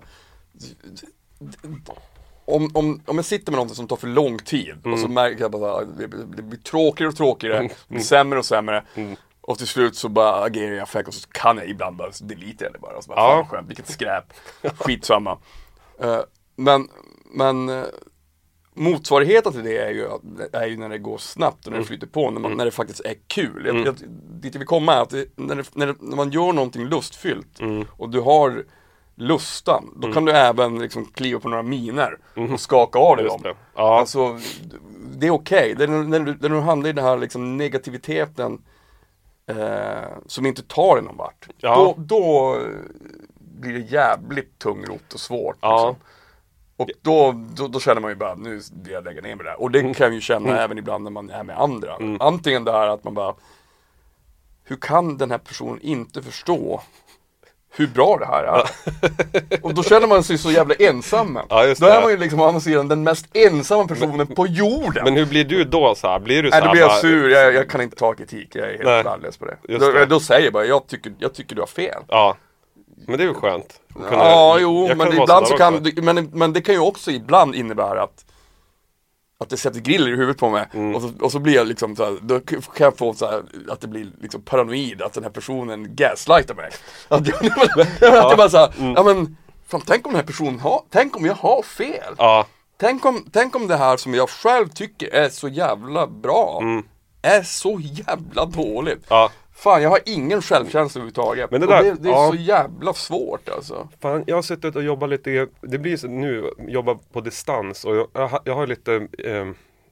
om, 2.45 2.71
om, 2.73 3.01
om 3.05 3.15
jag 3.15 3.25
sitter 3.25 3.51
med 3.51 3.57
någonting 3.57 3.75
som 3.75 3.87
tar 3.87 3.95
för 3.95 4.07
lång 4.07 4.37
tid 4.39 4.75
och 4.79 4.85
Mm. 4.85 4.99
så 4.99 5.07
märker 5.07 5.41
jag 5.41 5.51
bara 5.51 5.81
att 5.81 5.97
det, 5.97 6.07
det 6.07 6.41
blir 6.41 6.59
tråkigare 6.59 7.09
och 7.09 7.15
tråkigare, 7.15 7.61
det 7.61 7.75
blir 7.87 7.99
sämre 7.99 8.39
och 8.39 8.45
sämre 8.45 8.83
Mm. 8.95 9.15
och 9.41 9.57
till 9.57 9.67
slut 9.67 9.95
så 9.95 10.09
bara 10.09 10.43
agerar 10.43 10.73
jag 10.73 10.83
affekt 10.83 11.07
och 11.07 11.13
så 11.13 11.29
kan 11.31 11.57
jag 11.57 11.67
ibland 11.69 11.95
bara 11.95 12.11
delete 12.21 12.69
det 12.73 12.79
bara. 12.79 12.97
Och 12.97 13.03
så 13.03 13.09
bara 13.09 13.19
Ja. 13.21 13.35
Fan 13.35 13.47
skönt, 13.47 13.69
vilket 13.69 13.89
skräp. 13.89 14.23
Skitsamma. 14.77 15.37
Eh, 16.03 16.19
men 16.63 16.87
men 17.33 17.69
eh, 17.69 17.83
motsvarigheten 18.73 19.51
till 19.53 19.63
det 19.63 19.77
är 19.77 19.91
ju, 19.91 20.07
att- 20.07 20.53
är 20.53 20.67
ju 20.67 20.77
när 20.77 20.89
det 20.89 20.97
går 20.97 21.17
snabbt 21.17 21.65
och 21.65 21.71
när 21.71 21.79
det 21.79 21.85
flyter 21.85 22.07
på, 22.07 22.31
när, 22.31 22.39
man, 22.41 22.51
när 22.57 22.65
det 22.65 22.71
faktiskt 22.71 22.99
är 23.05 23.15
kul. 23.27 23.63
Jag, 23.65 23.75
jag, 23.87 23.95
dit 24.41 24.53
jag 24.55 24.59
vill 24.59 24.67
komma 24.67 24.93
är 24.93 25.01
att 25.01 25.09
det, 25.09 25.25
när, 25.35 25.55
det, 25.55 25.63
när, 25.75 25.87
det, 25.87 25.95
när 25.99 26.15
man 26.15 26.31
gör 26.31 26.53
någonting 26.53 26.85
lustfyllt 26.85 27.59
och 27.97 28.09
du 28.09 28.19
har 28.19 28.65
lustan, 29.15 29.93
då 29.95 30.11
kan 30.13 30.25
du 30.25 30.31
även 30.31 30.79
liksom 30.79 31.05
kliva 31.05 31.39
på 31.39 31.49
några 31.49 31.63
miner 31.63 32.17
och 32.53 32.59
skaka 32.59 32.99
av 32.99 33.15
dig 33.17 33.25
dem. 33.25 33.41
det. 33.43 33.55
Ja. 33.75 33.99
Alltså, 33.99 34.39
det 35.15 35.27
är 35.27 35.31
okej. 35.31 35.75
När, 35.77 35.87
när, 35.87 36.19
du- 36.19 36.37
när 36.39 36.49
du 36.49 36.59
hamnar 36.59 36.89
i 36.89 36.93
den 36.93 37.05
här 37.05 37.17
liksom 37.17 37.57
negativiteten 37.57 38.61
eh, 39.47 40.09
som 40.27 40.45
inte 40.45 40.63
tar 40.63 40.95
dig 40.95 41.03
någon 41.05 41.17
vart. 41.17 41.47
Ja. 41.57 41.75
Då, 41.75 41.95
då 42.03 42.57
blir 43.39 43.73
det 43.73 43.79
jävligt 43.79 44.59
tungrot 44.59 45.13
och 45.13 45.19
svårt. 45.19 45.57
Ja. 45.61 45.87
Liksom. 45.89 46.07
Och 46.81 46.89
då, 47.01 47.31
då, 47.55 47.67
då 47.67 47.79
känner 47.79 48.01
man 48.01 48.11
ju 48.11 48.15
bara, 48.15 48.35
nu 48.35 48.61
vill 48.83 48.93
jag 48.93 49.03
lägga 49.03 49.21
ner 49.21 49.35
med 49.35 49.45
det 49.45 49.49
här. 49.49 49.61
Och 49.61 49.71
det 49.71 49.81
kan 49.81 49.93
jag 50.07 50.13
ju 50.13 50.21
känna 50.21 50.63
även 50.63 50.77
ibland 50.77 51.03
när 51.03 51.11
man 51.11 51.29
är 51.29 51.43
med 51.43 51.59
andra. 51.59 51.97
Antingen 52.19 52.63
det 52.63 52.71
här 52.71 52.87
att 52.87 53.03
man 53.03 53.13
bara, 53.13 53.35
hur 54.63 54.75
kan 54.75 55.17
den 55.17 55.31
här 55.31 55.37
personen 55.37 55.79
inte 55.81 56.21
förstå 56.21 56.81
hur 57.73 57.87
bra 57.87 58.17
det 58.17 58.25
här 58.25 58.43
är? 58.43 58.65
och 59.65 59.73
då 59.73 59.83
känner 59.83 60.07
man 60.07 60.23
sig 60.23 60.37
så 60.37 60.51
jävla 60.51 60.75
ensam. 60.75 61.39
Ja, 61.49 61.75
då 61.79 61.85
är 61.85 62.01
man 62.01 62.11
ju 62.11 62.17
liksom 62.17 62.41
å 62.41 62.45
andra 62.45 62.61
sidan 62.61 62.87
den 62.87 63.03
mest 63.03 63.25
ensamma 63.33 63.87
personen 63.87 64.27
på 64.27 64.47
jorden. 64.47 65.03
Men 65.03 65.15
hur 65.15 65.25
blir 65.25 65.45
du 65.45 65.63
då 65.63 65.95
så 65.95 66.07
här? 66.07 66.19
Blir 66.19 66.43
du 66.43 66.49
så 66.49 66.55
Nej, 66.55 66.61
här 66.61 66.67
då 66.67 66.71
blir 66.71 66.81
jag 66.81 66.99
sur, 66.99 67.29
jag, 67.29 67.53
jag 67.53 67.69
kan 67.69 67.81
inte 67.81 67.95
ta 67.95 68.13
kritik, 68.13 68.55
jag 68.55 68.65
är 68.67 68.71
helt 68.71 68.83
Nej. 68.83 69.03
värdelös 69.03 69.37
på 69.37 69.45
det. 69.45 69.57
Då, 69.77 69.91
det. 69.91 70.05
då 70.05 70.19
säger 70.19 70.43
jag 70.43 70.53
bara, 70.53 70.65
jag 70.65 70.87
tycker, 70.87 71.13
jag 71.19 71.33
tycker 71.33 71.55
du 71.55 71.61
har 71.61 71.67
fel. 71.67 72.03
Ja. 72.07 72.37
Men 73.07 73.17
det 73.17 73.23
är 73.23 73.27
ju 73.27 73.33
skönt. 73.33 73.79
kunna- 73.93 74.09
Ja, 74.23 74.57
jo, 74.59 74.87
men 74.87 74.97
vara 74.97 75.13
ibland 75.13 75.47
så 75.47 75.57
kan, 75.57 75.83
det- 75.83 76.01
men, 76.01 76.29
men 76.33 76.53
det 76.53 76.61
kan 76.61 76.75
ju 76.75 76.81
också 76.81 77.11
ibland 77.11 77.55
innebära 77.55 78.03
att 78.03 78.25
att 79.39 79.49
det 79.49 79.57
sätter 79.57 79.79
griller 79.79 80.07
i 80.07 80.15
huvudet 80.15 80.37
på 80.37 80.49
mig 80.49 80.67
Mm. 80.73 80.95
och, 80.95 81.01
så, 81.01 81.11
och 81.21 81.31
så 81.31 81.39
blir 81.39 81.55
jag 81.55 81.67
liksom 81.67 81.95
så 81.95 82.05
här, 82.05 82.17
då 82.21 82.39
kan 82.39 82.61
jag 82.77 82.97
få 82.97 83.13
så 83.13 83.25
här, 83.25 83.43
att 83.69 83.81
det 83.81 83.87
blir 83.87 84.11
liksom 84.21 84.41
paranoid, 84.41 85.01
att 85.01 85.13
den 85.13 85.23
här 85.23 85.31
personen 85.31 85.95
gaslightar 85.95 86.55
mig. 86.55 86.69
Att 87.07 87.27
jag, 87.27 87.45
att 87.45 87.99
jag 88.01 88.37
bara 88.37 88.49
såhär, 88.49 88.73
Mm. 88.79 88.93
ja 88.93 89.03
men, 89.03 89.37
fan 89.67 89.81
tänk 89.85 90.05
om 90.07 90.11
den 90.13 90.19
här 90.21 90.27
personen 90.27 90.59
har, 90.59 90.83
tänk 90.89 91.15
om 91.17 91.25
jag 91.25 91.33
har 91.35 91.61
fel. 91.63 92.13
Ja, 92.17 92.45
Tänk 92.77 93.05
om, 93.05 93.25
tänk 93.31 93.55
om 93.55 93.67
det 93.67 93.75
här 93.77 93.97
som 93.97 94.13
jag 94.13 94.29
själv 94.29 94.67
tycker 94.69 95.13
är 95.15 95.29
så 95.29 95.47
jävla 95.47 96.07
bra, 96.07 96.61
är 97.21 97.43
så 97.43 97.79
jävla 97.81 98.45
dåligt. 98.45 99.11
Mm. 99.11 99.19
ja. 99.19 99.29
Fan, 99.63 99.81
jag 99.81 99.89
har 99.89 99.99
ingen 100.05 100.41
självkänsla 100.41 100.99
överhuvudtaget. 100.99 101.51
Men 101.51 101.61
det 101.61 101.67
där- 101.67 101.83
det, 101.83 101.93
det 101.99 102.09
är 102.09 102.13
ja. 102.13 102.29
så 102.31 102.35
jävla 102.37 102.93
svårt 102.93 103.49
alltså. 103.49 103.87
Fan, 104.01 104.23
jag 104.27 104.35
har 104.35 104.41
suttit 104.41 104.75
och 104.75 104.83
jobbat 104.83 105.09
lite, 105.09 105.47
det 105.61 105.77
blir 105.77 105.97
så 105.97 106.07
nu, 106.07 106.51
jobba 106.67 106.95
på 107.13 107.21
distans 107.21 107.85
och 107.85 107.95
jag, 107.95 108.41
jag, 108.45 108.55
har- 108.55 108.67
lite 108.67 108.93
eh, 108.95 109.47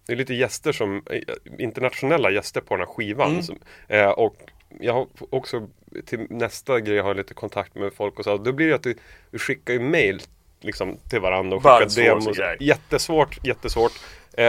det 0.05 0.13
är 0.13 0.15
lite 0.15 0.34
gäster 0.34 0.71
som, 0.71 1.03
eh, 1.10 1.19
internationella 1.63 2.32
gäster 2.32 2.62
på 2.62 2.73
den 2.77 2.88
här 2.88 2.93
skivan. 2.93 3.29
Mm. 3.32 3.43
Som, 3.43 3.60
eh, 3.88 4.10
och 4.10 4.36
jag 4.79 4.93
har 4.93 5.08
också, 5.29 5.67
till 6.05 6.27
nästa 6.29 6.79
grej, 6.79 6.99
har 6.99 7.10
jag 7.10 7.17
lite 7.17 7.34
kontakt 7.34 7.75
med 7.75 7.93
folk 7.93 8.19
och 8.19 8.23
så. 8.25 8.38
Då 8.38 8.51
blir 8.51 8.67
det 8.67 8.75
att 8.75 8.84
du, 8.84 8.95
du 9.32 9.39
skickar 9.39 9.73
ju 9.73 9.79
mail 9.79 10.21
liksom, 10.62 10.97
till 11.10 11.19
varandra 11.19 11.58
och 11.58 11.63
skickar 11.63 11.79
demos. 12.03 12.38
Jättesvårt, 12.60 13.45
jättesvårt. 13.45 13.91
Eh, 14.34 14.45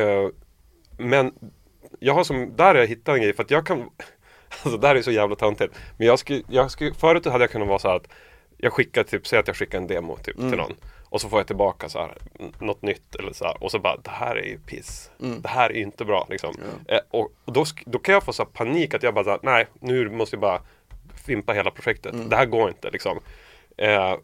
eh, 0.00 0.28
men 0.98 1.32
jag 2.00 2.14
har 2.14 2.24
som, 2.24 2.56
där 2.56 2.64
har 2.64 2.74
jag 2.74 2.86
hittat 2.86 3.14
en 3.14 3.22
grej 3.22 3.32
för 3.34 3.42
att 3.42 3.50
jag 3.50 3.66
kan 3.66 3.90
Alltså 4.62 4.78
det 4.78 4.86
här 4.88 4.96
är 4.96 5.02
så 5.02 5.10
jävla 5.10 5.36
töntigt. 5.36 5.74
Men 5.96 6.06
jag 6.06 6.18
skulle, 6.18 6.42
jag 6.48 6.70
skulle, 6.70 6.94
förut 6.94 7.26
hade 7.26 7.44
jag 7.44 7.50
kunnat 7.50 7.68
vara 7.68 7.78
så 7.78 7.88
att 7.88 8.08
jag 8.56 8.72
skickar 8.72 9.02
typ, 9.04 9.26
säg 9.26 9.38
att 9.38 9.46
jag 9.46 9.56
skickar 9.56 9.78
en 9.78 9.86
demo 9.86 10.16
typ 10.16 10.38
Mm. 10.38 10.50
till 10.50 10.58
någon. 10.58 10.74
Och 11.10 11.20
så 11.20 11.28
får 11.28 11.38
jag 11.38 11.46
tillbaka 11.46 11.88
så 11.88 11.98
här, 11.98 12.14
något 12.58 12.82
nytt 12.82 13.14
eller 13.14 13.32
så 13.32 13.44
här, 13.44 13.62
Och 13.62 13.70
så 13.70 13.78
bara, 13.78 13.96
det 13.96 14.10
här 14.10 14.36
är 14.36 14.46
ju 14.46 14.58
piss. 14.58 15.10
Mm. 15.22 15.42
Det 15.42 15.48
här 15.48 15.72
är 15.72 15.76
inte 15.76 16.04
bra 16.04 16.26
liksom. 16.30 16.54
Eh, 16.88 16.98
och 17.10 17.32
och 17.44 17.52
då, 17.52 17.64
då 17.86 17.98
kan 17.98 18.12
jag 18.14 18.22
få 18.22 18.32
så 18.32 18.44
panik 18.44 18.94
att 18.94 19.02
jag 19.02 19.14
bara, 19.14 19.24
så 19.24 19.30
här, 19.30 19.38
nej 19.42 19.66
nu 19.80 20.10
måste 20.10 20.36
jag 20.36 20.40
bara 20.40 20.62
fimpa 21.26 21.52
hela 21.52 21.70
projektet. 21.70 22.12
Mm. 22.14 22.28
Det 22.28 22.36
här 22.36 22.46
går 22.46 22.68
inte 22.68 22.90
liksom. 22.90 23.20
Eh, 23.76 24.14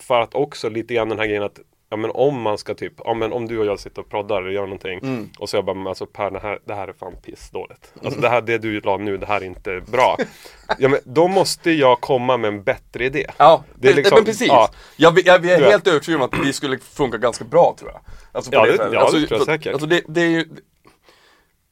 för 0.00 0.20
att 0.20 0.34
också 0.34 0.68
lite 0.68 0.94
grann 0.94 1.08
den 1.08 1.18
här 1.18 1.26
grejen 1.26 1.42
att 1.42 1.60
Ja 1.90 1.96
men 1.96 2.10
om 2.14 2.40
man 2.42 2.58
ska 2.58 2.74
typ, 2.74 2.92
ja 3.04 3.14
men 3.14 3.32
om 3.32 3.48
du 3.48 3.58
och 3.58 3.66
jag 3.66 3.80
sitter 3.80 4.00
och 4.02 4.08
proddar 4.10 4.38
eller 4.42 4.50
gör 4.50 4.62
någonting 4.62 4.98
Mm. 5.02 5.28
Och 5.38 5.48
så 5.48 5.56
jag 5.56 5.64
bara, 5.64 5.74
men 5.74 5.86
alltså 5.86 6.06
Per 6.06 6.30
det 6.30 6.38
här, 6.40 6.58
det 6.64 6.74
här 6.74 6.88
är 6.88 6.92
fan 6.92 7.16
pissdåligt 7.22 7.92
Alltså 8.04 8.20
det 8.20 8.28
här, 8.28 8.40
det 8.42 8.58
du 8.58 8.80
la 8.80 8.96
nu, 8.96 9.16
det 9.16 9.26
här 9.26 9.40
är 9.40 9.44
inte 9.44 9.80
bra 9.86 10.16
Ja 10.78 10.88
men 10.88 11.00
då 11.04 11.28
måste 11.28 11.70
jag 11.70 12.00
komma 12.00 12.36
med 12.36 12.48
en 12.48 12.62
bättre 12.62 13.04
idé 13.04 13.26
Ja, 13.36 13.64
Det 13.74 13.88
är 13.88 13.92
det 13.92 13.96
liksom- 13.96 14.16
men 14.16 14.24
precis. 14.24 14.48
ja. 14.48 14.70
Jag, 14.96 15.18
jag, 15.18 15.44
jag 15.44 15.60
är 15.60 15.70
helt 15.70 15.86
övertygad 15.86 16.20
om 16.22 16.28
att 16.32 16.46
vi 16.46 16.52
skulle 16.52 16.78
funka 16.78 17.18
ganska 17.18 17.44
bra 17.44 17.74
tror 17.78 17.90
jag. 17.90 18.00
Alltså, 18.32 18.50
Ja, 18.52 18.64
det- 18.66 18.70
sättet. 18.76 18.92
ja, 18.92 19.10
det 19.12 19.26
tror 19.26 19.38
jag 19.38 19.46
säkert. 19.46 19.72
Alltså 19.72 19.86
det, 19.86 20.02
det 20.08 20.20
är 20.20 20.28
ju 20.30 20.48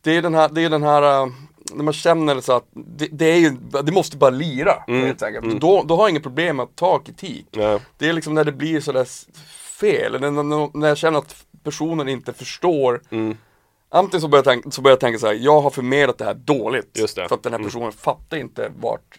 Det 0.02 0.16
är 0.16 0.22
den 0.22 0.35
här, 0.35 0.48
det 0.48 0.62
är 0.64 0.70
den 0.70 0.83
här 0.83 1.22
äh, 1.22 1.29
när 1.74 1.85
man 1.85 1.94
känner 1.94 2.40
så 2.40 2.52
att 2.52 2.64
det, 2.72 3.09
det 3.12 3.26
är 3.26 3.37
ju, 3.38 3.50
det 3.83 3.92
måste 3.92 4.16
bara 4.16 4.31
lira 4.31 4.74
helt 4.87 5.22
enkelt. 5.22 5.61
Då, 5.61 5.83
då 5.83 5.96
har 5.96 6.02
jag 6.02 6.11
inget 6.11 6.22
problem 6.22 6.57
med 6.57 6.62
att 6.64 6.76
ta 6.76 6.98
kritik. 6.98 7.46
Nej. 7.52 7.79
Det 7.98 8.09
är 8.09 8.12
liksom 8.12 8.35
när 8.35 8.44
det 8.44 8.52
blir 8.52 8.81
sådär 8.81 9.07
fel, 9.80 10.14
eller 10.14 10.30
när, 10.30 10.42
när, 10.42 10.70
när 10.78 10.88
jag 10.88 10.98
känner 10.98 11.18
att 11.18 11.44
personen 11.64 12.08
inte 12.08 12.32
förstår 12.32 13.02
Mm. 13.10 13.36
Antingen 13.88 14.20
så 14.20 14.28
börjar, 14.28 14.38
jag 14.44 14.52
tänka, 14.52 14.70
så 14.70 14.82
börjar 14.82 14.92
jag 14.92 15.00
tänka 15.00 15.18
så 15.18 15.26
här, 15.26 15.34
jag 15.34 15.60
har 15.60 15.70
förmedlat 15.70 16.18
det 16.18 16.24
här 16.24 16.34
dåligt. 16.34 16.94
Det. 16.94 17.28
För 17.28 17.34
att 17.34 17.42
den 17.42 17.52
här 17.52 17.60
personen 17.62 17.92
fattar 17.92 18.36
inte 18.36 18.72
vart, 18.80 19.18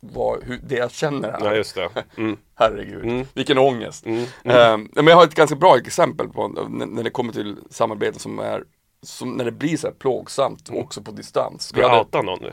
var, 0.00 0.40
hur, 0.42 0.60
det 0.68 0.74
jag 0.74 0.90
känner 0.90 1.32
här. 1.32 1.40
Nej 1.40 1.56
just 1.56 1.74
det 1.74 1.88
mm. 2.16 2.36
Herregud, 2.54 3.04
Mm. 3.04 3.26
vilken 3.34 3.58
ångest. 3.58 4.06
Mm. 4.06 4.24
Ehm, 4.44 4.88
men 4.92 5.06
jag 5.06 5.16
har 5.16 5.24
ett 5.24 5.34
ganska 5.34 5.56
bra 5.56 5.76
exempel 5.78 6.28
på 6.28 6.42
n- 6.44 6.88
när 6.92 7.02
det 7.02 7.10
kommer 7.10 7.32
till 7.32 7.56
samarbeten 7.70 8.20
som 8.20 8.38
är 8.38 8.64
som 9.02 9.30
när 9.32 9.44
det 9.44 9.52
blir 9.52 9.76
så 9.76 9.86
här 9.86 9.94
plågsamt 9.94 10.68
Mm. 10.68 10.82
också 10.84 11.02
på 11.02 11.10
distans. 11.10 11.68
Ska 11.68 11.80
jag 11.80 11.98
outa 11.98 12.22
någon 12.22 12.38
nu? 12.42 12.52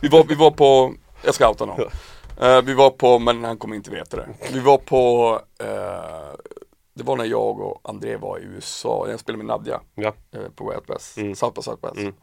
vi, 0.00 0.08
var, 0.08 0.24
vi 0.24 0.34
var 0.34 0.50
på, 0.50 0.94
jag 1.24 1.34
ska 1.34 1.48
outa 1.48 1.66
någon. 1.66 1.80
Eh, 2.42 2.62
vi 2.62 2.74
var 2.74 2.90
på, 2.90 3.18
men 3.18 3.44
han 3.44 3.58
kommer 3.58 3.76
inte 3.76 3.90
veta 3.90 4.16
det. 4.16 4.28
Vi 4.52 4.60
var 4.60 4.78
på, 4.78 5.34
eh, 5.58 6.36
det 6.94 7.02
var 7.04 7.16
när 7.16 7.24
jag 7.24 7.60
och 7.60 7.80
André 7.84 8.16
var 8.16 8.38
i 8.38 8.42
USA, 8.42 9.06
jag 9.10 9.20
spelade 9.20 9.44
med 9.44 9.46
Nadja 9.56 9.80
Ja, 9.94 10.12
eh, 10.32 10.48
på 10.54 10.64
Way 10.64 10.76
Out 10.76 10.90
West, 10.90 11.16
Mm. 11.18 11.34
South 11.34 11.54
by 11.54 11.62
Southwest. 11.62 11.96
Mm. 11.96 12.14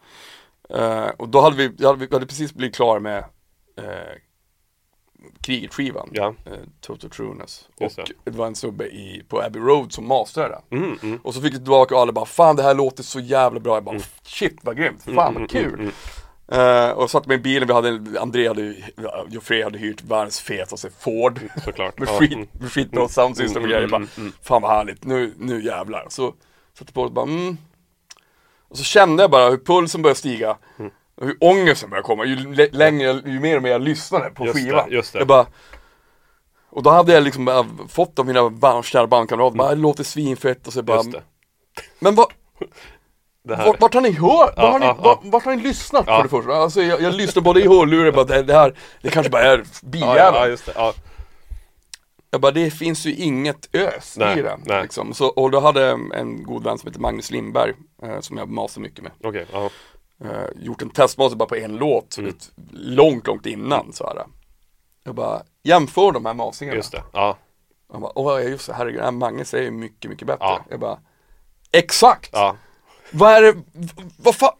Och 1.17 1.29
då 1.29 1.41
hade 1.41 1.55
vi, 1.55 1.85
hade, 1.85 2.05
vi 2.05 2.13
hade 2.15 2.25
precis 2.25 2.53
blivit 2.53 2.75
klara 2.75 2.99
med 2.99 3.23
kriget-skivan, 5.41 6.09
ja, 6.13 6.33
eh, 6.45 6.53
Total 6.81 7.09
Trueness. 7.09 7.67
Och 7.79 7.91
det. 8.23 8.31
var 8.31 8.47
en 8.47 8.55
snubbe 8.55 8.85
i, 8.87 9.23
på 9.27 9.41
Abbey 9.41 9.61
Road 9.61 9.93
som 9.93 10.07
masterade 10.07 10.61
den. 10.69 10.83
mm, 10.83 10.97
mm. 11.03 11.19
Och 11.23 11.33
så 11.33 11.41
fick 11.41 11.53
vi 11.53 11.57
tillbaka 11.57 11.95
och 11.95 12.01
alla 12.01 12.11
bara, 12.11 12.25
fan 12.25 12.55
det 12.55 12.63
här 12.63 12.73
låter 12.75 13.03
så 13.03 13.19
jävla 13.19 13.59
bra. 13.59 13.75
Jag 13.75 13.83
bara, 13.83 13.99
shit 14.23 14.57
vad 14.61 14.77
grymt, 14.77 15.03
fan 15.03 15.17
mm, 15.17 15.33
vad 15.41 15.49
kul. 15.49 15.91
Mm, 16.47 16.85
Eh, 16.87 16.89
och 16.91 17.11
satt 17.11 17.25
med 17.27 17.35
i 17.35 17.41
bilen, 17.41 17.67
vi 17.67 17.73
hade, 17.73 18.19
André 18.21 18.47
hade, 18.47 18.75
Joffrey 19.29 19.63
hade 19.63 19.77
hyrt 19.79 20.01
världens 20.03 20.39
fetaste 20.39 20.89
Ford. 20.99 21.39
såklart 21.65 21.99
Med 21.99 22.09
skit, 22.09 22.33
mm. 22.33 22.47
med 22.51 22.71
skitbra 22.71 23.07
soundsystem 23.07 23.63
och 23.63 23.69
Mm, 23.69 23.69
grejer. 23.69 23.83
mm, 23.87 23.91
Bara, 23.91 23.97
mm, 23.97 24.09
mm. 24.17 24.33
Fan 24.41 24.61
vad 24.61 24.71
härligt, 24.71 25.03
nu, 25.05 25.33
nu 25.39 25.63
jävlar. 25.63 26.05
Så 26.09 26.33
satte 26.79 26.93
på 26.93 27.01
och 27.01 27.11
bara, 27.11 27.25
mm. 27.25 27.57
Och 28.69 28.77
så 28.77 28.83
kände 28.83 29.23
jag 29.23 29.31
bara 29.31 29.49
hur 29.49 29.57
pulsen 29.57 30.01
började 30.01 30.19
stiga. 30.19 30.57
Mm. 30.79 30.91
Och 31.15 31.25
hur 31.27 31.37
ångesten 31.39 31.89
började 31.89 32.05
komma. 32.05 32.25
Ju 32.25 32.53
lä- 32.53 32.69
längre, 32.71 33.21
ju 33.25 33.39
mer 33.39 33.55
och 33.57 33.63
mer 33.63 33.69
jag 33.71 33.81
lyssnade 33.81 34.29
på 34.29 34.45
Just 34.45 34.55
det, 34.57 34.63
skivan. 34.63 34.91
just 34.91 35.13
det. 35.13 35.19
Jag 35.19 35.27
bara, 35.27 35.45
och 36.69 36.83
då 36.83 36.89
hade 36.89 37.13
jag 37.13 37.23
liksom 37.23 37.77
fått 37.89 38.19
av 38.19 38.25
mina 38.25 38.83
kära 38.83 39.07
bandkamrater, 39.07 39.57
bara, 39.57 39.69
det 39.69 39.81
låter 39.81 40.03
svinfett 40.03 40.67
och 40.67 40.73
så 40.73 40.81
bara, 40.81 41.03
det 41.03 41.21
men 41.99 42.15
vad, 42.15 42.27
Det 43.47 43.55
här 43.55 43.65
vart, 43.65 43.81
vart 43.81 43.93
har 43.93 44.01
ni 44.01 44.11
hört? 44.11 44.53
Vart, 44.57 44.71
har 44.71 44.79
ni, 44.79 44.85
ja, 44.85 44.93
vart, 44.99 45.19
ja. 45.23 45.29
vart 45.29 45.45
har 45.45 45.55
ni 45.55 45.63
lyssnat 45.63 46.03
Ja. 46.07 46.15
för 46.15 46.23
det 46.23 46.29
första? 46.29 46.51
Alltså 46.53 46.81
jag, 46.81 47.01
jag 47.01 47.13
lyssnar 47.13 47.43
både 47.43 47.61
i 47.61 47.67
hörlurar 47.67 48.11
bara, 48.11 48.25
det, 48.25 48.43
det 48.43 48.53
här, 48.53 48.73
det 49.01 49.09
kanske 49.09 49.29
bara 49.29 49.41
är 49.43 49.57
ja, 49.57 49.63
bijävel. 49.81 50.49
ja, 50.51 50.57
ja, 50.65 50.71
ja. 50.75 50.93
Jag 52.31 52.41
bara, 52.41 52.51
det 52.51 52.71
finns 52.71 53.05
ju 53.05 53.15
inget 53.15 53.75
ös 53.75 54.15
Nej, 54.17 54.39
i 54.39 54.41
det. 54.41 54.57
nej. 54.65 54.83
Liksom. 54.83 55.13
Så, 55.13 55.27
och 55.27 55.51
då 55.51 55.59
hade 55.59 55.89
en 56.13 56.43
god 56.43 56.63
vän 56.63 56.77
som 56.77 56.87
heter 56.87 56.99
Magnus 56.99 57.31
Lindberg, 57.31 57.73
eh, 58.03 58.19
som 58.19 58.37
jag 58.37 58.49
master 58.49 58.81
mycket 58.81 59.03
med, 59.03 59.11
ja 59.51 59.69
eh, 60.25 60.29
gjort 60.55 60.81
en 60.81 60.89
testmaster 60.89 61.37
bara 61.37 61.49
på 61.49 61.55
en 61.55 61.75
låt, 61.75 62.17
Mm. 62.17 62.31
vet, 62.31 62.51
långt, 62.71 63.27
långt 63.27 63.45
innan. 63.45 63.93
Så 63.93 64.03
här. 64.07 64.25
Jag 65.03 65.15
bara, 65.15 65.41
jämför 65.63 66.11
de 66.11 66.25
här 66.25 66.33
masteringarna. 66.33 66.77
Just 66.77 66.91
det, 66.91 67.03
ja, 67.13 67.37
Han 67.91 68.01
bara, 68.01 68.11
åh 68.15 68.43
just 68.49 68.67
det, 68.67 68.73
herregud, 68.73 69.01
den 69.01 69.19
är 69.53 69.61
ju 69.61 69.71
mycket, 69.71 70.11
mycket 70.11 70.27
bättre. 70.27 70.45
Ja. 70.45 70.61
Jag 70.69 70.79
bara, 70.79 70.99
exakt! 71.71 72.29
ja 72.33 72.55
Vad 73.11 73.31
är 73.31 73.41
det, 73.41 73.55
vad 74.17 74.35
fan, 74.35 74.53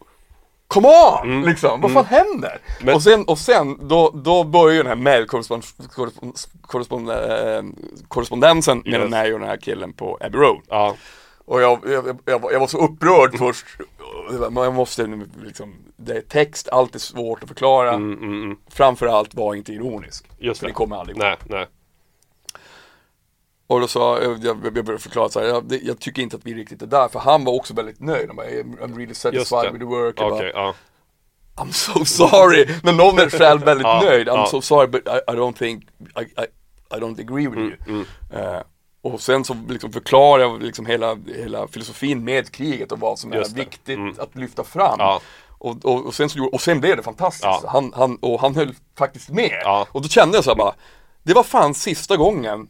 come 0.68 0.88
on! 0.88 1.32
Mm. 1.32 1.50
Liksom, 1.50 1.82
vad 1.82 1.92
fan 1.94 2.06
händer? 2.06 2.60
Men- 2.82 2.96
och 2.96 3.04
sen, 3.04 3.24
och 3.26 3.38
sen 3.40 3.88
då, 3.88 4.12
då 4.24 4.44
börjar 4.44 4.76
ju 4.76 4.84
den 4.84 4.88
här 4.88 5.26
korrespond- 6.58 7.10
eh, 7.10 7.64
mellan 8.86 9.02
Yes. 9.02 9.12
mig 9.12 9.34
och 9.34 9.40
den 9.40 9.50
här 9.50 9.58
killen 9.58 9.94
på 9.94 10.18
Abbey 10.22 10.40
Road. 10.42 10.62
ja 10.70 10.96
Och 11.46 11.62
jag, 11.62 11.80
jag, 11.90 12.20
jag, 12.26 12.40
var- 12.42 12.52
jag 12.52 12.60
var 12.60 12.68
så 12.68 12.78
upprörd 12.78 13.38
först. 13.38 13.66
Jag 14.56 14.74
måste 14.74 15.20
liksom, 15.44 15.74
det 15.98 16.14
är 16.18 16.22
text, 16.22 16.70
allt 16.70 16.96
är 16.96 17.00
svårt 17.00 17.44
att 17.44 17.48
förklara. 17.50 17.94
mm, 17.94 18.14
mm, 18.14 18.44
mm. 18.44 18.58
Framförallt 18.70 19.36
var 19.36 19.56
inte 19.56 19.74
ironisk. 19.74 20.26
Just 20.40 20.60
För 20.60 20.68
det 20.68 20.72
det 20.72 20.76
kommer 20.76 20.96
aldrig 20.96 21.18
gå. 21.18 21.24
Nej, 21.24 21.38
nej 21.50 21.68
Och 23.68 23.80
då 23.82 23.88
sa 23.88 24.22
jag, 24.22 24.44
jag, 24.46 24.58
började 24.60 25.00
förklara 25.00 25.30
så 25.30 25.40
här, 25.40 25.48
jag, 25.48 25.80
jag 25.84 26.00
tycker 26.00 26.22
inte 26.22 26.36
att 26.36 26.46
vi 26.46 26.54
riktigt 26.54 26.82
är 26.82 26.86
där. 26.88 27.08
För 27.08 27.20
han 27.20 27.44
var 27.44 27.54
också 27.54 27.74
väldigt 27.74 28.00
nöjd. 28.00 28.28
Han 28.28 28.36
bara, 28.36 28.46
I'm 28.48 28.98
really 28.98 29.14
satisfied 29.14 29.72
with 29.74 29.80
the 29.80 29.86
work. 29.86 30.16
Okej, 30.22 30.52
bara, 30.54 30.66
ja 30.66 30.74
I'm 31.56 31.72
so 31.72 32.06
sorry. 32.06 32.66
När 32.84 32.94
någon 32.94 33.20
är 33.20 33.30
själv 33.30 33.62
väldigt 33.62 33.88
Ja, 33.88 34.02
nöjd. 34.04 34.28
I'm 34.28 34.36
ja. 34.36 34.46
so 34.46 34.62
sorry 34.62 34.88
but 34.88 35.02
I, 35.08 35.32
I 35.32 35.36
don't 35.36 35.54
think, 35.58 35.84
I, 36.00 36.22
I, 36.22 36.46
I 36.92 37.00
don't 37.00 37.20
agree 37.22 37.48
with 37.48 37.58
you. 37.60 37.76
mm. 37.88 38.06
Eh, 38.34 38.62
och 39.02 39.22
sen 39.22 39.44
så 39.44 39.56
liksom 39.70 39.92
förklarar 39.92 40.44
jag 40.44 40.64
liksom 40.64 40.86
hela, 40.86 41.18
hela 41.36 41.68
filosofin 41.68 42.24
med 42.24 42.52
kriget 42.52 42.92
och 42.92 43.00
vad 43.00 43.20
som 43.20 43.32
är 43.34 43.38
Just 43.38 43.56
det. 43.56 43.62
viktigt 43.62 43.98
Mm. 43.98 44.16
att 44.20 44.36
lyfta 44.36 44.64
fram. 44.64 45.00
Och, 45.60 45.86
och, 45.86 46.06
och, 46.06 46.14
sen 46.16 46.30
så, 46.30 46.46
och 46.46 46.62
sen 46.62 46.80
blev 46.80 46.98
det 46.98 47.04
fantastiskt. 47.04 47.66
Han, 47.68 47.94
han, 47.96 48.16
och 48.18 48.42
han 48.42 48.56
höll 48.56 48.74
faktiskt 48.98 49.30
med. 49.30 49.86
Och 49.92 50.02
då 50.02 50.08
kände 50.08 50.38
jag 50.38 50.44
så 50.44 50.50
här 50.50 50.56
bara, 50.58 50.74
det 51.24 51.34
var 51.34 51.44
fan 51.44 51.74
sista 51.74 52.18
gången 52.18 52.68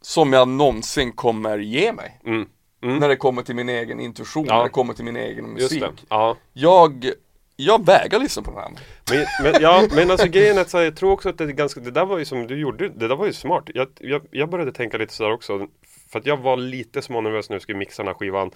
som 0.00 0.32
jag 0.32 0.48
någonsin 0.48 1.12
kommer 1.12 1.58
ge 1.58 1.92
mig. 1.92 2.20
Mm. 2.24 2.48
Mm. 2.82 2.96
När 2.98 3.08
det 3.08 3.16
kommer 3.16 3.42
till 3.42 3.54
min 3.54 3.68
egen 3.68 4.00
intuition, 4.00 4.44
Ja. 4.48 4.56
när 4.56 4.64
det 4.64 4.70
kommer 4.70 4.94
till 4.94 5.04
min 5.04 5.16
egen 5.16 5.44
musik. 5.52 5.84
ja 6.08 6.36
Jag, 6.52 7.10
jag 7.56 7.86
vägrar 7.86 8.18
lyssna 8.20 8.42
på 8.42 8.50
den 8.50 8.60
här. 8.60 8.70
Men, 9.10 9.52
men, 9.52 9.62
ja, 9.62 9.84
men 9.94 10.10
alltså 10.10 10.28
grejen 10.28 10.56
är 10.56 10.60
att 10.60 10.72
här, 10.72 10.82
jag 10.82 10.96
tror 10.96 11.12
också 11.12 11.28
att 11.28 11.38
det 11.38 11.44
är 11.44 11.48
ganska, 11.48 11.80
det 11.80 11.90
där 11.90 12.04
var 12.04 12.18
ju 12.18 12.24
som 12.24 12.46
du 12.46 12.60
gjorde, 12.60 12.88
det 12.88 13.08
där 13.08 13.16
var 13.16 13.26
ju 13.26 13.32
smart. 13.32 13.64
Jag, 13.74 13.88
jag, 14.00 14.22
jag 14.30 14.50
började 14.50 14.72
tänka 14.72 14.98
lite 14.98 15.14
sådär 15.14 15.32
också. 15.32 15.66
För 16.10 16.18
att 16.18 16.26
jag 16.26 16.36
var 16.36 16.56
lite 16.56 17.02
smånervös 17.02 17.50
när 17.50 17.56
vi 17.56 17.60
skulle 17.60 17.78
mixa 17.78 18.02
den 18.02 18.06
här 18.08 18.14
skivan. 18.14 18.50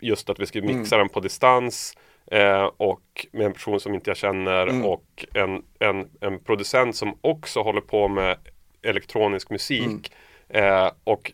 Just 0.00 0.30
att 0.30 0.38
vi 0.40 0.46
skulle 0.46 0.64
Mm. 0.64 0.78
mixa 0.78 0.96
den 0.96 1.08
på 1.08 1.20
distans. 1.20 1.96
Eh, 2.30 2.70
och 2.76 3.26
med 3.32 3.46
en 3.46 3.52
person 3.52 3.80
som 3.80 3.94
inte 3.94 4.10
jag 4.10 4.16
känner 4.16 4.66
Mm. 4.66 4.84
och 4.84 5.26
en, 5.34 5.62
en, 5.78 6.08
en 6.20 6.38
producent 6.38 6.96
som 6.96 7.18
också 7.20 7.62
håller 7.62 7.80
på 7.80 8.08
med 8.08 8.36
elektronisk 8.82 9.50
musik. 9.50 10.12
Mm. 10.52 10.84
Eh, 10.86 10.92
och 11.04 11.32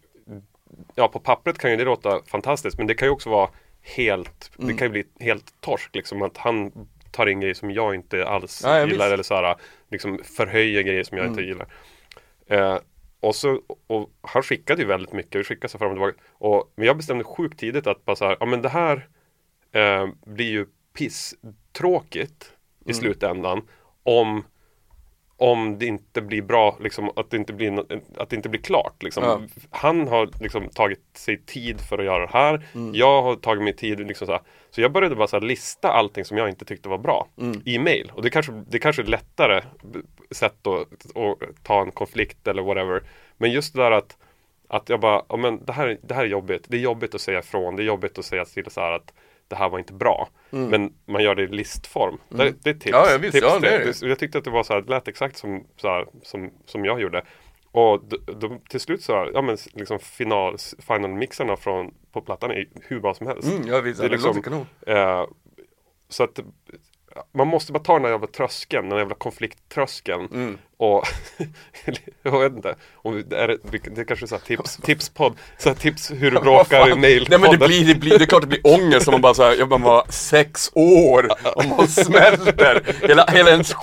ja, 0.94 1.08
på 1.08 1.18
pappret 1.20 1.58
kan 1.58 1.70
ju 1.70 1.76
det 1.76 1.84
låta 1.84 2.22
fantastiskt 2.26 2.78
men 2.78 2.86
det 2.86 2.94
kan 2.94 3.08
ju 3.08 3.12
också 3.12 3.30
vara 3.30 3.50
helt, 3.96 4.50
Mm. 4.58 4.68
det 4.68 4.74
kan 4.78 4.86
ju 4.86 4.90
bli 4.92 5.04
helt 5.26 5.60
torsk 5.60 5.94
liksom 5.94 6.22
att 6.22 6.36
han 6.36 6.88
tar 7.10 7.26
in 7.26 7.40
grejer 7.40 7.54
som 7.54 7.70
jag 7.70 7.94
inte 7.94 8.26
alls 8.28 8.60
Ja, 8.64 8.78
ja, 8.78 8.86
gillar 8.86 8.88
visst. 8.88 9.00
Mm. 9.02 9.12
eller 9.12 9.22
så 9.22 9.34
här, 9.34 9.56
liksom 9.90 10.20
förhöjer 10.24 10.82
grejer 10.82 11.04
som 11.04 11.18
jag 11.18 11.26
inte 11.26 11.42
gillar. 11.42 11.66
Eh, 12.46 12.78
och, 13.20 13.34
så, 13.34 13.62
och 13.86 14.10
han 14.20 14.42
skickade 14.42 14.82
ju 14.82 14.88
väldigt 14.88 15.12
mycket, 15.12 15.34
vi 15.34 15.44
skickade 15.44 15.68
så 15.68 15.78
fram 15.78 15.88
och 15.90 15.94
tillbaka. 15.94 16.16
Och, 16.32 16.72
men 16.74 16.86
jag 16.86 16.96
bestämde 16.96 17.24
sjukt 17.24 17.58
tidigt 17.60 17.86
att 17.86 18.04
bara 18.04 18.16
så 18.16 18.24
här, 18.24 18.36
ja 18.40 18.46
men 18.46 18.62
det 18.62 18.68
här 18.68 19.08
eh, 19.72 20.06
blir 20.26 20.50
ju 20.50 20.66
pisstråkigt 20.92 22.52
i 22.84 22.90
Mm. 22.90 22.94
slutändan 22.94 23.62
om 24.02 24.44
om 25.40 25.78
det 25.78 25.86
inte 25.86 26.20
blir 26.22 26.42
bra, 26.42 26.76
liksom, 26.80 27.10
att, 27.16 27.30
det 27.30 27.36
inte 27.36 27.52
blir, 27.52 27.84
att 28.16 28.30
det 28.30 28.36
inte 28.36 28.48
blir 28.48 28.60
klart. 28.60 29.02
Liksom. 29.02 29.24
Ja. 29.24 29.40
Han 29.70 30.08
har 30.08 30.28
liksom, 30.40 30.68
tagit 30.68 31.00
sig 31.14 31.42
tid 31.46 31.80
för 31.80 31.98
att 31.98 32.04
göra 32.04 32.26
det 32.26 32.32
här. 32.32 32.66
Mm. 32.74 32.94
Jag 32.94 33.22
har 33.22 33.36
tagit 33.36 33.62
mig 33.64 33.76
tid. 33.76 34.00
Liksom, 34.00 34.26
så, 34.26 34.38
så 34.70 34.80
jag 34.80 34.92
började 34.92 35.14
bara 35.14 35.28
så 35.28 35.36
här, 35.36 35.46
lista 35.46 35.92
allting 35.92 36.24
som 36.24 36.36
jag 36.36 36.48
inte 36.48 36.64
tyckte 36.64 36.88
var 36.88 36.98
bra 36.98 37.28
Mm. 37.40 37.62
i 37.64 37.78
mail. 37.78 38.12
Och 38.14 38.22
det 38.22 38.30
kanske, 38.30 38.52
det 38.68 38.78
kanske 38.78 39.02
är 39.02 39.06
lättare 39.06 39.62
b- 39.82 39.98
sätt 40.30 40.66
att, 40.66 41.16
att 41.16 41.64
ta 41.64 41.80
en 41.82 41.90
konflikt 41.90 42.48
eller 42.48 42.62
whatever. 42.62 43.02
Men 43.36 43.50
just 43.50 43.74
det 43.74 43.82
där 43.82 43.90
att, 43.90 44.16
att 44.68 44.88
jag 44.88 45.00
bara, 45.00 45.22
ja, 45.28 45.36
men 45.36 45.64
det, 45.64 45.72
här, 45.72 45.98
det 46.02 46.14
här 46.14 46.22
är 46.22 46.28
jobbigt. 46.28 46.64
Det 46.68 46.76
är 46.76 46.80
jobbigt 46.80 47.14
att 47.14 47.20
säga 47.20 47.38
ifrån. 47.38 47.76
Det 47.76 47.82
är 47.82 47.86
jobbigt 47.86 48.18
att 48.18 48.24
säga 48.24 48.44
till 48.44 48.70
så 48.70 48.80
här 48.80 48.92
att 48.92 49.12
det 49.48 49.56
här 49.56 49.68
var 49.68 49.78
inte 49.78 49.92
bra. 49.92 50.28
Men 50.50 50.92
man 51.06 51.22
gör 51.22 51.34
det 51.34 51.42
i 51.42 51.48
listform. 51.48 52.18
Det, 52.28 52.54
det 52.64 52.70
är 52.70 52.74
tips. 52.74 52.90
Ja, 52.92 53.10
ja, 53.10 53.18
visst. 53.18 53.32
tips 53.32 53.46
Ja, 53.46 53.58
det 53.58 53.92
det. 54.00 54.08
Jag 54.08 54.18
tyckte 54.18 54.38
att 54.38 54.44
det 54.44 54.50
var 54.50 54.62
så 54.62 54.72
här, 54.72 54.80
det 54.80 54.90
lät 54.90 55.08
exakt 55.08 55.36
som, 55.36 55.66
så 55.76 55.88
här, 55.88 56.06
som, 56.22 56.50
som 56.66 56.84
jag 56.84 57.00
gjorde. 57.00 57.24
Och 57.70 58.02
de, 58.40 58.60
till 58.68 58.80
slut 58.80 59.02
så, 59.02 59.30
ja 59.34 59.42
men 59.42 59.56
liksom 59.74 59.98
final, 59.98 60.56
final-mixarna 60.78 61.56
från, 61.56 61.94
på 62.12 62.20
plattan 62.20 62.50
är 62.50 62.68
hur 62.82 63.00
bra 63.00 63.14
som 63.14 63.26
helst. 63.26 63.48
Mm, 63.48 63.68
ja, 63.68 63.80
visst, 63.80 64.00
Det 64.00 64.06
är 64.06 64.10
liksom-. 64.10 64.66
Eh, 64.86 65.26
så 66.08 66.24
att 66.24 66.40
man 67.32 67.46
måste 67.46 67.72
bara 67.72 67.82
ta 67.82 67.92
den 67.92 68.02
där 68.02 68.10
jävla 68.10 68.26
tröskeln, 68.26 68.88
den 68.88 68.98
jävla 68.98 69.14
konflikttröskeln. 69.14 70.28
Mm. 70.32 70.58
Och 70.80 71.04
jag 72.22 72.40
vet 72.40 72.52
inte, 72.52 72.74
om 73.02 73.22
det, 73.28 73.36
är, 73.36 73.48
det, 73.48 73.56
det 73.94 74.00
är 74.00 74.04
kanske 74.04 74.24
är 74.24 74.28
så 74.28 74.34
här 74.34 74.42
tips, 74.42 74.76
tipspodd, 74.76 75.34
så 75.58 75.68
här 75.68 75.76
tips 75.76 76.10
hur 76.10 76.30
du 76.30 76.40
bråkar 76.40 76.88
i 76.88 76.94
mailpodden. 76.94 77.40
Nej 77.40 77.50
men 77.50 77.58
det 77.60 77.66
blir, 77.66 77.86
det 77.86 77.94
blir, 77.94 78.18
det 78.18 78.24
är 78.24 78.26
klart 78.26 78.40
det 78.42 78.46
blir 78.48 78.66
ångest 78.66 79.08
om 79.08 79.12
man 79.12 79.20
bara 79.20 79.34
såhär, 79.34 79.54
jag 79.58 79.80
var 79.80 80.04
sex 80.08 80.70
år 80.74 81.28
och 81.54 81.64
man 81.64 81.88
smälter. 81.88 82.82
Hela, 83.08 83.26
hela, 83.26 83.50
ens, 83.50 83.74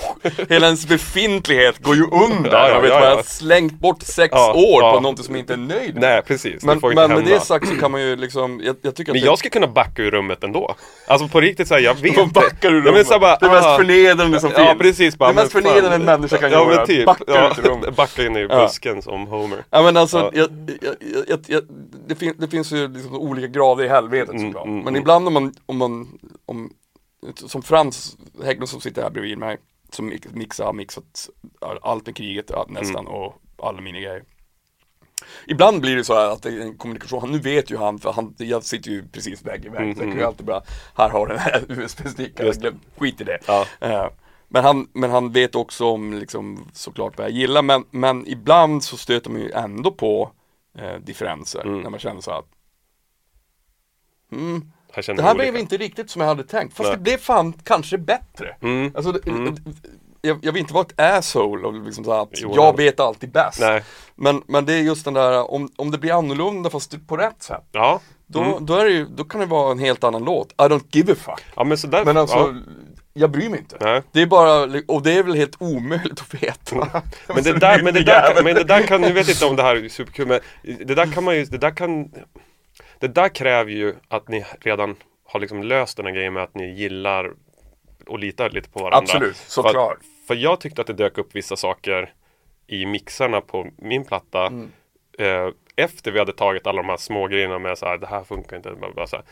hela 0.48 0.66
ens 0.66 0.86
befintlighet 0.88 1.78
går 1.78 1.94
ju 1.96 2.02
under. 2.02 2.50
Ja, 2.52 2.68
ja, 2.68 2.74
jag 2.74 2.80
vet, 2.80 2.90
ja, 2.90 3.00
man 3.00 3.08
ja. 3.08 3.16
har 3.16 3.22
slängt 3.22 3.72
bort 3.80 4.02
sex 4.02 4.32
Ja, 4.32 4.52
år 4.52 4.80
på 4.80 4.86
ja. 4.96 5.00
någonting 5.00 5.24
som 5.24 5.32
man 5.32 5.40
inte 5.40 5.52
är 5.52 5.56
nöjd 5.56 5.94
med. 5.94 6.02
Nej 6.02 6.22
precis, 6.22 6.62
Men, 6.64 6.74
det 6.76 6.80
får 6.80 6.88
men 6.94 7.04
inte 7.04 7.14
med 7.14 7.24
hända. 7.24 7.38
det 7.40 7.46
sagt 7.46 7.68
så 7.68 7.74
kan 7.74 7.90
man 7.92 8.00
ju 8.02 8.16
liksom, 8.16 8.60
jag, 8.64 8.76
jag 8.82 8.94
tycker 8.94 9.12
att 9.12 9.14
Men 9.14 9.22
det, 9.22 9.26
jag 9.26 9.38
ska 9.38 9.48
kunna 9.48 9.66
backa 9.66 10.02
ur 10.02 10.10
rummet 10.10 10.44
ändå. 10.44 10.74
Alltså 11.06 11.28
på 11.28 11.40
riktigt 11.40 11.68
såhär, 11.68 11.80
jag 11.80 11.94
vet 12.00 12.16
Vad 12.16 12.32
backar 12.32 12.70
du 12.70 12.76
Ja, 12.78 12.82
men 12.84 12.92
rummet? 12.92 13.06
så 13.06 13.18
bara, 13.18 13.36
Det 13.36 13.48
mest 13.48 13.66
ah. 13.66 13.76
förnedrande 13.76 14.40
som 14.40 14.50
Ja 14.56 14.66
finns. 14.68 14.78
precis 14.82 15.18
bara, 15.18 15.28
Det 15.28 15.34
mest 15.34 15.54
men 15.54 15.62
förnedrande 15.62 15.96
en 15.96 16.04
människa 16.04 16.36
kan 16.38 16.52
ja, 16.52 16.72
göra, 16.72 16.85
typ, 16.86 17.06
backa 17.06 17.24
ja, 17.26 17.50
ut 17.52 17.58
ur 17.58 17.62
rummet. 17.62 17.96
Backa 17.96 18.26
in 18.26 18.36
i 18.36 18.40
Ja. 18.40 18.48
busken 18.66 19.02
som 19.02 19.26
Homer. 19.26 19.64
Ja 19.70 19.82
men 19.82 19.96
alltså, 19.96 20.18
Ja. 20.18 20.30
jag, 20.34 20.50
jag, 21.28 21.40
jag, 21.46 21.62
det, 22.06 22.14
fin, 22.14 22.34
det 22.38 22.48
finns 22.48 22.72
ju 22.72 22.88
liksom 22.88 23.14
olika 23.14 23.46
grader 23.46 23.84
i 23.84 23.88
helvetet 23.88 24.34
Mm, 24.34 24.46
såklart. 24.46 24.64
mm, 24.66 24.78
men 24.78 24.88
mm. 24.88 25.00
ibland 25.00 25.26
om 25.26 25.32
man, 25.34 25.54
om 25.66 25.76
man, 25.76 26.18
om, 26.46 26.72
som 27.34 27.62
Frans 27.62 28.16
Hägglund 28.44 28.68
som 28.68 28.80
sitter 28.80 29.02
här 29.02 29.10
bredvid 29.10 29.38
mig, 29.38 29.58
som 29.90 30.10
mix- 30.12 30.28
mixar, 30.34 30.64
har 30.64 30.72
mixat 30.72 31.28
allt 31.82 32.06
med 32.06 32.16
kriget 32.16 32.46
ja, 32.48 32.66
nästan 32.68 33.06
Mm. 33.06 33.12
och 33.12 33.34
alla 33.62 33.80
minigrejer. 33.80 34.22
Ibland 35.46 35.80
blir 35.80 35.96
det 35.96 36.04
så 36.04 36.14
här 36.14 36.30
att 36.30 36.42
det 36.42 36.48
är 36.48 36.60
en 36.60 36.76
kommunikation, 36.78 37.20
han- 37.20 37.32
nu 37.32 37.38
vet 37.38 37.70
ju 37.70 37.76
han, 37.76 37.98
för 37.98 38.12
han, 38.12 38.34
jag 38.38 38.64
sitter 38.64 38.90
ju 38.90 39.08
precis 39.08 39.42
vägg 39.44 39.64
i 39.64 39.68
vägg, 39.68 39.82
Mm, 39.82 39.94
så 39.94 39.98
jag 40.00 40.04
kan 40.04 40.06
mm. 40.12 40.18
ju 40.18 40.24
alltid 40.24 40.46
bara, 40.46 40.62
här 40.96 41.08
har 41.08 41.26
den 41.26 41.38
här 41.38 41.64
USB-stickan, 41.68 42.80
skit 42.98 43.20
i 43.20 43.24
det. 43.24 43.38
Ja. 43.46 43.66
Eh, 43.80 44.06
men 44.48 44.64
han, 44.64 44.88
men 44.92 45.10
han 45.10 45.32
vet 45.32 45.54
också 45.54 45.86
om 45.86 46.12
liksom, 46.12 46.68
såklart 46.72 47.18
vad 47.18 47.26
jag 47.26 47.32
gillar, 47.34 47.62
men, 47.62 47.84
men 47.90 48.26
ibland 48.28 48.84
så 48.84 48.96
stöter 48.96 49.30
man 49.30 49.40
ju 49.40 49.50
ändå 49.50 49.90
på 49.90 50.30
eh, 50.78 50.94
differenser 51.00 51.60
Mm. 51.66 51.80
när 51.80 51.90
man 51.90 52.00
känner 52.00 52.20
så 52.20 52.30
att 52.30 52.46
mm, 54.32 54.72
det 55.16 55.22
här 55.22 55.34
blev 55.34 55.56
inte 55.56 55.76
riktigt 55.76 56.10
som 56.10 56.20
jag 56.22 56.28
hade 56.28 56.44
tänkt, 56.44 56.76
fast 56.76 56.88
Nej. 56.88 56.96
det 56.96 57.02
blev 57.02 57.18
fan 57.18 57.52
kanske 57.52 57.98
bättre. 57.98 58.56
Mm. 58.60 58.92
Alltså, 58.96 59.12
det, 59.12 59.26
Mm. 59.30 59.54
jag, 60.20 60.38
jag 60.42 60.52
vill 60.52 60.60
inte 60.60 60.74
vara 60.74 60.86
ett 60.86 61.00
asshole 61.00 61.66
och 61.66 61.72
liksom 61.74 62.04
så 62.04 62.12
att 62.12 62.28
Jo, 62.32 62.52
jag 62.54 62.76
vet 62.76 63.00
alltid 63.00 63.30
bäst. 63.32 63.60
Nej, 63.60 63.84
Men, 64.14 64.42
men 64.46 64.66
det 64.66 64.72
är 64.74 64.80
just 64.82 65.04
den 65.04 65.14
där, 65.14 65.50
om, 65.50 65.68
om 65.76 65.90
det 65.90 65.98
blir 65.98 66.12
annorlunda 66.18 66.70
fast 66.70 67.06
på 67.06 67.16
rätt 67.16 67.42
sätt, 67.42 67.64
ja. 67.72 68.00
då, 68.26 68.40
Mm. 68.42 68.66
då, 68.66 68.74
är 68.74 68.84
det 68.84 68.90
ju, 68.90 69.06
då 69.06 69.24
kan 69.24 69.40
det 69.40 69.46
vara 69.46 69.72
en 69.72 69.78
helt 69.78 70.04
annan 70.04 70.24
låt. 70.24 70.52
I 70.52 70.54
don't 70.56 70.84
give 70.90 71.12
a 71.12 71.16
fuck. 71.18 71.44
Ja 71.56 71.64
men 71.64 71.78
sådär. 71.78 72.04
Men 72.04 72.16
alltså, 72.16 72.36
ja. 72.36 72.54
Jag 73.16 73.30
bryr 73.30 73.48
mig 73.48 73.58
inte. 73.58 73.76
Nej. 73.80 74.02
Det 74.12 74.22
är 74.22 74.26
bara, 74.26 74.80
och 74.88 75.02
det 75.02 75.12
är 75.12 75.22
väl 75.22 75.34
helt 75.34 75.62
omöjligt 75.62 76.20
att 76.20 76.34
veta. 76.42 77.02
Men 77.28 77.42
det, 77.44 77.52
där, 77.58 77.82
men, 77.82 77.94
det 77.94 78.02
där, 78.04 78.34
kan- 78.34 78.44
men 78.44 78.54
det 78.54 78.64
där 78.64 78.82
kan, 78.82 79.00
nu 79.00 79.12
vet 79.12 79.28
inte 79.28 79.46
om 79.46 79.56
det 79.56 79.62
här 79.62 79.76
är 79.76 79.88
superkul 79.88 80.26
men 80.28 80.40
det 80.62 80.94
där 80.94 81.06
kan 81.12 81.24
man 81.24 81.36
ju, 81.36 81.44
det 81.44 81.58
där 81.58 81.70
kan 81.70 82.12
Det 82.98 83.08
där 83.08 83.28
kräver 83.28 83.70
ju 83.70 83.94
att 84.08 84.28
ni 84.28 84.44
redan 84.60 84.96
har 85.24 85.40
liksom 85.40 85.62
löst 85.62 85.96
den 85.96 86.06
här 86.06 86.12
grejen 86.12 86.32
med 86.32 86.42
att 86.42 86.54
ni 86.54 86.74
gillar 86.74 87.32
och 88.06 88.18
litar 88.18 88.50
lite 88.50 88.70
på 88.70 88.78
varandra. 88.78 88.98
Absolut, 88.98 89.36
såklart. 89.36 89.98
För, 89.98 90.26
för 90.26 90.34
jag 90.42 90.60
tyckte 90.60 90.80
att 90.80 90.86
det 90.86 90.92
dök 90.92 91.18
upp 91.18 91.34
vissa 91.34 91.56
saker 91.56 92.12
i 92.66 92.86
mixarna 92.86 93.40
på 93.40 93.66
min 93.78 94.04
platta 94.04 94.46
Mm. 94.46 94.70
eh, 95.18 95.48
efter 95.76 96.10
vi 96.12 96.18
hade 96.18 96.32
tagit 96.32 96.66
alla 96.66 96.82
de 96.82 96.88
här 96.88 96.96
små 96.96 97.26
grejerna 97.26 97.58
med 97.58 97.78
så 97.78 97.86
här, 97.86 97.98
det 97.98 98.06
här 98.06 98.24
funkar 98.24 98.56
inte. 98.56 98.70
Bara, 98.80 98.92
bara 98.92 99.06
så 99.06 99.16
här. 99.16 99.24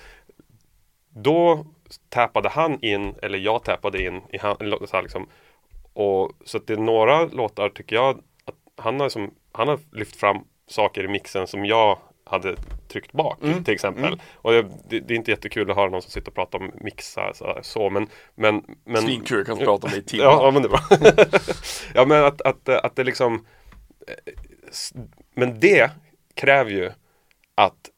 Då 1.17 1.67
tappade 2.09 2.49
han 2.49 2.81
in, 2.81 3.15
eller 3.23 3.39
jag 3.39 3.65
tappade 3.65 4.03
in 4.03 4.23
i 4.33 4.39
han, 4.39 4.57
så 4.87 5.01
liksom. 5.01 5.29
Och 5.93 6.33
så 6.45 6.57
att 6.57 6.67
det 6.67 6.73
är 6.73 6.79
några 6.79 7.25
låtar 7.25 7.69
tycker 7.69 7.97
jag 7.97 8.19
att 8.45 8.55
han 8.77 9.01
har, 9.01 9.09
som, 9.09 9.35
han 9.53 9.69
har 9.69 9.79
lyft 9.93 10.17
fram 10.17 10.45
saker 10.67 11.05
i 11.05 11.09
mixen 11.09 11.47
som 11.47 11.65
jag 11.65 11.99
hade 12.25 12.57
tryckt 12.89 13.13
bak 13.13 13.39
Mm. 13.43 13.65
till 13.65 13.75
exempel. 13.75 14.21
Och 14.35 14.53
det, 14.53 14.63
det, 14.89 15.01
det 15.01 15.15
är 15.15 15.17
inte 15.17 15.31
jättekul 15.31 15.71
att 15.71 15.77
höra 15.77 15.91
någon 15.91 16.03
som 16.03 16.11
sitter 16.11 16.29
och 16.29 16.35
pratar 16.35 16.59
om 16.59 16.73
mixar 16.81 17.33
så, 17.35 17.59
så 17.63 17.91
men, 17.91 18.09
men, 18.35 18.77
men 18.85 19.03
Svinkul, 19.03 19.39
jag 19.39 19.47
kan 19.47 19.59
prata 19.59 19.87
om 19.87 19.93
det 19.93 19.99
i 19.99 20.03
timmar. 20.03 20.25
Ja, 20.25 20.41
ja 20.43 20.51
men 20.51 20.63
det 20.63 20.69
är 20.69 20.71
bra. 20.71 20.81
ja 21.95 22.05
men 22.05 22.25
att, 22.25 22.41
att, 22.41 22.69
att 22.69 22.97
det 22.97 23.05
liksom 23.05 23.47
eh, 24.07 24.33
Men 25.35 25.61
det 25.61 25.91
kräver 26.35 26.71
ju 26.71 26.91
att 27.55 27.91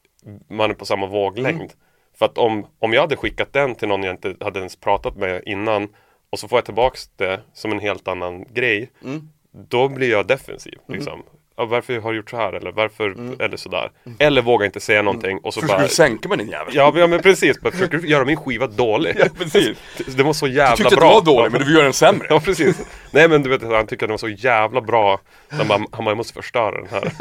man 0.49 0.71
är 0.71 0.75
på 0.75 0.85
samma 0.85 1.07
våglängd. 1.07 1.61
Mm. 1.61 1.86
För 2.19 2.27
att 2.27 2.39
om, 2.39 2.67
om 2.79 2.93
jag 2.93 3.01
hade 3.01 3.17
skickat 3.17 3.53
den 3.53 3.75
till 3.75 3.89
någon 3.89 4.03
jag 4.03 4.15
inte 4.15 4.35
hade 4.41 4.59
ens 4.59 4.77
pratat 4.77 5.17
med 5.17 5.43
innan 5.47 5.89
och 6.31 6.39
så 6.39 6.49
får 6.49 6.57
jag 6.59 6.65
tillbaks 6.65 7.09
det 7.17 7.41
som 7.55 7.73
en 7.73 7.81
helt 7.81 8.09
annan 8.09 8.45
grej. 8.55 8.91
Mm. 9.05 9.29
Då 9.69 9.89
blir 9.89 10.11
jag 10.11 10.27
defensiv. 10.27 10.75
Liksom. 10.89 11.23
Ja, 11.59 11.65
varför 11.65 11.99
har 12.01 12.11
du 12.11 12.17
gjort 12.17 12.31
så 12.31 12.37
här? 12.37 12.53
Eller 12.53 12.73
varför? 12.73 13.07
Mm. 13.11 13.41
Eller 13.41 13.57
sådär. 13.57 13.91
Eller 14.19 14.43
vågar 14.43 14.67
inte 14.67 14.81
säga 14.81 15.03
någonting 15.03 15.39
och 15.39 15.55
så 15.55 15.61
Försöker 15.61 15.79
bara 15.79 15.87
du 15.89 15.95
sänka 15.95 16.29
mig 16.29 16.39
din 16.39 16.49
jävel? 16.49 16.75
Ja 16.77 16.91
men- 16.93 17.01
ja 17.01 17.07
men 17.07 17.23
precis, 17.23 17.57
men 17.63 17.73
försöker 17.73 17.99
du 17.99 18.09
göra 18.09 18.25
min 18.25 18.37
skiva 18.37 18.67
dålig? 18.67 19.17
Ja, 19.19 19.27
precis. 19.39 19.79
Det 20.17 20.23
var 20.23 20.33
så 20.33 20.47
jävla 20.47 20.71
Du 20.71 20.77
tyckte 20.77 20.95
att 20.95 21.01
bra. 21.01 21.09
det 21.09 21.15
var 21.15 21.23
dålig, 21.25 21.53
men 21.53 21.61
du 21.61 21.65
vill 21.67 21.75
göra 21.75 21.85
den 21.85 21.93
sämre. 21.93 22.27
Ja 22.31 22.41
precis. 22.41 22.87
Nej 23.11 23.29
men 23.29 23.43
du 23.43 23.51
vet 23.51 23.63
han 23.63 23.87
tycker 23.87 24.07
att 24.07 24.09
den 24.09 24.11
var 24.11 24.19
så 24.19 24.29
jävla 24.29 24.81
bra. 24.81 25.21
Han 25.49 25.69
bara, 25.69 25.79
han 25.93 26.05
bara 26.05 26.11
jag 26.11 26.17
måste 26.17 26.33
förstöra 26.35 26.81
den 26.81 26.89
här. 26.91 27.13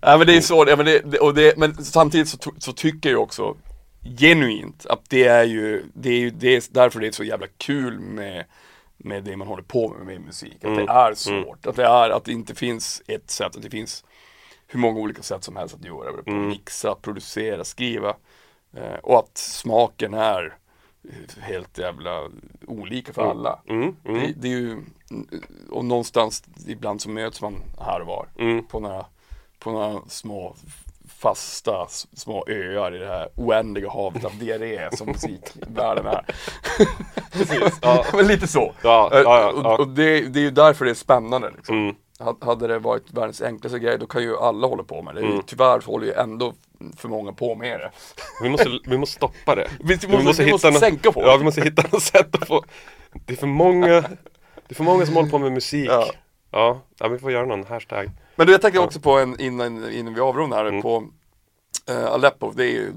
Ja 0.00 0.18
men 0.18 0.26
det 0.26 0.36
är 0.36 0.40
så, 0.40 0.64
ja, 0.68 0.76
men, 0.76 0.86
det, 0.86 1.18
och 1.18 1.34
det, 1.34 1.56
men 1.56 1.84
samtidigt 1.84 2.28
så, 2.28 2.38
så 2.58 2.72
tycker 2.72 3.10
jag 3.10 3.22
också 3.22 3.56
genuint 4.18 4.86
att 4.86 5.10
det 5.10 5.24
är 5.24 5.44
ju, 5.44 5.84
det 5.94 6.08
är 6.08 6.18
ju 6.18 6.30
det 6.30 6.56
är 6.56 6.62
därför 6.70 7.00
det 7.00 7.06
är 7.06 7.12
så 7.12 7.24
jävla 7.24 7.46
kul 7.58 8.00
med, 8.00 8.44
med 8.96 9.24
det 9.24 9.36
man 9.36 9.48
håller 9.48 9.62
på 9.62 9.88
med 9.88 10.06
med 10.06 10.20
musik. 10.20 10.54
Att 10.56 10.64
Mm. 10.64 10.86
det 10.86 10.92
är 10.92 11.14
svårt, 11.14 11.66
att 11.66 11.76
det 11.76 11.84
är, 11.84 12.10
att 12.10 12.24
det 12.24 12.32
inte 12.32 12.54
finns 12.54 13.02
ett 13.06 13.30
sätt, 13.30 13.56
att 13.56 13.62
det 13.62 13.70
finns 13.70 14.04
hur 14.66 14.80
många 14.80 15.00
olika 15.00 15.22
sätt 15.22 15.44
som 15.44 15.56
helst 15.56 15.74
att 15.74 15.84
göra 15.84 16.16
det 16.16 16.22
på. 16.22 16.30
Mm. 16.30 16.48
Mixa, 16.48 16.94
producera, 16.94 17.64
skriva. 17.64 18.16
Eh, 18.76 18.98
och 19.02 19.18
att 19.18 19.38
smaken 19.38 20.14
är 20.14 20.56
helt 21.40 21.78
jävla 21.78 22.22
olika 22.66 23.12
för 23.12 23.30
alla. 23.30 23.58
Mm, 23.68 23.96
mm, 24.04 24.20
Det, 24.20 24.32
det 24.36 24.48
är 24.48 24.52
ju, 24.52 24.82
och 25.70 25.84
någonstans 25.84 26.44
ibland 26.68 27.00
så 27.00 27.10
möts 27.10 27.42
man 27.42 27.54
här 27.80 28.00
och 28.00 28.06
var 28.06 28.28
mm. 28.38 28.66
på 28.66 28.80
några, 28.80 29.06
på 29.58 29.70
några 29.70 30.00
små 30.08 30.56
fasta 31.08 31.86
små 32.12 32.44
öar 32.48 32.94
i 32.94 32.98
det 32.98 33.06
här 33.06 33.28
oändliga 33.34 33.90
havet 33.90 34.24
av 34.24 34.38
diarré 34.38 34.88
som 34.96 35.06
musikvärlden 35.06 36.06
är. 36.06 36.24
Precis. 37.32 37.78
Ja. 37.82 38.04
Men 38.12 38.26
lite 38.26 38.48
så. 38.48 38.72
Ja, 38.82 39.10
ja, 39.12 39.52
och 39.52 39.80
och 39.80 39.88
det, 39.88 40.20
det 40.20 40.40
är 40.40 40.42
ju 40.42 40.50
därför 40.50 40.84
det 40.84 40.90
är 40.90 40.94
spännande. 40.94 41.50
Liksom. 41.50 41.96
Ha- 42.18 42.36
Hade 42.40 42.66
det 42.66 42.78
varit 42.78 43.12
världens 43.12 43.42
enklaste 43.42 43.78
grej 43.78 43.98
då 43.98 44.06
kan 44.06 44.22
ju 44.22 44.36
alla 44.36 44.66
hålla 44.66 44.82
på 44.82 45.02
med 45.02 45.14
det. 45.14 45.20
Mm. 45.20 45.42
Tyvärr 45.46 45.80
håller 45.86 46.06
ju 46.06 46.12
ändå 46.12 46.52
för 46.96 47.08
många 47.08 47.32
på 47.32 47.54
med 47.54 47.80
det. 47.80 47.90
Vi, 48.42 48.48
måste, 48.48 48.78
vi 48.84 48.98
måste 48.98 49.16
stoppa 49.16 49.54
det. 49.54 49.70
Vi 49.80 49.94
måste- 49.94 50.44
vi 50.44 50.52
måste 50.52 50.70
något- 50.70 50.80
sänka 50.80 51.12
på 51.12 51.20
det. 51.22 51.26
Ja 51.28 51.36
vi 51.36 51.44
måste 51.44 51.60
hitta 51.60 51.82
något 51.92 52.02
sätt 52.02 52.34
att 52.42 52.48
få 52.48 52.64
Det 53.26 53.32
är 53.32 53.36
för 53.36 53.46
många 53.46 53.86
Det 53.86 54.68
är 54.68 54.74
för 54.74 54.84
många 54.84 55.06
som 55.06 55.14
håller 55.14 55.30
på 55.30 55.38
med 55.38 55.52
musik. 55.52 55.88
Ja. 55.90 56.06
Ja, 56.50 56.80
ja 56.98 57.08
vi 57.08 57.18
får 57.18 57.32
göra 57.32 57.46
någon 57.46 57.64
hashtag. 57.66 58.10
Men 58.36 58.46
du, 58.46 58.52
jag 58.52 58.62
tänkte 58.62 58.80
också 58.80 59.00
på 59.00 59.18
en 59.18 59.40
innan, 59.40 59.90
innan 59.92 60.14
vi 60.14 60.20
avrundar 60.20 60.56
här 60.56 60.64
Mm. 60.66 60.82
på 60.82 61.04
uh, 61.90 62.04
Aleppo, 62.06 62.52
det 62.52 62.64
är 62.64 62.70
ju 62.70 62.92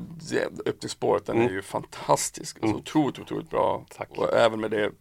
öppningsspåret, 0.65 1.25
den 1.25 1.37
är 1.37 1.41
Mm. 1.41 1.53
ju 1.53 1.61
fantastisk. 1.61 2.55
Alltså, 2.57 2.67
Mm. 2.67 2.77
otroligt, 2.79 3.19
otroligt 3.19 3.49
bra. 3.49 3.85
Tack. 3.97 4.09
Och 4.17 4.33
även 4.33 4.59
med 4.59 4.71
det, 4.71 4.83
eh, 4.85 4.91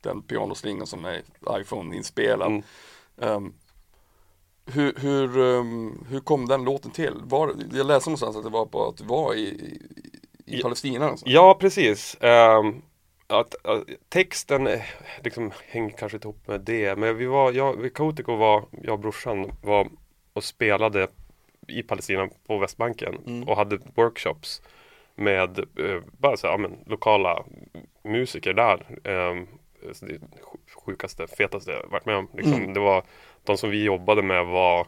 den 0.00 0.22
pianoslingan 0.22 0.86
som 0.86 1.04
är 1.04 1.22
iPhone-inspelad. 1.50 2.46
Mm. 2.50 2.62
Ehm, 3.22 3.54
hur, 4.66 4.94
hur, 4.96 5.38
ehm, 5.38 6.06
hur 6.08 6.20
kom 6.20 6.48
den 6.48 6.64
låten 6.64 6.90
till? 6.90 7.14
Var, 7.24 7.54
jag 7.72 7.86
läste 7.86 8.10
någonstans 8.10 8.36
att 8.36 8.44
det 8.44 8.50
var 8.50 8.66
på 8.66 8.88
att 8.88 8.96
du 8.96 9.04
var 9.04 9.34
i, 9.34 9.40
i, 10.46 10.58
i. 10.58 10.62
Palestina. 10.62 11.08
Alltså. 11.08 11.26
Ja, 11.28 11.56
precis. 11.60 12.16
Ehm, 12.20 12.82
att, 13.26 13.66
att, 13.66 13.84
texten 14.08 14.66
eh, 14.66 14.82
liksom 15.24 15.52
hänger 15.68 15.90
kanske 15.90 16.16
inte 16.16 16.28
ihop 16.28 16.48
med 16.48 16.60
det. 16.60 16.98
Men 16.98 17.16
vi 17.16 17.26
var, 17.26 17.52
jag, 17.52 17.76
vi 17.76 17.90
Kaotiko 17.90 18.36
var, 18.36 18.64
jag 18.82 18.92
och 18.92 18.98
brorsan 19.00 19.52
var 19.62 19.88
och 20.32 20.44
spelade 20.44 21.08
i 21.68 21.82
Palestina 21.82 22.28
på 22.46 22.58
Västbanken 22.58 23.18
Mm. 23.26 23.48
och 23.48 23.56
hade 23.56 23.78
workshops 23.94 24.62
med 25.14 25.58
eh, 25.58 26.02
bara 26.18 26.36
så 26.36 26.46
här, 26.46 26.54
ja, 26.54 26.58
men, 26.58 26.78
lokala 26.86 27.44
musiker 28.04 28.52
där. 28.52 28.86
Så 29.04 29.46
det 29.86 29.94
sj- 29.94 30.74
sjukaste, 30.86 31.26
fetaste 31.26 31.70
jag 31.70 31.88
varit 31.90 32.06
med 32.06 32.16
om. 32.16 32.28
Liksom. 32.34 32.54
Mm. 32.54 32.74
Det 32.74 32.80
var, 32.80 33.04
de 33.44 33.56
som 33.56 33.70
vi 33.70 33.84
jobbade 33.84 34.22
med 34.22 34.46
var 34.46 34.86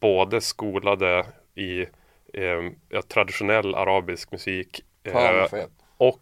både 0.00 0.40
skolade 0.40 1.26
i 1.54 1.80
eh, 2.32 3.00
traditionell 3.08 3.74
arabisk 3.74 4.32
musik. 4.32 4.80
Eh, 5.04 5.12
och 5.96 6.20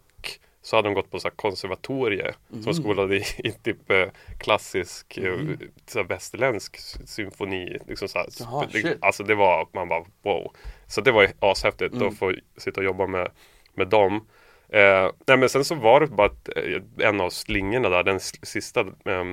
så 0.61 0.75
hade 0.75 0.87
de 0.87 0.93
gått 0.93 1.11
på 1.11 1.19
så 1.19 1.29
konservatorie 1.29 2.33
som 2.63 2.73
skolade 2.73 3.15
i, 3.17 3.23
i 3.37 3.51
typ 3.51 3.91
eh, 3.91 4.07
klassisk 4.39 5.17
eh, 5.17 5.39
så 5.85 5.99
här 5.99 6.05
västerländsk 6.05 6.77
symfoni. 7.07 7.77
Liksom 7.87 8.07
så 8.07 8.25
Jaha, 8.39 8.61
alltså 9.01 9.23
det 9.23 9.35
var, 9.35 9.67
man 9.73 9.87
bara 9.87 10.05
wow. 10.21 10.55
Så 10.87 11.01
det 11.01 11.11
var 11.11 11.27
ashäftigt 11.39 11.95
att 12.07 12.17
få 12.17 12.33
sitta 12.57 12.81
och 12.81 12.85
jobba 12.85 13.07
med, 13.07 13.31
med 13.73 13.87
dem. 13.87 14.27
Eh, 14.73 15.11
nej 15.27 15.37
men 15.37 15.49
sen 15.49 15.65
så 15.65 15.75
var 15.75 15.99
det 15.99 16.07
bara 16.07 16.27
att, 16.27 16.49
eh, 16.57 17.07
en 17.07 17.21
av 17.21 17.29
slingorna 17.29 17.89
där, 17.89 18.03
den 18.03 18.19
sista 18.19 18.79
eh, 18.81 19.31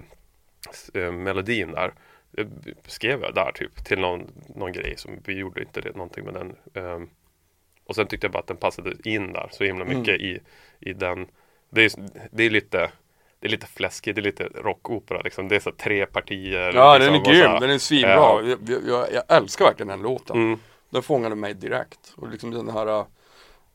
s- 0.70 0.90
eh, 0.94 1.12
melodin 1.12 1.70
där 1.72 1.92
eh, 2.38 2.46
skrev 2.86 3.22
jag 3.22 3.34
där 3.34 3.52
typ 3.52 3.84
till 3.84 3.98
någon, 3.98 4.30
någon 4.56 4.72
grej 4.72 4.94
som 4.96 5.10
vi 5.24 5.34
gjorde 5.38 5.60
inte 5.62 5.80
det, 5.80 5.96
någonting 5.96 6.24
med 6.24 6.34
den. 6.34 6.56
Eh, 6.74 7.00
och 7.84 7.94
sen 7.94 8.06
tyckte 8.06 8.24
jag 8.26 8.32
bara 8.32 8.38
att 8.38 8.46
den 8.46 8.56
passade 8.56 8.92
in 9.04 9.32
där 9.32 9.48
så 9.52 9.64
himla 9.64 9.84
mycket 9.84 10.20
i, 10.20 10.40
i 10.80 10.92
den. 10.92 11.26
Det 11.70 11.84
är, 11.84 11.90
det 12.30 12.44
är 12.44 12.50
lite 12.50 12.90
det 13.40 13.46
är 13.46 13.50
lite 13.50 13.66
fläskigt, 13.66 14.16
det 14.16 14.20
är 14.20 14.22
lite 14.22 14.44
rockopera 14.44 15.20
liksom. 15.20 15.48
Det 15.48 15.56
är 15.56 15.60
så 15.60 15.72
tre 15.72 16.06
partier. 16.06 16.72
Ja 16.74 16.98
liksom, 16.98 17.12
den 17.12 17.20
är 17.20 17.24
så 17.24 17.30
grym, 17.30 17.50
här. 17.50 17.60
den 17.60 17.70
är 17.70 17.78
svinbra. 17.78 18.10
Ja. 18.14 18.42
Jag, 18.42 18.58
jag, 18.88 19.06
jag 19.12 19.22
älskar 19.36 19.64
verkligen 19.64 19.88
den 19.88 20.02
låten. 20.02 20.36
Mm. 20.36 20.58
Den 20.90 21.02
fångade 21.02 21.34
mig 21.34 21.54
direkt. 21.54 22.12
Och 22.16 22.28
liksom 22.30 22.50
den 22.50 22.68
här 22.68 23.04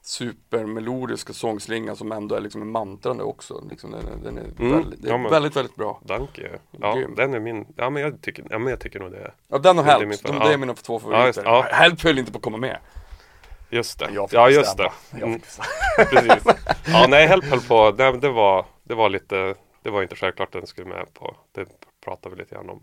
supermelodiska 0.06 1.34
sångslingan 1.34 1.95
som 1.95 2.12
ändå 2.12 2.36
är 2.36 2.39
liksom 2.41 2.62
en 2.62 2.72
mantrande 2.72 3.24
också. 3.24 3.64
Liksom 3.70 3.91
den 3.91 4.08
är, 4.08 4.16
den 4.24 4.38
är, 4.38 4.43
Mm, 4.60 4.72
väldigt, 4.72 5.01
det 5.01 5.08
är 5.08 5.12
ja, 5.12 5.18
men- 5.18 5.32
väldigt, 5.32 5.56
väldigt 5.56 5.76
bra. 5.76 6.01
Danke. 6.06 6.49
Ja, 6.82 6.95
Grym. 6.95 7.16
den 7.16 7.34
är 7.34 7.39
min. 7.39 7.66
Ja, 7.76 7.89
men 7.89 8.01
jag 8.03 8.22
tycker, 8.22 8.45
ja, 8.49 8.60
men 8.60 8.70
jag 8.70 8.80
tycker 8.80 8.99
nog 8.99 9.12
det. 9.12 9.32
Ja 9.47 9.58
den 9.58 9.80
och 9.80 9.86
Det 9.86 9.91
är 9.91 9.93
Help, 9.99 10.08
min 10.10 10.18
de, 10.24 10.39
det 10.39 10.45
är 10.45 10.51
ja. 10.51 10.58
mina 10.58 10.74
två 10.74 11.01
Ja, 11.12 11.26
just- 11.28 11.39
favoriter. 11.39 11.43
ja. 11.45 11.62
Help 11.78 12.01
höll 12.03 12.20
inte 12.20 12.32
på 12.32 12.38
att 12.38 12.43
komma 12.43 12.58
med. 12.58 12.78
Just 13.70 13.99
det. 13.99 14.10
Ja, 14.32 14.49
just 14.49 14.78
det. 14.78 14.91
Mm, 15.14 15.39
precis. 15.97 16.43
Ja, 16.88 17.06
nej, 17.10 17.28
Help 17.28 17.45
höll 17.45 17.62
på. 17.62 17.91
Det, 17.91 18.12
det, 18.18 18.30
var, 18.30 18.66
det 18.84 18.95
var 18.95 19.10
lite, 19.10 19.56
det 19.84 19.89
var 19.89 20.01
inte 20.01 20.16
självklart 20.16 20.56
att 20.56 20.62
den 20.62 20.68
skulle 20.68 20.88
med 20.88 21.14
på. 21.14 21.36
Det 21.51 21.66
pratade 22.06 22.36
vi 22.36 22.41
lite 22.41 22.56
grann 22.56 22.70
om. 22.70 22.82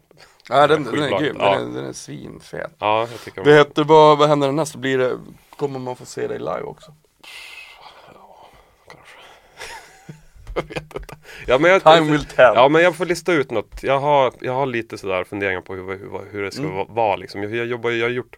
Ja 0.49 0.67
den, 0.67 0.85
den 0.85 1.03
är 1.03 1.19
grym, 1.21 1.37
Ja. 1.41 1.55
den, 1.59 1.71
är, 1.71 1.75
den 1.81 1.85
är 1.89 1.93
svinfet. 1.93 2.71
Ja, 2.79 3.01
jag 3.11 3.21
tycker 3.25 3.45
Vad 3.45 3.55
heter, 3.55 3.85
vad, 3.85 4.19
vad 4.19 4.29
händer 4.29 4.53
nästa? 4.53 4.79
Blir 4.79 4.99
det, 4.99 5.19
kommer 5.57 5.79
man 5.79 5.97
få 5.97 6.05
se 6.05 6.27
dig 6.27 6.39
live 6.39 6.63
också? 6.63 6.95
jag 10.55 10.63
vet 10.63 10.95
inte. 10.95 11.17
Ja, 11.47 11.59
men 11.59 11.71
jag, 11.71 11.83
Time 11.85 12.13
will 12.13 12.25
tell. 12.25 12.53
Ja, 12.55 12.69
men 12.69 12.83
jag 12.83 12.97
får 12.97 13.07
lista 13.07 13.33
ut 13.33 13.51
något. 13.51 13.83
Jag 13.83 14.01
har, 14.01 14.33
jag 14.41 14.53
har 14.53 14.67
lite 14.67 14.99
sådär 14.99 15.25
funderingar 15.25 15.61
på 15.61 15.75
hur, 15.75 15.99
hur, 15.99 16.31
hur 16.31 16.43
det 16.43 16.51
ska 16.51 16.63
Mm. 16.63 16.77
va- 16.77 16.87
vara 16.89 17.17
liksom. 17.17 17.43
Jag, 17.43 17.55
jag 17.55 17.67
jobbar, 17.67 17.91
jag 17.91 18.07
har 18.07 18.11
gjort 18.11 18.37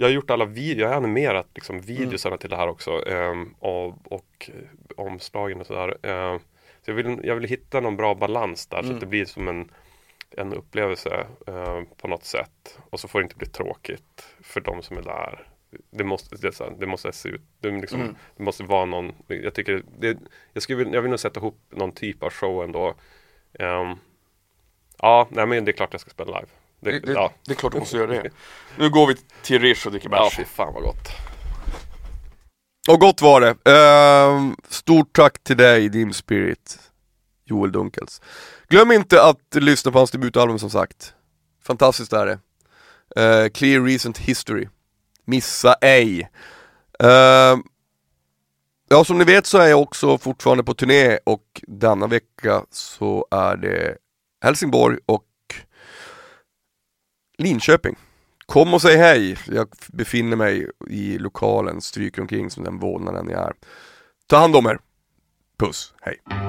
jag 0.00 0.06
har 0.06 0.12
gjort 0.12 0.30
alla 0.30 0.44
videor, 0.44 0.80
jag 0.82 0.88
har 0.88 0.96
animerat 0.96 1.46
liksom 1.54 1.80
videosarna 1.80 2.32
Mm. 2.32 2.38
till 2.38 2.50
det 2.50 2.56
här 2.56 2.68
också 2.68 3.08
ehm, 3.08 3.54
och, 3.58 4.12
och 4.12 4.50
eh, 4.54 5.04
omslagen 5.04 5.60
och 5.60 5.66
sådär. 5.66 6.06
Ehm, 6.06 6.38
så 6.84 6.90
jag 6.90 6.94
vill, 6.94 7.20
jag 7.24 7.34
vill 7.34 7.44
hitta 7.48 7.80
någon 7.80 7.96
bra 7.96 8.14
balans 8.14 8.66
där 8.66 8.76
så 8.78 8.84
Mm. 8.84 8.94
att 8.96 9.00
det 9.00 9.06
blir 9.06 9.24
som 9.24 9.48
en, 9.48 9.70
en 10.36 10.54
upplevelse 10.54 11.26
eh, 11.46 11.80
på 12.00 12.08
något 12.08 12.24
sätt. 12.24 12.78
Och 12.90 13.00
så 13.00 13.08
får 13.08 13.18
det 13.20 13.22
inte 13.22 13.36
bli 13.36 13.46
tråkigt 13.46 14.26
för 14.42 14.60
de 14.60 14.82
som 14.82 14.96
är 14.98 15.02
där. 15.02 15.46
Det 15.90 16.04
måste, 16.04 16.36
det, 16.36 16.52
så 16.52 16.70
det 16.70 16.86
måste 16.86 17.12
se 17.12 17.28
ut, 17.28 17.40
det, 17.60 17.70
liksom, 17.70 18.00
Mm. 18.00 18.16
det 18.36 18.42
måste 18.42 18.62
vara 18.64 18.84
någon, 18.84 19.12
jag 19.26 19.54
tycker, 19.54 19.82
det, 19.98 20.18
jag, 20.52 20.62
skulle, 20.62 20.90
jag 20.90 21.02
vill 21.02 21.10
nog 21.10 21.20
sätta 21.20 21.40
ihop 21.40 21.60
någon 21.70 21.92
typ 21.92 22.22
av 22.22 22.30
show 22.30 22.64
ändå. 22.64 22.94
Ehm, 23.58 23.94
ja, 24.98 25.28
nej 25.30 25.46
men 25.46 25.64
det 25.64 25.70
är 25.70 25.76
klart 25.76 25.88
jag 25.92 26.00
ska 26.00 26.10
spela 26.10 26.38
live. 26.38 26.50
Det, 26.80 27.00
Det, 27.06 27.12
ja. 27.12 27.32
det 27.44 27.52
är 27.52 27.56
klart 27.56 27.72
du 27.72 27.78
måste 27.78 27.96
göra 27.96 28.06
det. 28.22 28.30
Nu 28.78 28.90
går 28.90 29.06
vi 29.06 29.16
till 29.42 29.62
Rish 29.62 29.86
och 29.86 29.92
dricker 29.92 30.08
ja, 30.12 30.24
bärs. 30.24 30.36
fy 30.36 30.44
fan 30.44 30.74
vad 30.74 30.82
gott. 30.82 31.08
Och 32.90 33.00
gott 33.00 33.22
var 33.22 33.40
det. 33.40 33.70
Ehm, 33.72 34.56
stort 34.68 35.12
tack 35.16 35.44
till 35.44 35.56
dig, 35.56 35.88
Dim 35.88 36.12
Spirit, 36.12 36.78
Joel 37.44 37.72
Dunkels. 37.72 38.22
Glöm 38.68 38.92
inte 38.92 39.22
att 39.22 39.54
lyssna 39.54 39.92
på 39.92 39.98
hans 39.98 40.10
debutalbum 40.10 40.58
som 40.58 40.70
sagt. 40.70 41.14
Fantastiskt 41.62 42.12
är 42.12 42.26
det. 42.26 42.38
Eh, 43.22 43.48
Clear 43.48 43.80
Recent 43.84 44.18
History. 44.18 44.68
Missa 45.28 45.74
ej. 45.80 46.30
Uh, 47.04 47.60
ja, 48.88 49.04
som 49.04 49.18
ni 49.18 49.24
vet 49.24 49.46
så 49.46 49.58
är 49.58 49.66
jag 49.66 49.82
också 49.82 50.18
fortfarande 50.18 50.64
på 50.64 50.74
turné 50.74 51.18
och 51.24 51.60
denna 51.66 52.06
vecka 52.06 52.64
så 52.70 53.26
är 53.30 53.56
det 53.56 53.96
Helsingborg 54.40 54.98
och 55.06 55.24
Linköping. 57.38 57.96
Kom 58.46 58.74
och 58.74 58.82
säg 58.82 58.96
hej. 58.96 59.38
Jag 59.46 59.68
befinner 59.88 60.36
mig 60.36 60.70
i 60.88 61.18
lokalen, 61.18 61.80
stryker 61.80 62.22
omkring 62.22 62.50
som 62.50 62.64
den 62.64 62.78
vålnaden 62.78 63.28
jag 63.30 63.40
är. 63.40 63.52
Ta 64.26 64.36
hand 64.36 64.56
om 64.56 64.66
er. 64.66 64.78
Puss, 65.58 65.94
hej. 66.00 66.47